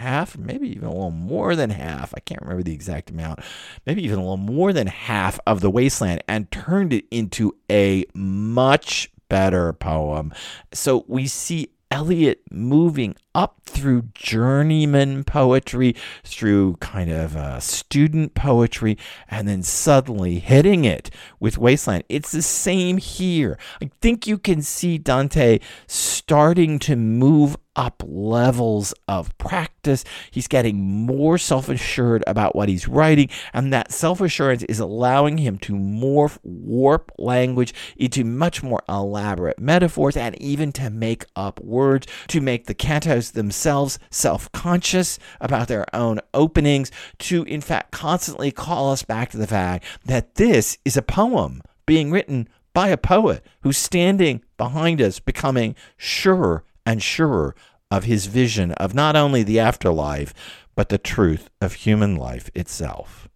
half, 0.01 0.37
maybe 0.37 0.69
even 0.69 0.87
a 0.87 0.91
little 0.91 1.11
more 1.11 1.55
than 1.55 1.69
half. 1.69 2.13
I 2.15 2.19
can't 2.19 2.41
remember 2.41 2.63
the 2.63 2.73
exact 2.73 3.09
amount. 3.09 3.39
Maybe 3.85 4.03
even 4.03 4.17
a 4.17 4.21
little 4.21 4.37
more 4.37 4.73
than 4.73 4.87
half 4.87 5.39
of 5.45 5.61
the 5.61 5.69
wasteland 5.69 6.23
and 6.27 6.49
turned 6.51 6.93
it 6.93 7.05
into 7.11 7.55
a 7.69 8.05
much 8.13 9.11
better 9.31 9.71
poem. 9.71 10.33
So 10.73 11.05
we 11.07 11.25
see 11.25 11.69
Eliot 11.89 12.41
moving 12.51 13.15
up 13.33 13.61
through 13.65 14.03
journeyman 14.13 15.23
poetry, 15.23 15.95
through 16.23 16.75
kind 16.77 17.09
of 17.09 17.35
uh, 17.35 17.59
student 17.59 18.33
poetry, 18.33 18.97
and 19.29 19.47
then 19.47 19.63
suddenly 19.63 20.39
hitting 20.39 20.85
it 20.85 21.09
with 21.39 21.57
Wasteland. 21.57 22.03
It's 22.09 22.31
the 22.31 22.41
same 22.41 22.97
here. 22.97 23.57
I 23.81 23.89
think 24.01 24.27
you 24.27 24.37
can 24.37 24.61
see 24.61 24.97
Dante 24.97 25.59
starting 25.87 26.79
to 26.79 26.95
move 26.95 27.57
up 27.75 28.03
levels 28.05 28.93
of 29.07 29.35
practice. 29.37 30.03
He's 30.29 30.47
getting 30.47 31.05
more 31.05 31.37
self 31.37 31.69
assured 31.69 32.23
about 32.27 32.55
what 32.55 32.69
he's 32.69 32.87
writing, 32.87 33.29
and 33.53 33.71
that 33.73 33.91
self 33.91 34.21
assurance 34.21 34.63
is 34.63 34.79
allowing 34.79 35.37
him 35.37 35.57
to 35.59 35.73
morph, 35.73 36.37
warp 36.43 37.11
language 37.17 37.73
into 37.95 38.23
much 38.23 38.61
more 38.61 38.81
elaborate 38.89 39.59
metaphors 39.59 40.17
and 40.17 40.39
even 40.41 40.71
to 40.73 40.89
make 40.89 41.25
up 41.35 41.59
words, 41.61 42.07
to 42.27 42.41
make 42.41 42.65
the 42.65 42.75
cantos 42.75 43.20
themselves 43.29 43.99
self 44.09 44.51
conscious 44.53 45.19
about 45.39 45.67
their 45.67 45.85
own 45.95 46.19
openings, 46.33 46.89
to 47.19 47.43
in 47.43 47.61
fact 47.61 47.91
constantly 47.91 48.51
call 48.51 48.91
us 48.91 49.03
back 49.03 49.29
to 49.29 49.37
the 49.37 49.45
fact 49.45 49.85
that 50.05 50.33
this 50.35 50.79
is 50.83 50.97
a 50.97 51.03
poem 51.03 51.61
being 51.85 52.09
written 52.09 52.49
by 52.73 52.87
a 52.87 52.97
poet 52.97 53.45
who's 53.61 53.77
standing 53.77 54.41
behind 54.57 54.99
us, 54.99 55.19
becoming 55.19 55.75
surer 55.97 56.63
and 56.85 57.03
surer 57.03 57.53
of 57.91 58.05
his 58.05 58.25
vision 58.25 58.71
of 58.73 58.95
not 58.95 59.15
only 59.15 59.43
the 59.43 59.59
afterlife, 59.59 60.33
but 60.75 60.89
the 60.89 60.97
truth 60.97 61.49
of 61.59 61.73
human 61.73 62.15
life 62.15 62.49
itself. 62.55 63.27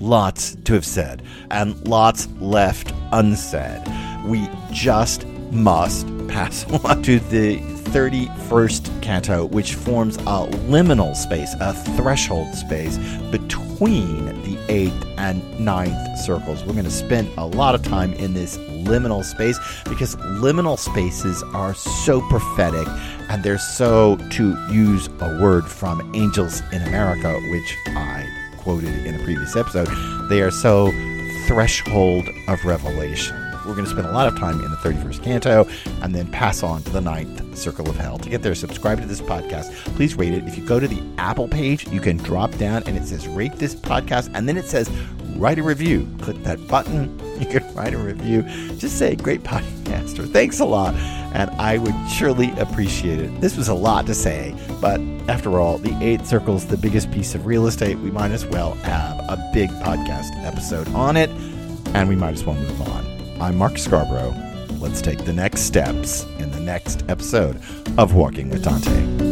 Lots 0.00 0.56
to 0.64 0.74
have 0.74 0.84
said, 0.84 1.22
and 1.50 1.86
lots 1.86 2.26
left 2.40 2.92
unsaid. 3.12 3.82
We 4.24 4.48
just 4.72 5.24
must 5.54 6.06
pass 6.28 6.64
on 6.84 7.02
to 7.04 7.20
the 7.20 7.58
31st 7.94 9.02
canto, 9.02 9.44
which 9.46 9.74
forms 9.74 10.16
a 10.16 10.46
liminal 10.66 11.14
space, 11.14 11.54
a 11.60 11.72
threshold 11.96 12.52
space 12.54 12.98
between 13.30 14.26
the 14.42 14.56
8th 14.66 15.14
and 15.16 15.42
9th 15.60 16.18
circles. 16.18 16.64
We're 16.64 16.72
going 16.72 16.84
to 16.84 16.90
spend 16.90 17.30
a 17.38 17.46
lot 17.46 17.74
of 17.74 17.82
time 17.82 18.12
in 18.14 18.34
this 18.34 18.58
liminal 18.58 19.24
space 19.24 19.58
because 19.84 20.16
liminal 20.16 20.78
spaces 20.78 21.42
are 21.54 21.74
so 21.74 22.20
prophetic 22.28 22.88
and 23.28 23.42
they're 23.42 23.58
so, 23.58 24.16
to 24.32 24.56
use 24.72 25.08
a 25.20 25.38
word 25.40 25.66
from 25.66 26.14
Angels 26.14 26.62
in 26.72 26.82
America, 26.82 27.32
which 27.50 27.76
I 27.88 28.26
quoted 28.58 29.06
in 29.06 29.14
a 29.14 29.22
previous 29.22 29.54
episode, 29.56 29.88
they 30.28 30.42
are 30.42 30.50
so 30.50 30.90
threshold 31.46 32.28
of 32.48 32.64
revelation. 32.64 33.43
We're 33.66 33.74
going 33.74 33.84
to 33.86 33.90
spend 33.90 34.06
a 34.06 34.12
lot 34.12 34.26
of 34.28 34.38
time 34.38 34.62
in 34.64 34.70
the 34.70 34.76
31st 34.76 35.22
canto 35.22 35.66
and 36.02 36.14
then 36.14 36.30
pass 36.30 36.62
on 36.62 36.82
to 36.82 36.90
the 36.90 37.00
ninth 37.00 37.56
circle 37.56 37.88
of 37.88 37.96
hell. 37.96 38.18
To 38.18 38.28
get 38.28 38.42
there, 38.42 38.54
subscribe 38.54 39.00
to 39.00 39.06
this 39.06 39.20
podcast. 39.20 39.72
Please 39.96 40.16
rate 40.16 40.32
it. 40.34 40.44
If 40.44 40.56
you 40.58 40.64
go 40.66 40.80
to 40.80 40.88
the 40.88 41.02
Apple 41.18 41.48
page, 41.48 41.86
you 41.88 42.00
can 42.00 42.16
drop 42.18 42.52
down 42.56 42.82
and 42.86 42.96
it 42.96 43.06
says 43.06 43.26
rate 43.28 43.54
this 43.54 43.74
podcast 43.74 44.30
and 44.34 44.48
then 44.48 44.56
it 44.56 44.66
says 44.66 44.90
write 45.36 45.58
a 45.58 45.62
review. 45.62 46.08
Click 46.20 46.42
that 46.44 46.66
button. 46.68 47.20
You 47.34 47.46
can 47.46 47.74
write 47.74 47.94
a 47.94 47.98
review. 47.98 48.42
Just 48.78 48.96
say 48.96 49.16
great 49.16 49.42
podcast 49.42 50.20
or 50.20 50.24
thanks 50.24 50.60
a 50.60 50.64
lot. 50.64 50.94
And 51.34 51.50
I 51.60 51.78
would 51.78 51.94
surely 52.08 52.52
appreciate 52.60 53.18
it. 53.18 53.40
This 53.40 53.56
was 53.56 53.66
a 53.66 53.74
lot 53.74 54.06
to 54.06 54.14
say, 54.14 54.54
but 54.80 55.00
after 55.28 55.58
all, 55.58 55.78
the 55.78 55.92
eight 56.00 56.24
circles, 56.26 56.64
the 56.64 56.76
biggest 56.76 57.10
piece 57.10 57.34
of 57.34 57.44
real 57.44 57.66
estate, 57.66 57.98
we 57.98 58.12
might 58.12 58.30
as 58.30 58.46
well 58.46 58.74
have 58.74 59.18
a 59.28 59.50
big 59.52 59.68
podcast 59.70 60.30
episode 60.44 60.86
on 60.94 61.16
it, 61.16 61.28
and 61.92 62.08
we 62.08 62.14
might 62.14 62.34
as 62.34 62.44
well 62.44 62.54
move 62.54 62.80
on. 62.82 63.13
I'm 63.44 63.58
Mark 63.58 63.76
Scarborough. 63.76 64.34
Let's 64.80 65.02
take 65.02 65.26
the 65.26 65.32
next 65.34 65.64
steps 65.64 66.24
in 66.38 66.50
the 66.50 66.60
next 66.60 67.04
episode 67.10 67.60
of 67.98 68.14
Walking 68.14 68.48
with 68.48 68.64
Dante. 68.64 69.23